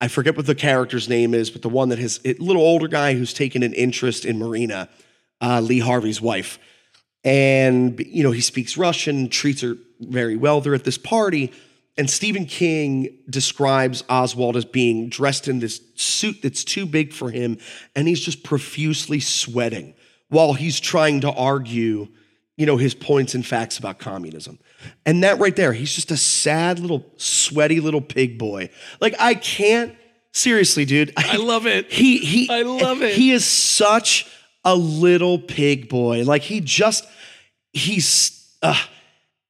I 0.00 0.08
forget 0.08 0.38
what 0.38 0.46
the 0.46 0.54
character's 0.54 1.06
name 1.06 1.34
is, 1.34 1.50
but 1.50 1.60
the 1.60 1.68
one 1.68 1.90
that 1.90 1.98
has 1.98 2.18
a 2.24 2.32
little 2.34 2.62
older 2.62 2.88
guy 2.88 3.12
who's 3.12 3.34
taken 3.34 3.62
an 3.62 3.74
interest 3.74 4.24
in 4.24 4.38
Marina, 4.38 4.88
uh, 5.42 5.60
Lee 5.60 5.80
Harvey's 5.80 6.20
wife. 6.20 6.58
And, 7.24 8.00
you 8.00 8.22
know, 8.22 8.32
he 8.32 8.40
speaks 8.40 8.76
Russian, 8.76 9.28
treats 9.28 9.60
her 9.60 9.76
very 10.00 10.36
well. 10.36 10.60
They're 10.60 10.74
at 10.74 10.84
this 10.84 10.98
party, 10.98 11.52
and 11.96 12.08
Stephen 12.08 12.46
King 12.46 13.18
describes 13.28 14.02
Oswald 14.08 14.56
as 14.56 14.64
being 14.64 15.08
dressed 15.08 15.46
in 15.46 15.60
this 15.60 15.80
suit 15.94 16.40
that's 16.42 16.64
too 16.64 16.86
big 16.86 17.12
for 17.12 17.30
him, 17.30 17.58
and 17.94 18.08
he's 18.08 18.20
just 18.20 18.42
profusely 18.42 19.20
sweating 19.20 19.94
while 20.28 20.54
he's 20.54 20.80
trying 20.80 21.20
to 21.20 21.30
argue, 21.30 22.08
you 22.56 22.66
know, 22.66 22.78
his 22.78 22.94
points 22.94 23.34
and 23.34 23.46
facts 23.46 23.78
about 23.78 23.98
communism. 23.98 24.58
And 25.04 25.22
that 25.22 25.38
right 25.38 25.54
there, 25.54 25.72
he's 25.74 25.94
just 25.94 26.10
a 26.10 26.16
sad 26.16 26.78
little, 26.78 27.04
sweaty 27.18 27.78
little 27.78 28.00
pig 28.00 28.38
boy. 28.38 28.70
Like, 29.00 29.14
I 29.20 29.34
can't, 29.34 29.94
seriously, 30.32 30.86
dude. 30.86 31.12
I 31.16 31.36
love 31.36 31.66
it. 31.66 31.92
He 31.92 32.16
he 32.18 32.48
I 32.50 32.62
love 32.62 33.02
it. 33.02 33.14
He 33.14 33.30
is 33.32 33.44
such 33.44 34.26
a 34.64 34.74
little 34.74 35.38
pig 35.38 35.88
boy. 35.88 36.24
Like 36.24 36.42
he 36.42 36.60
just 36.60 37.06
he's 37.72 38.56
uh, 38.62 38.80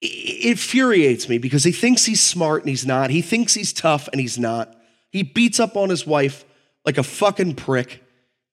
it 0.00 0.46
infuriates 0.46 1.28
me 1.28 1.38
because 1.38 1.64
he 1.64 1.72
thinks 1.72 2.04
he's 2.04 2.20
smart 2.20 2.62
and 2.62 2.68
he's 2.68 2.86
not. 2.86 3.10
He 3.10 3.22
thinks 3.22 3.54
he's 3.54 3.72
tough 3.72 4.08
and 4.08 4.20
he's 4.20 4.38
not. 4.38 4.74
He 5.10 5.22
beats 5.22 5.60
up 5.60 5.76
on 5.76 5.90
his 5.90 6.06
wife 6.06 6.44
like 6.84 6.98
a 6.98 7.02
fucking 7.02 7.54
prick. 7.54 8.02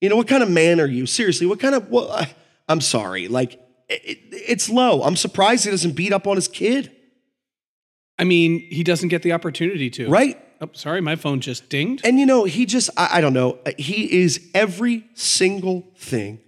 You 0.01 0.09
know 0.09 0.15
what 0.15 0.27
kind 0.27 0.43
of 0.43 0.49
man 0.49 0.79
are 0.79 0.87
you? 0.87 1.05
Seriously, 1.05 1.47
what 1.47 1.59
kind 1.59 1.75
of 1.75 1.89
what 1.89 2.09
I, 2.09 2.35
I'm 2.67 2.81
sorry. 2.81 3.27
Like 3.27 3.53
it, 3.87 4.19
it's 4.31 4.69
low. 4.69 5.03
I'm 5.03 5.15
surprised 5.15 5.65
he 5.65 5.71
doesn't 5.71 5.93
beat 5.93 6.13
up 6.13 6.27
on 6.27 6.35
his 6.35 6.47
kid. 6.47 6.91
I 8.17 8.25
mean, 8.25 8.59
he 8.59 8.83
doesn't 8.83 9.07
get 9.09 9.23
the 9.23 9.31
opportunity 9.31 9.89
to. 9.91 10.09
Right? 10.09 10.37
Oh, 10.61 10.69
sorry, 10.73 10.99
my 10.99 11.15
phone 11.15 11.39
just 11.39 11.69
dinged. 11.69 12.05
And 12.05 12.19
you 12.19 12.25
know, 12.25 12.43
he 12.43 12.65
just, 12.65 12.89
I, 12.97 13.17
I 13.17 13.21
don't 13.21 13.33
know, 13.33 13.59
he 13.77 14.21
is 14.21 14.49
every 14.53 15.05
single 15.13 15.87
thing 15.95 16.41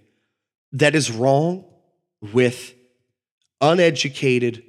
that 0.72 0.94
is 0.94 1.10
wrong 1.10 1.64
with 2.32 2.74
uneducated, 3.60 4.62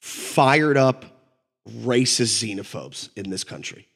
fired 0.00 0.76
up, 0.76 1.04
racist 1.68 2.42
xenophobes 2.42 3.08
in 3.16 3.30
this 3.30 3.44
country. 3.44 3.88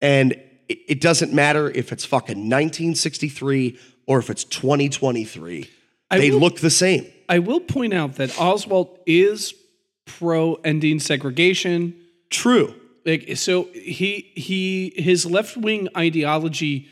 And 0.00 0.32
it, 0.68 0.78
it 0.88 1.00
doesn't 1.00 1.32
matter 1.32 1.70
if 1.70 1.92
it's 1.92 2.04
fucking 2.04 2.36
1963 2.38 3.78
or 4.06 4.18
if 4.18 4.30
it's 4.30 4.44
2023, 4.44 5.68
I 6.10 6.18
they 6.18 6.30
will- 6.30 6.38
look 6.38 6.60
the 6.60 6.70
same. 6.70 7.06
I 7.28 7.38
will 7.38 7.60
point 7.60 7.94
out 7.94 8.16
that 8.16 8.36
Oswald 8.40 8.98
is 9.06 9.54
pro 10.04 10.54
ending 10.64 10.98
segregation. 10.98 11.94
True. 12.28 12.74
Like 13.06 13.36
so 13.36 13.68
he 13.72 14.32
he 14.34 14.92
his 14.96 15.24
left-wing 15.24 15.88
ideology 15.96 16.88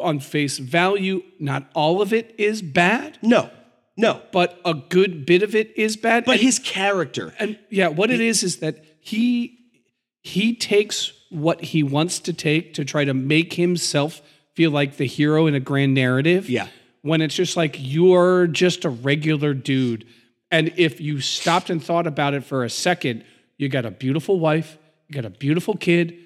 on 0.00 0.20
face 0.20 0.58
value, 0.58 1.22
not 1.38 1.68
all 1.74 2.00
of 2.02 2.12
it 2.12 2.34
is 2.38 2.62
bad, 2.62 3.18
No, 3.22 3.50
no. 3.96 4.22
but 4.32 4.60
a 4.64 4.74
good 4.74 5.26
bit 5.26 5.42
of 5.42 5.54
it 5.54 5.72
is 5.76 5.96
bad. 5.96 6.24
But 6.24 6.32
and, 6.32 6.40
his 6.40 6.58
character, 6.58 7.34
and 7.38 7.58
yeah, 7.70 7.88
what 7.88 8.10
it 8.10 8.20
is 8.20 8.42
is 8.42 8.58
that 8.58 8.84
he 9.00 9.58
he 10.22 10.54
takes 10.54 11.12
what 11.30 11.62
he 11.62 11.82
wants 11.82 12.18
to 12.20 12.32
take 12.32 12.74
to 12.74 12.84
try 12.84 13.04
to 13.04 13.14
make 13.14 13.54
himself 13.54 14.20
feel 14.54 14.70
like 14.70 14.96
the 14.96 15.06
hero 15.06 15.46
in 15.46 15.54
a 15.54 15.60
grand 15.60 15.94
narrative. 15.94 16.50
Yeah. 16.50 16.68
When 17.02 17.20
it's 17.22 17.34
just 17.34 17.56
like 17.56 17.76
you're 17.78 18.46
just 18.46 18.84
a 18.84 18.90
regular 18.90 19.54
dude. 19.54 20.04
And 20.50 20.72
if 20.76 21.00
you 21.00 21.20
stopped 21.20 21.70
and 21.70 21.82
thought 21.82 22.06
about 22.06 22.34
it 22.34 22.42
for 22.44 22.64
a 22.64 22.70
second, 22.70 23.24
you 23.56 23.68
got 23.68 23.84
a 23.86 23.90
beautiful 23.90 24.40
wife, 24.40 24.76
you 25.06 25.14
got 25.14 25.24
a 25.24 25.30
beautiful 25.30 25.76
kid. 25.76 26.18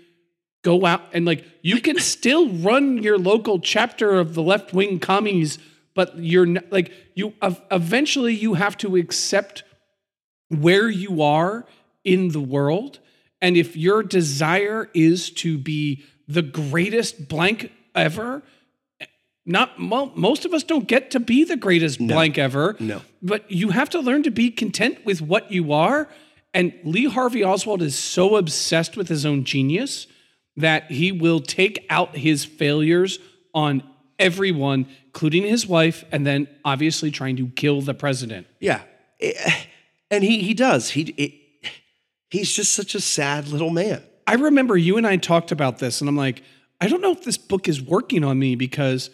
Go 0.63 0.87
out 0.87 1.03
and 1.13 1.25
like 1.25 1.45
you 1.63 1.81
can 1.81 1.99
still 1.99 2.49
run 2.49 3.03
your 3.03 3.19
local 3.19 3.59
chapter 3.61 4.19
of 4.19 4.35
the 4.35 4.43
left 4.43 4.73
wing 4.73 4.99
commies, 5.01 5.59
but 5.95 6.17
you're 6.19 6.47
not, 6.47 6.71
like 6.71 6.93
you 7.15 7.35
eventually 7.71 8.35
you 8.35 8.55
have 8.55 8.77
to 8.79 8.97
accept 8.97 9.65
where 10.49 10.89
you 10.89 11.23
are 11.23 11.67
in 12.05 12.29
the 12.29 12.41
world 12.41 12.99
And 13.43 13.57
if 13.57 13.77
your 13.77 14.05
desire 14.05 14.89
is 14.95 15.31
to 15.31 15.59
be 15.59 16.05
the 16.29 16.43
greatest 16.43 17.29
blank 17.29 17.73
ever, 17.95 18.43
not 19.45 19.81
mo- 19.81 20.13
most 20.15 20.45
of 20.45 20.55
us 20.55 20.63
don't 20.63 20.87
get 20.87 21.11
to 21.11 21.21
be 21.21 21.43
the 21.43 21.57
greatest 21.57 21.99
blank 21.99 22.39
ever. 22.39 22.77
No. 22.79 23.03
But 23.21 23.51
you 23.51 23.71
have 23.71 23.91
to 23.91 23.99
learn 24.01 24.23
to 24.23 24.31
be 24.31 24.51
content 24.53 25.05
with 25.05 25.21
what 25.21 25.51
you 25.51 25.73
are. 25.73 26.09
And 26.55 26.73
Lee 26.85 27.07
Harvey 27.07 27.45
Oswald 27.45 27.83
is 27.83 27.99
so 27.99 28.37
obsessed 28.37 28.97
with 28.97 29.09
his 29.09 29.27
own 29.27 29.43
genius 29.43 30.07
that 30.57 30.91
he 30.91 31.13
will 31.13 31.41
take 31.41 31.87
out 31.89 32.17
his 32.17 32.45
failures 32.45 33.19
on 33.55 33.83
everyone, 34.19 34.87
including 35.07 35.43
his 35.45 35.67
wife, 35.67 36.05
and 36.13 36.27
then 36.27 36.49
obviously 36.65 37.11
trying 37.11 37.37
to 37.37 37.49
kill 37.49 37.81
the 37.81 37.95
president. 37.95 38.47
Yeah, 38.61 38.83
Eh, 39.23 39.55
and 40.11 40.25
he 40.25 40.43
he 40.43 40.53
does. 40.53 40.91
He 40.91 41.03
it, 41.17 41.33
he's 42.29 42.53
just 42.53 42.73
such 42.73 42.95
a 42.95 43.01
sad 43.01 43.49
little 43.49 43.71
man. 43.71 44.03
I 44.27 44.35
remember 44.35 44.77
you 44.77 44.97
and 44.97 45.07
I 45.07 45.17
talked 45.17 45.53
about 45.53 45.79
this, 45.79 46.01
and 46.01 46.09
I'm 46.09 46.17
like, 46.17 46.43
I 46.81 46.89
don't 46.89 47.01
know 47.01 47.13
if 47.13 47.25
this 47.25 47.39
book 47.39 47.69
is 47.69 47.81
working 47.81 48.25
on 48.25 48.39
me 48.39 48.57
because 48.57 49.11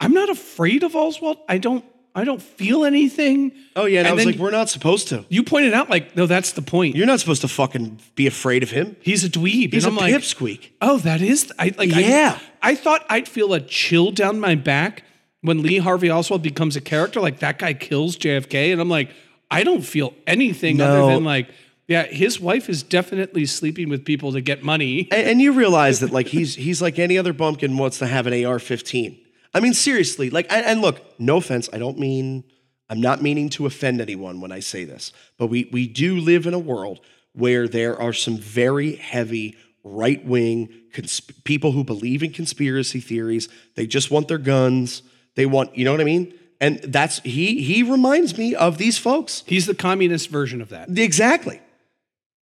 I'm 0.00 0.12
not 0.12 0.30
afraid 0.30 0.82
of 0.82 0.96
Oswald. 0.96 1.38
I 1.48 1.58
don't. 1.58 1.84
I 2.16 2.24
don't 2.24 2.40
feel 2.42 2.84
anything. 2.86 3.52
Oh 3.76 3.84
yeah, 3.84 4.00
and, 4.00 4.08
I 4.08 4.12
was 4.14 4.24
like, 4.24 4.36
we're 4.36 4.50
not 4.50 4.70
supposed 4.70 5.08
to. 5.08 5.26
You 5.28 5.42
pointed 5.42 5.74
out, 5.74 5.90
like, 5.90 6.16
no, 6.16 6.24
that's 6.26 6.52
the 6.52 6.62
point. 6.62 6.96
You're 6.96 7.06
not 7.06 7.20
supposed 7.20 7.42
to 7.42 7.48
fucking 7.48 8.00
be 8.14 8.26
afraid 8.26 8.62
of 8.62 8.70
him. 8.70 8.96
He's 9.02 9.22
a 9.22 9.28
dweeb. 9.28 9.74
He's 9.74 9.84
and 9.84 9.96
a 9.98 10.00
I'm 10.00 10.12
like, 10.12 10.14
pipsqueak. 10.22 10.70
oh, 10.80 10.96
that 10.98 11.20
is. 11.20 11.52
I 11.58 11.74
like. 11.76 11.92
I- 11.92 12.00
Yeah. 12.00 12.38
I, 12.62 12.74
thought 12.74 13.04
I'd 13.10 13.28
feel 13.28 13.52
a 13.52 13.60
chill 13.60 14.10
down 14.12 14.40
my 14.40 14.54
back 14.54 15.04
when 15.42 15.62
Lee 15.62 15.76
Harvey 15.78 16.10
Oswald 16.10 16.42
becomes 16.42 16.74
a 16.74 16.80
character. 16.80 17.20
Like 17.20 17.40
that 17.40 17.58
guy 17.58 17.74
kills 17.74 18.16
JFK, 18.16 18.72
and 18.72 18.80
I'm 18.80 18.88
like, 18.88 19.10
I 19.50 19.62
don't 19.62 19.82
feel 19.82 20.14
anything 20.26 20.78
No. 20.78 20.86
other 21.04 21.14
than 21.14 21.22
like, 21.22 21.48
yeah, 21.86 22.04
his 22.06 22.40
wife 22.40 22.68
is 22.70 22.82
definitely 22.82 23.44
sleeping 23.46 23.88
with 23.90 24.04
people 24.06 24.32
to 24.32 24.40
get 24.40 24.62
money. 24.64 25.06
And, 25.12 25.28
and 25.28 25.40
you 25.42 25.52
realize 25.52 26.00
that 26.00 26.10
like 26.12 26.28
he's 26.28 26.54
he's 26.56 26.80
like 26.82 26.98
any 26.98 27.18
other 27.18 27.32
bumpkin 27.34 27.76
wants 27.76 27.98
to 27.98 28.06
have 28.06 28.26
an 28.26 28.32
AR-15. 28.32 29.18
I 29.54 29.60
mean, 29.60 29.74
seriously. 29.74 30.30
Like, 30.30 30.46
and, 30.50 30.64
and 30.66 30.80
look, 30.80 31.00
no 31.18 31.38
offense. 31.38 31.68
I 31.72 31.78
don't 31.78 31.98
mean. 31.98 32.44
I'm 32.88 33.00
not 33.00 33.20
meaning 33.20 33.48
to 33.50 33.66
offend 33.66 34.00
anyone 34.00 34.40
when 34.40 34.52
I 34.52 34.60
say 34.60 34.84
this, 34.84 35.12
but 35.38 35.48
we 35.48 35.68
we 35.72 35.88
do 35.88 36.18
live 36.20 36.46
in 36.46 36.54
a 36.54 36.58
world 36.58 37.00
where 37.32 37.66
there 37.66 38.00
are 38.00 38.12
some 38.12 38.38
very 38.38 38.94
heavy 38.94 39.56
right 39.82 40.24
wing 40.24 40.68
consp- 40.92 41.44
people 41.44 41.72
who 41.72 41.84
believe 41.84 42.22
in 42.22 42.32
conspiracy 42.32 43.00
theories. 43.00 43.48
They 43.74 43.86
just 43.86 44.10
want 44.10 44.28
their 44.28 44.38
guns. 44.38 45.02
They 45.34 45.46
want, 45.46 45.76
you 45.76 45.84
know 45.84 45.92
what 45.92 46.00
I 46.00 46.04
mean? 46.04 46.34
And 46.60 46.80
that's 46.80 47.20
he 47.20 47.62
he 47.62 47.82
reminds 47.82 48.38
me 48.38 48.54
of 48.54 48.78
these 48.78 48.96
folks. 48.96 49.42
He's 49.46 49.66
the 49.66 49.74
communist 49.74 50.30
version 50.30 50.62
of 50.62 50.70
that. 50.70 50.88
Exactly. 50.96 51.60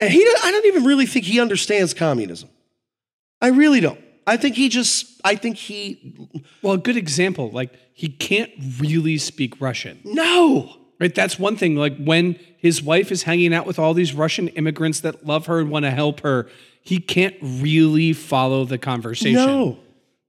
And 0.01 0.11
he 0.11 0.21
I 0.43 0.51
don't 0.51 0.67
even 0.67 0.85
really 0.85 1.07
think 1.07 1.27
he 1.27 1.41
understands 1.41 1.95
communism. 1.95 2.49
I 3.41 3.49
really 3.49 3.81
don't. 3.81 4.01
I 4.27 4.37
think 4.37 4.57
he 4.57 4.69
just 4.69 5.21
I 5.25 5.35
think 5.35 5.57
he 5.57 6.29
Well, 6.63 6.75
a 6.75 6.79
good 6.79 6.97
example, 6.97 7.51
like 7.51 7.73
he 7.95 8.09
can't 8.09 8.51
really 8.79 9.19
speak 9.19 9.61
Russian. 9.61 10.01
no. 10.05 10.77
Right? 10.99 11.15
That's 11.15 11.39
one 11.39 11.57
thing. 11.57 11.77
Like 11.77 11.97
when 11.97 12.39
his 12.59 12.83
wife 12.83 13.11
is 13.11 13.23
hanging 13.23 13.55
out 13.55 13.67
with 13.67 13.79
all 13.79 13.95
these 13.95 14.13
Russian 14.13 14.49
immigrants 14.49 15.01
that 15.01 15.25
love 15.25 15.47
her 15.47 15.59
and 15.59 15.71
want 15.71 15.87
to 15.87 15.91
help 15.91 16.21
her, 16.21 16.47
he 16.83 16.99
can't 16.99 17.35
really 17.41 18.13
follow 18.13 18.67
the 18.67 18.77
conversation. 18.77 19.35
No. 19.35 19.79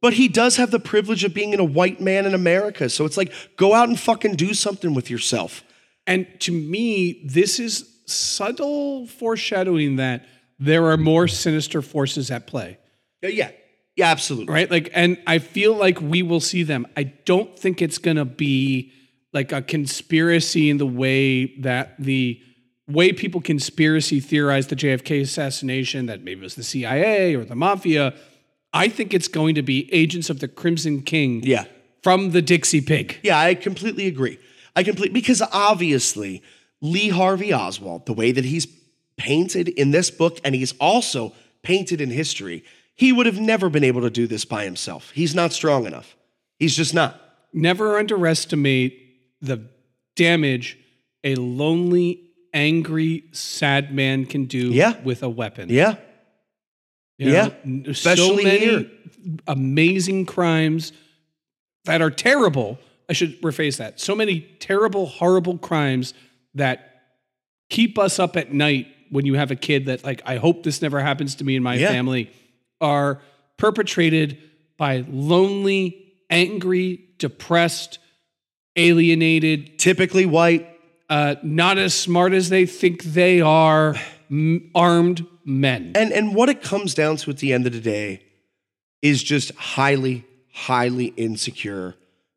But 0.01 0.13
he 0.13 0.29
does 0.29 0.55
have 0.55 0.71
the 0.71 0.79
privilege 0.79 1.25
of 1.25 1.33
being 1.33 1.53
a 1.59 1.63
white 1.63 1.99
man 1.99 2.25
in 2.25 2.33
America. 2.33 2.87
So 2.89 3.03
it's 3.03 3.17
like 3.17 3.33
go 3.57 3.73
out 3.73 3.89
and 3.89 3.99
fucking 3.99 4.35
do 4.35 4.53
something 4.53 4.93
with 4.93 5.09
yourself. 5.09 5.63
And 6.07 6.25
to 6.39 6.53
me, 6.53 7.21
this 7.25 7.59
is 7.59 7.99
subtle 8.05 9.07
foreshadowing 9.07 9.97
that 9.97 10.25
there 10.57 10.85
are 10.85 10.97
more 10.97 11.27
sinister 11.27 11.81
forces 11.81 12.31
at 12.31 12.47
play. 12.47 12.77
Uh, 13.23 13.27
yeah, 13.27 13.51
yeah. 13.95 14.09
Absolutely. 14.11 14.53
Right? 14.53 14.69
Like, 14.71 14.89
and 14.93 15.17
I 15.27 15.39
feel 15.39 15.75
like 15.75 15.99
we 16.01 16.21
will 16.23 16.39
see 16.39 16.63
them. 16.63 16.87
I 16.97 17.03
don't 17.03 17.57
think 17.57 17.81
it's 17.81 17.97
going 17.97 18.17
to 18.17 18.25
be 18.25 18.91
like 19.33 19.51
a 19.51 19.61
conspiracy 19.61 20.69
in 20.69 20.77
the 20.77 20.85
way 20.85 21.55
that 21.61 21.95
the 21.99 22.41
way 22.87 23.13
people 23.13 23.39
conspiracy 23.41 24.19
theorize 24.19 24.67
the 24.67 24.75
JFK 24.75 25.21
assassination, 25.21 26.07
that 26.07 26.23
maybe 26.23 26.41
it 26.41 26.43
was 26.43 26.55
the 26.55 26.63
CIA 26.63 27.35
or 27.35 27.45
the 27.45 27.55
mafia. 27.55 28.13
I 28.73 28.89
think 28.89 29.13
it's 29.13 29.27
going 29.27 29.55
to 29.55 29.61
be 29.61 29.91
agents 29.93 30.29
of 30.29 30.39
the 30.39 30.47
Crimson 30.47 31.01
King 31.01 31.41
Yeah. 31.43 31.65
from 32.03 32.31
the 32.31 32.41
Dixie 32.41 32.81
Pig. 32.81 33.17
Yeah, 33.23 33.39
I 33.39 33.55
completely 33.55 34.07
agree. 34.07 34.37
I 34.75 34.83
completely 34.83 35.13
because 35.13 35.41
obviously 35.53 36.41
Lee 36.81 37.09
Harvey 37.09 37.53
Oswald, 37.53 38.05
the 38.05 38.13
way 38.13 38.31
that 38.31 38.45
he's 38.45 38.67
painted 39.17 39.67
in 39.69 39.91
this 39.91 40.09
book, 40.09 40.39
and 40.43 40.55
he's 40.55 40.73
also 40.79 41.33
painted 41.61 42.01
in 42.01 42.09
history, 42.09 42.63
he 43.01 43.11
would 43.11 43.25
have 43.25 43.39
never 43.39 43.67
been 43.67 43.83
able 43.83 44.01
to 44.01 44.11
do 44.11 44.27
this 44.27 44.45
by 44.45 44.63
himself. 44.63 45.09
He's 45.11 45.33
not 45.33 45.51
strong 45.53 45.87
enough. 45.87 46.15
He's 46.59 46.75
just 46.77 46.93
not. 46.93 47.19
Never 47.51 47.97
underestimate 47.97 48.93
the 49.41 49.57
damage 50.15 50.77
a 51.23 51.33
lonely, 51.33 52.29
angry, 52.53 53.23
sad 53.31 53.91
man 53.91 54.25
can 54.27 54.45
do 54.45 54.69
Yeah. 54.71 55.01
with 55.03 55.23
a 55.23 55.29
weapon. 55.29 55.69
Yeah. 55.69 55.95
You 57.17 57.31
Yeah. 57.31 57.49
n- 57.65 57.83
so 57.85 57.91
Especially 57.91 58.43
many 58.43 58.59
here. 58.59 58.91
amazing 59.47 60.27
crimes 60.27 60.93
that 61.85 62.01
are 62.03 62.11
terrible. 62.11 62.77
I 63.09 63.13
should 63.13 63.41
rephrase 63.41 63.77
that. 63.77 63.99
So 63.99 64.15
many 64.15 64.41
terrible, 64.59 65.07
horrible 65.07 65.57
crimes 65.57 66.13
that 66.53 67.01
keep 67.71 67.97
us 67.97 68.19
up 68.19 68.37
at 68.37 68.53
night 68.53 68.87
when 69.09 69.25
you 69.25 69.33
have 69.35 69.49
a 69.49 69.55
kid 69.55 69.85
that, 69.85 70.03
like, 70.03 70.21
I 70.25 70.37
hope 70.37 70.61
this 70.63 70.81
never 70.83 70.99
happens 70.99 71.33
to 71.35 71.43
me 71.43 71.55
and 71.55 71.63
my 71.63 71.75
Yeah. 71.77 71.89
family, 71.91 72.29
are 72.81 73.21
perpetrated 73.57 74.37
by 74.77 75.05
lonely, 75.07 76.13
angry, 76.29 77.09
depressed, 77.17 77.99
alienated, 78.75 79.77
Typically 79.79 80.25
white. 80.25 80.67
uh, 81.09 81.35
not 81.43 81.77
as 81.77 81.93
smart 81.93 82.33
as 82.33 82.49
they 82.49 82.65
think 82.65 83.03
they 83.03 83.41
are, 83.41 83.95
m- 84.29 84.71
armed 84.73 85.25
men. 85.45 85.91
And 85.95 86.11
and 86.13 86.33
what 86.35 86.49
it 86.49 86.61
comes 86.63 86.93
down 86.93 87.17
to 87.17 87.31
at 87.31 87.37
the 87.37 87.53
end 87.53 87.67
of 87.67 87.73
the 87.73 87.81
day 87.81 88.23
is 89.01 89.21
just 89.21 89.53
highly, 89.55 90.25
highly 90.53 91.07
insecure 91.17 91.95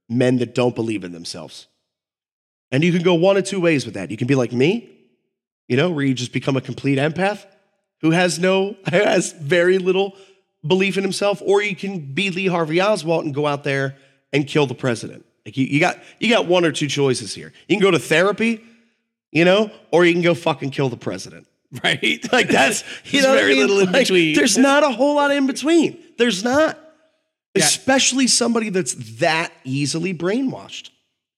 men 0.09 0.39
that 0.39 0.55
don't 0.55 0.75
believe 0.75 1.05
in 1.05 1.13
themselves. 1.13 1.67
And 2.73 2.83
you 2.83 2.93
can 2.93 3.03
go 3.03 3.15
one 3.15 3.37
of 3.37 3.45
two 3.45 3.61
ways 3.61 3.85
with 3.85 3.95
that. 3.95 4.11
You 4.11 4.17
can 4.17 4.27
be 4.27 4.35
like 4.35 4.53
me, 4.53 4.91
you 5.69 5.77
know, 5.77 5.91
where 5.91 6.05
you 6.05 6.15
just 6.15 6.33
become 6.33 6.57
a 6.57 6.61
complete 6.61 6.99
empath 6.99 7.47
who 8.01 8.11
has 8.11 8.39
no, 8.39 8.77
has 8.87 9.33
very 9.33 9.79
little 9.79 10.17
belief 10.67 10.97
in 10.97 11.03
himself, 11.03 11.43
or 11.45 11.63
you 11.63 11.77
can 11.77 12.01
be 12.15 12.31
Lee 12.31 12.47
Harvey 12.47 12.81
Oswald 12.81 13.25
and 13.25 13.35
go 13.35 13.47
out 13.47 13.65
there 13.65 13.97
and 14.33 14.47
kill 14.47 14.67
the 14.67 14.75
president. 14.75 15.25
Like 15.45 15.57
you, 15.57 15.67
you 15.67 15.81
got 15.81 15.99
you 16.19 16.29
got 16.29 16.47
one 16.47 16.65
or 16.65 16.73
two 16.73 16.89
choices 16.89 17.35
here. 17.35 17.53
You 17.69 17.77
can 17.77 17.83
go 17.83 17.91
to 17.91 17.99
therapy, 17.99 18.65
you 19.31 19.45
know, 19.45 19.71
or 19.91 20.05
you 20.05 20.13
can 20.13 20.23
go 20.23 20.35
fucking 20.35 20.71
kill 20.71 20.89
the 20.89 20.97
president. 20.97 21.47
right? 21.85 22.25
Like 22.33 22.49
that's 22.49 22.83
you 23.05 23.21
There's 23.21 23.25
know 23.25 23.31
what 23.31 23.39
I 23.39 23.41
very 23.43 23.55
mean? 23.55 23.61
little 23.67 23.79
in 23.81 23.93
Like, 23.93 24.03
between. 24.03 24.35
There's 24.37 24.57
not 24.59 24.83
a 24.85 24.91
whole 24.91 25.17
lot 25.17 25.31
in 25.33 25.47
between. 25.47 25.99
There's 26.19 26.43
not. 26.45 26.79
Yeah. 27.55 27.65
Especially 27.65 28.27
somebody 28.27 28.71
that's 28.71 28.95
that 29.21 29.53
easily 29.63 30.13
brainwashed. 30.13 30.91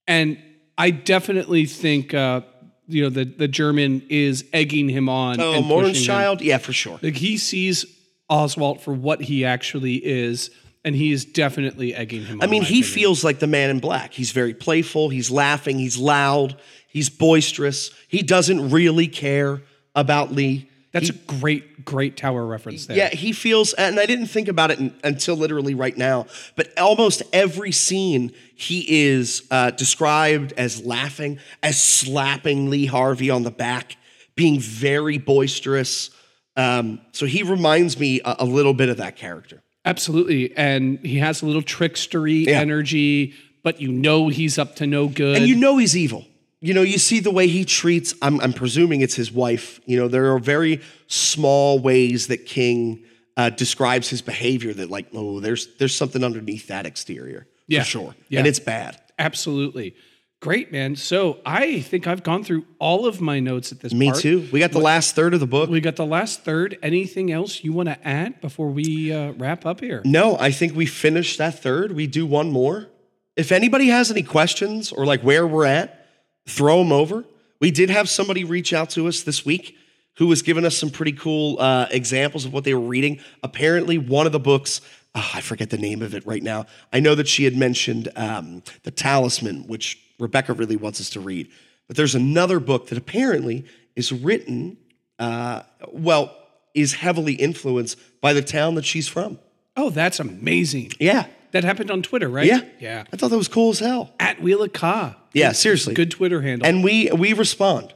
And 0.07 0.39
I 0.79 0.91
definitely 0.91 1.67
think 1.67 2.15
uh, 2.15 2.43
you 2.87 3.03
know 3.03 3.11
the 3.11 3.25
the 3.25 3.49
German 3.49 4.03
is 4.09 4.45
egging 4.53 4.89
him 4.89 5.09
on. 5.09 5.41
Oh, 5.41 5.55
and 5.55 5.65
Mohrenschildt? 5.65 6.41
Yeah, 6.43 6.59
for 6.59 6.73
sure. 6.73 6.99
Like 7.03 7.17
he 7.17 7.37
sees 7.39 7.85
Oswald 8.29 8.81
for 8.81 8.93
what 8.93 9.23
he 9.23 9.45
actually 9.45 9.95
is, 9.97 10.51
and 10.85 10.95
he 10.95 11.13
is 11.13 11.25
definitely 11.25 11.95
egging 11.95 12.25
him. 12.25 12.41
I 12.43 12.47
mean, 12.47 12.63
he 12.63 12.81
opinion. 12.81 12.95
feels 12.95 13.25
like 13.25 13.39
the 13.39 13.47
man 13.47 13.71
in 13.71 13.81
black. 13.81 14.13
He's 14.13 14.33
very 14.33 14.55
playful, 14.55 15.09
he's 15.09 15.31
laughing, 15.31 15.79
he's 15.79 15.97
loud, 15.97 16.57
he's 16.89 17.09
boisterous. 17.11 17.91
He 18.09 18.23
doesn't 18.23 18.71
really 18.71 19.09
care 19.09 19.63
about 19.95 20.33
Lee. 20.33 20.69
that's 20.93 21.11
a 21.11 21.13
great, 21.13 21.85
great 21.85 22.17
tower 22.17 22.47
reference 22.47 22.87
there. 22.87 22.97
Yeah, 22.97 23.09
he 23.11 23.33
feels, 23.33 23.75
and 23.75 24.01
I 24.01 24.07
didn't 24.07 24.29
think 24.29 24.49
about 24.49 24.71
it 24.71 24.79
un- 24.79 24.95
until 25.05 25.37
literally 25.37 25.75
right 25.75 25.97
now, 25.97 26.27
but 26.57 26.77
almost 26.79 27.23
every 27.33 27.73
scene 27.73 28.33
he 28.55 29.07
is 29.07 29.43
uh, 29.51 29.71
described 29.73 30.55
as 30.57 30.85
laughing, 30.87 31.39
as 31.63 31.83
slapping 31.83 32.71
Lee 32.71 32.87
Harvey 32.87 33.29
on 33.29 33.43
the 33.43 33.51
back, 33.51 33.97
being 34.37 34.59
very 34.59 35.19
boisterous. 35.19 36.11
Um, 36.57 37.01
so 37.13 37.27
he 37.27 37.43
reminds 37.43 37.99
me 37.99 38.21
a, 38.25 38.37
a 38.41 38.45
little 38.45 38.75
bit 38.75 38.89
of 38.89 38.97
that 38.99 39.17
character. 39.17 39.63
absolutely. 39.85 40.57
And 40.57 40.99
he 41.01 41.19
has 41.19 41.43
a 41.43 41.47
little 41.47 41.63
trickstery 41.63 42.47
Yeah. 42.47 42.61
energy, 42.61 43.35
but 43.63 43.81
you 43.81 43.93
know 43.93 44.29
he's 44.29 44.59
up 44.59 44.77
to 44.77 44.87
no 44.87 45.09
good. 45.09 45.37
And 45.37 45.47
you 45.47 45.55
know 45.57 45.77
he's 45.79 45.97
evil. 45.97 46.25
You 46.61 46.73
know, 46.75 46.83
you 46.83 46.99
see 46.99 47.21
the 47.21 47.31
way 47.31 47.47
he 47.49 47.65
treats, 47.65 48.15
I'm, 48.23 48.41
I'm 48.41 48.53
presuming 48.53 49.03
it's 49.03 49.15
his 49.15 49.31
wife. 49.31 49.79
You 49.87 49.99
know, 49.99 50.09
there 50.09 50.33
are 50.35 50.39
very 50.41 50.81
small 51.07 51.79
ways 51.79 52.29
that 52.29 52.47
King 52.47 53.05
uh, 53.37 53.51
describes 53.51 54.09
his 54.09 54.23
behavior 54.23 54.73
that, 54.73 54.91
like, 54.91 55.07
oh, 55.13 55.41
there's 55.41 55.69
there's 55.77 55.95
something 55.95 56.25
underneath 56.25 56.69
that 56.69 56.87
exterior. 56.87 57.47
Yeah. 57.69 57.83
For 57.83 57.87
sure. 57.89 58.15
Yeah. 58.31 58.39
And 58.39 58.49
it's 58.49 58.59
bad. 58.59 58.99
Absolutely. 59.19 59.95
Great, 60.41 60.71
man. 60.71 60.97
So 60.97 61.39
I 61.47 61.81
think 61.81 62.07
I've 62.07 62.23
gone 62.23 62.45
through 62.45 62.67
all 62.79 63.07
of 63.07 63.21
my 63.21 63.41
notes 63.41 63.73
at 63.73 63.81
this 63.81 63.93
point. 63.93 64.01
Me 64.01 64.11
part. 64.11 64.21
too. 64.21 64.49
We 64.53 64.61
got 64.61 64.71
the 64.73 64.79
last 64.79 65.15
third 65.15 65.33
of 65.33 65.41
the 65.41 65.47
book. 65.47 65.71
We 65.71 65.81
got 65.81 65.97
the 65.97 66.07
last 66.07 66.45
third. 66.45 66.79
Anything 66.83 67.33
else 67.33 67.65
you 67.65 67.73
want 67.73 67.89
to 67.89 68.07
add 68.07 68.41
before 68.41 68.69
we 68.69 69.13
uh, 69.13 69.33
wrap 69.33 69.65
up 69.65 69.81
here? 69.81 70.03
No, 70.05 70.37
I 70.39 70.51
think 70.51 70.75
we 70.75 70.85
finished 70.85 71.39
that 71.39 71.63
third. 71.63 71.93
We 71.93 72.07
do 72.07 72.27
one 72.27 72.51
more. 72.53 72.89
If 73.35 73.51
anybody 73.51 73.89
has 73.89 74.11
any 74.11 74.23
questions 74.23 74.93
or 74.93 75.07
like 75.07 75.23
where 75.23 75.47
we're 75.47 75.65
at, 75.65 76.07
throw 76.47 76.79
them 76.79 76.93
over. 76.93 77.25
We 77.59 77.71
did 77.71 77.89
have 77.91 78.09
somebody 78.09 78.45
reach 78.45 78.73
out 78.73 78.91
to 78.91 79.09
us 79.09 79.23
this 79.23 79.45
week 79.45 79.77
who 80.17 80.27
was 80.27 80.43
giving 80.43 80.65
us 80.65 80.77
some 80.77 80.91
pretty 80.91 81.13
cool 81.13 81.59
uh, 81.59 81.87
examples 81.91 82.45
of 82.45 82.53
what 82.53 82.65
they 82.65 82.75
were 82.75 82.81
reading. 82.81 83.21
Apparently, 83.43 83.99
one 83.99 84.27
of 84.27 84.33
the 84.33 84.41
books, 84.41 84.81
ah, 85.15 85.33
I 85.35 85.41
forget 85.41 85.71
the 85.71 85.79
name 85.79 86.03
of 86.03 86.15
it 86.15 86.27
right 86.27 86.43
now. 86.43 86.67
I 86.93 87.01
know 87.01 87.15
that 87.15 87.29
she 87.29 87.45
had 87.45 87.57
mentioned 87.57 88.11
um, 88.17 88.63
The 88.85 88.91
Talisman, 88.91 89.67
which 89.67 89.99
Rebecca 90.19 90.53
really 90.53 90.77
wants 90.77 91.01
us 91.01 91.11
to 91.11 91.21
read. 91.21 91.49
But 91.87 91.97
there's 91.97 92.15
another 92.15 92.59
book 92.61 92.89
that 92.89 92.99
apparently 92.99 93.65
is 93.95 94.13
written, 94.13 94.77
uh, 95.19 95.63
well, 95.93 96.37
is 96.75 96.95
heavily 96.95 97.35
influenced 97.35 97.99
by 98.21 98.33
the 98.33 98.43
town 98.43 98.75
that 98.75 98.85
she's 98.85 99.09
from. 99.09 99.39
Oh, 99.77 99.91
that's 99.91 100.19
amazing. 100.21 100.93
Yeah. 100.99 101.27
That 101.53 101.65
happened 101.65 101.91
on 101.91 102.03
Twitter, 102.03 102.29
right? 102.29 102.47
Yeah. 102.47 102.61
Yeah. 102.81 103.05
I 103.13 103.17
thought 103.17 103.31
that 103.31 103.39
was 103.39 103.49
cool 103.49 103.71
as 103.71 103.79
hell. 103.79 104.13
At 104.19 104.43
Wheel 104.43 104.63
of 104.63 104.73
Ka. 104.73 105.17
Yeah, 105.33 105.53
seriously. 105.53 105.95
Good 105.95 106.11
Twitter 106.11 106.43
handle. 106.43 106.67
And 106.67 106.83
we 106.83 107.11
we 107.13 107.33
respond. 107.33 107.95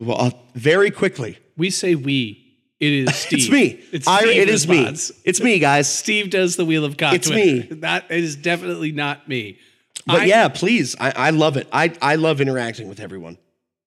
Well, 0.00 0.20
uh, 0.20 0.30
very 0.54 0.90
quickly. 0.90 1.38
we 1.56 1.70
say 1.70 1.94
we. 1.94 2.46
It 2.78 2.92
is 2.92 3.14
Steve. 3.16 3.38
It's 3.38 3.50
me. 3.50 3.84
It's 3.92 4.08
I, 4.08 4.20
Steve 4.20 4.36
it 4.42 4.48
is 4.48 4.66
me. 4.68 4.86
It's 5.24 5.40
me, 5.40 5.58
guys. 5.58 5.92
Steve 5.92 6.30
does 6.30 6.56
the 6.56 6.64
Wheel 6.64 6.84
of 6.84 6.96
Ka. 6.96 7.12
It's 7.12 7.28
Twitter. 7.28 7.74
me. 7.74 7.80
That 7.80 8.10
is 8.10 8.36
definitely 8.36 8.92
not 8.92 9.28
me. 9.28 9.58
But 10.06 10.22
I- 10.22 10.24
yeah, 10.26 10.48
please. 10.48 10.96
I, 10.98 11.10
I 11.14 11.30
love 11.30 11.56
it. 11.56 11.68
I, 11.72 11.92
I 12.00 12.16
love 12.16 12.40
interacting 12.40 12.88
with 12.88 13.00
everyone. 13.00 13.38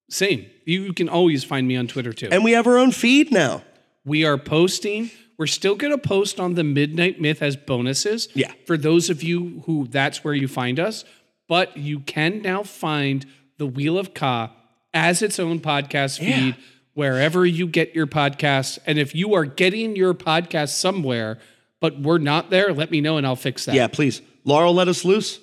Same. 0.09 0.45
You 0.65 0.93
can 0.93 1.09
always 1.09 1.43
find 1.43 1.67
me 1.67 1.75
on 1.75 1.87
Twitter 1.87 2.13
too. 2.13 2.29
And 2.31 2.43
we 2.43 2.51
have 2.51 2.67
our 2.67 2.77
own 2.77 2.91
feed 2.91 3.31
now. 3.31 3.63
We 4.05 4.25
are 4.25 4.37
posting. 4.37 5.09
We're 5.37 5.47
still 5.47 5.75
going 5.75 5.91
to 5.91 5.97
post 5.97 6.39
on 6.39 6.53
the 6.53 6.63
Midnight 6.63 7.19
Myth 7.19 7.41
as 7.41 7.55
bonuses. 7.55 8.27
Yeah. 8.35 8.51
For 8.67 8.77
those 8.77 9.09
of 9.09 9.23
you 9.23 9.63
who 9.65 9.87
that's 9.87 10.23
where 10.23 10.33
you 10.35 10.47
find 10.47 10.79
us. 10.79 11.03
But 11.47 11.77
you 11.77 11.99
can 12.01 12.41
now 12.41 12.63
find 12.63 13.25
the 13.57 13.65
Wheel 13.65 13.97
of 13.97 14.13
Ka 14.13 14.51
as 14.93 15.21
its 15.21 15.39
own 15.39 15.59
podcast 15.59 16.19
feed 16.19 16.55
wherever 16.93 17.45
you 17.45 17.65
get 17.67 17.95
your 17.95 18.05
podcasts. 18.07 18.77
And 18.85 18.99
if 18.99 19.15
you 19.15 19.33
are 19.33 19.45
getting 19.45 19.95
your 19.95 20.13
podcast 20.13 20.69
somewhere, 20.69 21.39
but 21.79 21.99
we're 21.99 22.19
not 22.19 22.49
there, 22.51 22.71
let 22.71 22.91
me 22.91 23.01
know 23.01 23.17
and 23.17 23.25
I'll 23.25 23.35
fix 23.35 23.65
that. 23.65 23.75
Yeah, 23.75 23.87
please. 23.87 24.21
Laurel 24.45 24.73
let 24.73 24.87
us 24.87 25.03
loose. 25.03 25.39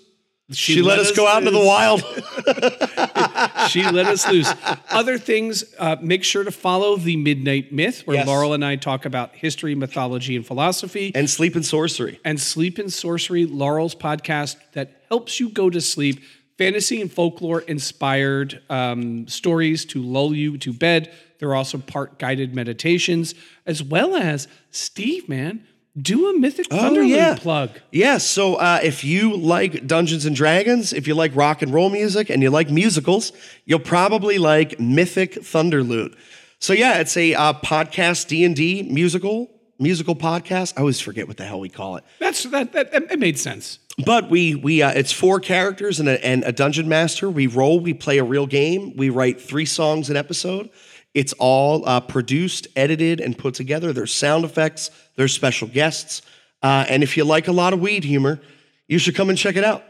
She, 0.53 0.83
let, 0.83 0.99
us 0.99 1.13
go 1.13 1.27
out 1.29 1.39
into 1.43 1.53
the 1.53 1.65
wild. 1.65 2.01
she 3.71 3.83
let 3.89 4.07
us 4.07 4.29
loose. 4.29 4.53
Other 4.91 5.17
things, 5.19 5.65
uh, 5.79 5.97
make 6.03 6.25
sure 6.25 6.43
to 6.45 6.51
follow 6.51 6.97
the 6.97 7.17
Midnight 7.17 7.73
Myth, 7.73 8.03
where 8.07 8.17
Yes. 8.17 8.27
Laurel 8.27 8.53
and 8.53 8.65
I 8.65 8.77
talk 8.77 9.05
about 9.05 9.35
history, 9.35 9.75
mythology, 9.75 10.35
and 10.37 10.45
philosophy. 10.47 11.13
and 11.15 11.29
sleep 11.31 11.55
and 11.55 11.65
sorcery. 11.65 12.19
and 12.25 12.41
Sleep 12.41 12.79
and 12.79 12.93
Sorcery, 12.93 13.47
Laurel's 13.47 13.95
podcast 13.95 14.57
that 14.73 15.03
helps 15.09 15.39
you 15.41 15.51
go 15.51 15.71
to 15.71 15.81
sleep. 15.81 16.21
Fantasy 16.59 17.01
and 17.01 17.11
folklore 17.13 17.61
inspired 17.63 18.61
um, 18.69 19.27
stories 19.29 19.85
to 19.87 20.03
lull 20.03 20.35
you 20.35 20.59
to 20.59 20.73
bed. 20.73 21.11
They're 21.39 21.55
also 21.55 21.79
part 21.79 22.19
guided 22.19 22.55
meditations, 22.55 23.35
as 23.65 23.83
well 23.83 24.15
as 24.15 24.47
Steve, 24.71 25.27
man, 25.29 25.67
do 26.01 26.29
a 26.31 26.39
Mythic 26.39 26.69
Thunderlute 26.69 26.99
Oh, 26.99 27.03
yeah. 27.03 27.35
plug. 27.37 27.71
Yeah, 27.91 28.19
so 28.19 28.55
uh, 28.57 28.81
if 28.83 29.03
you 29.05 29.37
like 29.37 29.87
Dungeons 29.87 30.25
and 30.25 30.37
Dragons, 30.37 30.93
if 30.93 31.07
you 31.09 31.15
like 31.15 31.35
rock 31.35 31.63
and 31.63 31.73
roll 31.73 31.91
music, 31.91 32.31
and 32.31 32.43
you 32.43 32.51
like 32.51 32.71
musicals, 32.71 33.33
you'll 33.65 33.81
probably 33.81 34.39
like 34.39 34.79
Mythic 34.79 35.35
Thunder 35.45 35.83
Thunderlute. 35.83 36.15
So 36.59 36.73
yeah, 36.73 36.99
it's 36.99 37.17
a 37.17 37.35
uh, 37.35 37.55
podcast 37.55 38.29
D 38.29 38.45
and 38.45 38.55
D 38.55 38.83
musical 38.83 39.51
musical 39.79 40.15
podcast. 40.15 40.75
I 40.77 40.81
always 40.81 41.01
forget 41.01 41.27
what 41.27 41.39
the 41.39 41.45
hell 41.45 41.59
we 41.59 41.71
call 41.71 41.97
it. 41.97 42.05
That's 42.19 42.43
that. 42.45 42.73
That 42.73 42.93
it 42.93 43.19
made 43.19 43.39
sense. 43.39 43.79
But 44.05 44.31
we 44.31 44.55
we 44.55 44.83
uh, 44.83 44.91
it's 44.93 45.11
four 45.13 45.41
characters 45.41 45.99
and 46.01 46.09
a, 46.09 46.25
and 46.25 46.45
a 46.45 46.53
dungeon 46.53 46.89
master. 46.89 47.29
We 47.31 47.47
roll, 47.47 47.81
we 47.81 47.95
play 47.95 48.19
a 48.19 48.25
real 48.25 48.47
game. 48.47 48.95
We 48.97 49.09
write 49.11 49.41
three 49.41 49.67
songs 49.67 50.09
an 50.11 50.17
episode. 50.17 50.71
It's 51.13 51.33
all 51.39 51.87
uh, 51.89 52.01
produced, 52.01 52.69
edited, 52.77 53.21
and 53.21 53.37
put 53.37 53.55
together. 53.55 53.93
There's 53.93 54.15
sound 54.15 54.45
effects. 54.45 54.91
There's 55.21 55.35
special 55.35 55.69
guests. 55.69 56.23
Uh, 56.63 56.87
and 56.89 57.03
if 57.03 57.15
you 57.15 57.25
like 57.25 57.47
a 57.47 57.53
lot 57.53 57.75
of 57.75 57.81
weed 57.83 58.05
humor, 58.05 58.41
you 58.89 58.99
should 58.99 59.15
come 59.15 59.29
and 59.29 59.37
check 59.37 59.55
it 59.55 59.65
out. 59.65 59.85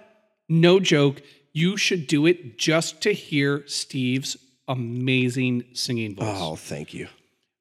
No 0.49 0.81
joke. 0.81 1.23
You 1.53 1.77
should 1.77 2.09
do 2.09 2.27
it 2.27 2.59
just 2.59 3.01
to 3.03 3.13
hear 3.13 3.63
Steve's 3.69 4.37
amazing 4.67 5.67
singing 5.73 6.17
voice. 6.17 6.27
Oh, 6.29 6.57
thank 6.57 6.93
you. 6.93 7.07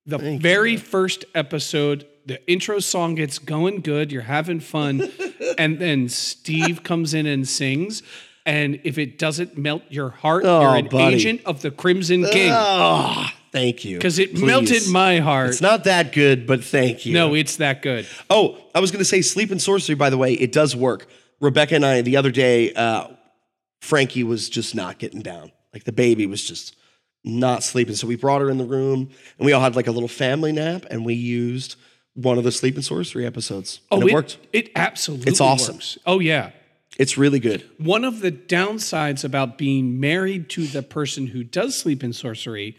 the 0.07 0.17
very 0.41 0.77
first 0.77 1.25
episode, 1.35 2.07
the 2.25 2.43
intro 2.51 2.79
song 2.79 3.13
gets 3.13 3.37
going 3.37 3.81
good, 3.81 4.11
you're 4.11 4.23
having 4.23 4.59
fun, 4.61 5.11
and 5.59 5.77
then 5.77 6.09
Steve 6.09 6.81
comes 6.83 7.13
in 7.13 7.27
and 7.27 7.47
sings. 7.47 8.01
And 8.47 8.79
if 8.83 8.97
it 8.97 9.19
doesn't 9.19 9.59
melt 9.59 9.83
your 9.89 10.09
heart, 10.09 10.43
Oh, 10.43 10.61
you're 10.61 10.75
an 10.75 10.87
buddy. 10.87 11.15
agent 11.17 11.41
of 11.45 11.61
the 11.61 11.69
Crimson 11.69 12.25
King. 12.25 12.51
Oh, 12.51 13.27
thank 13.51 13.85
you. 13.85 13.97
Because 13.97 14.19
it 14.19 14.33
Please. 14.33 14.43
melted 14.43 14.87
my 14.89 15.19
heart. 15.19 15.49
It's 15.49 15.61
not 15.61 15.83
that 15.85 16.11
good, 16.11 16.45
but 16.47 16.63
thank 16.63 17.05
you. 17.05 17.13
no, 17.13 17.33
it's 17.33 17.57
that 17.57 17.81
good. 17.81 18.07
Oh, 18.29 18.57
I 18.73 18.79
was 18.79 18.91
going 18.91 18.99
to 18.99 19.05
say 19.05 19.21
sleep 19.21 19.51
and 19.51 19.61
sorcery, 19.61 19.95
by 19.95 20.09
the 20.09 20.17
way, 20.17 20.33
it 20.33 20.51
does 20.51 20.75
work. 20.75 21.07
Rebecca 21.39 21.75
and 21.75 21.85
I, 21.85 22.01
the 22.01 22.17
other 22.17 22.31
day, 22.31 22.73
uh, 22.73 23.07
Frankie 23.81 24.23
was 24.23 24.49
just 24.49 24.75
not 24.75 24.99
getting 24.99 25.21
down. 25.21 25.51
Like 25.73 25.83
the 25.85 25.91
baby 25.91 26.25
was 26.25 26.43
just 26.43 26.75
not 27.23 27.63
sleeping. 27.63 27.95
So 27.95 28.07
we 28.07 28.15
brought 28.15 28.41
her 28.41 28.49
in 28.49 28.57
the 28.57 28.65
room 28.65 29.09
and 29.37 29.45
we 29.45 29.53
all 29.53 29.61
had 29.61 29.75
like 29.75 29.87
a 29.87 29.91
little 29.91 30.07
family 30.09 30.51
nap 30.51 30.85
and 30.89 31.05
we 31.05 31.13
used 31.13 31.75
one 32.13 32.37
of 32.37 32.43
the 32.43 32.51
sleep 32.51 32.75
and 32.75 32.83
sorcery 32.83 33.25
episodes. 33.25 33.81
Oh, 33.91 33.97
and 33.97 34.03
it, 34.03 34.11
it 34.11 34.13
worked. 34.13 34.37
It 34.51 34.71
absolutely 34.75 35.31
It's 35.31 35.39
awesome. 35.41 35.75
works. 35.75 35.97
Oh, 36.05 36.19
yeah. 36.19 36.51
It's 36.97 37.17
really 37.17 37.39
good. 37.39 37.63
One 37.77 38.03
of 38.03 38.19
the 38.19 38.31
downsides 38.31 39.23
about 39.23 39.57
being 39.57 39.99
married 39.99 40.49
to 40.51 40.65
the 40.67 40.83
person 40.83 41.27
who 41.27 41.43
does 41.43 41.77
sleep 41.77 42.03
and 42.03 42.13
sorcery 42.13 42.75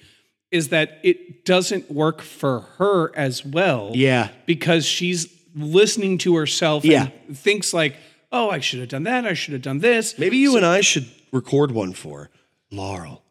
is 0.51 0.69
that 0.69 0.99
it 1.03 1.45
doesn't 1.45 1.91
work 1.91 2.21
for 2.23 2.61
her 2.79 3.15
as 3.17 3.45
well. 3.45 3.93
Yeah. 3.95 4.29
Because 4.47 4.85
she's 4.87 5.29
listening 5.55 6.19
to 6.19 6.37
herself 6.37 6.85
Yeah. 6.85 7.09
and 7.29 7.39
thinks 7.39 7.73
like, 7.73 7.97
oh, 8.33 8.51
I 8.51 8.61
should 8.61 8.81
have 8.81 8.89
done 8.89 9.05
that. 9.05 9.25
I 9.27 9.35
should 9.35 9.53
have 9.53 9.63
done 9.63 9.79
this. 9.79 10.19
Maybe 10.19 10.37
you 10.39 10.57
and 10.57 10.67
I 10.67 10.81
should 10.81 11.09
record 11.33 11.71
one 11.73 11.93
for. 11.93 12.31
Laurel. 12.71 13.23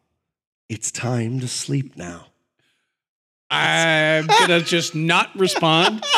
It's 0.68 0.90
time 0.90 1.40
to 1.40 1.48
sleep 1.48 1.96
now. 1.96 2.26
I'm 3.50 4.26
gonna 4.38 4.60
just 4.60 4.94
not 4.94 5.30
respond. 5.38 6.04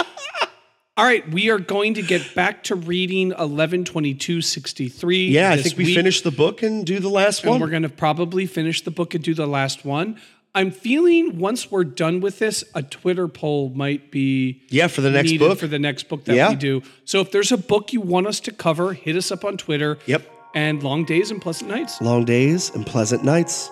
All 0.99 1.07
right, 1.07 1.27
we 1.31 1.49
are 1.49 1.59
going 1.59 1.95
to 1.95 2.03
get 2.03 2.35
back 2.35 2.65
to 2.65 2.75
reading 2.75 3.29
112263. 3.31 5.29
Yeah, 5.29 5.51
I 5.53 5.57
think 5.57 5.79
we 5.79 5.85
week. 5.87 5.95
finish 5.97 6.21
the 6.21 6.31
book 6.31 6.63
and 6.63 6.85
do 6.85 6.99
the 7.01 7.09
last 7.09 7.43
and 7.43 7.51
one. 7.53 7.61
we're 7.61 7.71
going 7.71 7.83
to 7.85 7.89
probably 7.89 8.45
finish 8.45 8.83
the 8.83 8.91
book 8.91 9.15
and 9.15 9.25
do 9.25 9.33
the 9.33 9.47
last 9.47 9.87
one. 9.87 10.21
I'm 10.55 10.71
feeling 10.71 11.39
once 11.39 11.71
we're 11.71 11.85
done 11.85 12.21
with 12.21 12.39
this, 12.39 12.63
a 12.75 12.83
Twitter 12.83 13.27
poll 13.27 13.71
might 13.75 14.11
be 14.11 14.63
Yeah, 14.69 14.87
for 14.89 15.01
the 15.01 15.11
next 15.11 15.33
book. 15.39 15.59
for 15.59 15.67
the 15.67 15.79
next 15.79 16.09
book 16.11 16.25
that 16.27 16.37
Yeah. 16.37 16.51
we 16.51 16.57
do. 16.57 16.83
So 17.07 17.21
if 17.21 17.31
there's 17.31 17.53
a 17.53 17.57
book 17.57 17.93
you 17.95 18.03
want 18.03 18.27
us 18.27 18.39
to 18.41 18.53
cover, 18.53 18.93
hit 18.93 19.17
us 19.17 19.33
up 19.33 19.45
on 19.45 19.57
Twitter. 19.57 19.99
Yep. 20.07 20.29
And 20.55 20.83
long 20.83 21.07
days 21.07 21.31
and 21.31 21.41
pleasant 21.41 21.71
nights. 21.71 21.99
Long 22.03 22.27
days 22.27 22.71
and 22.75 22.85
pleasant 22.85 23.25
nights. 23.25 23.71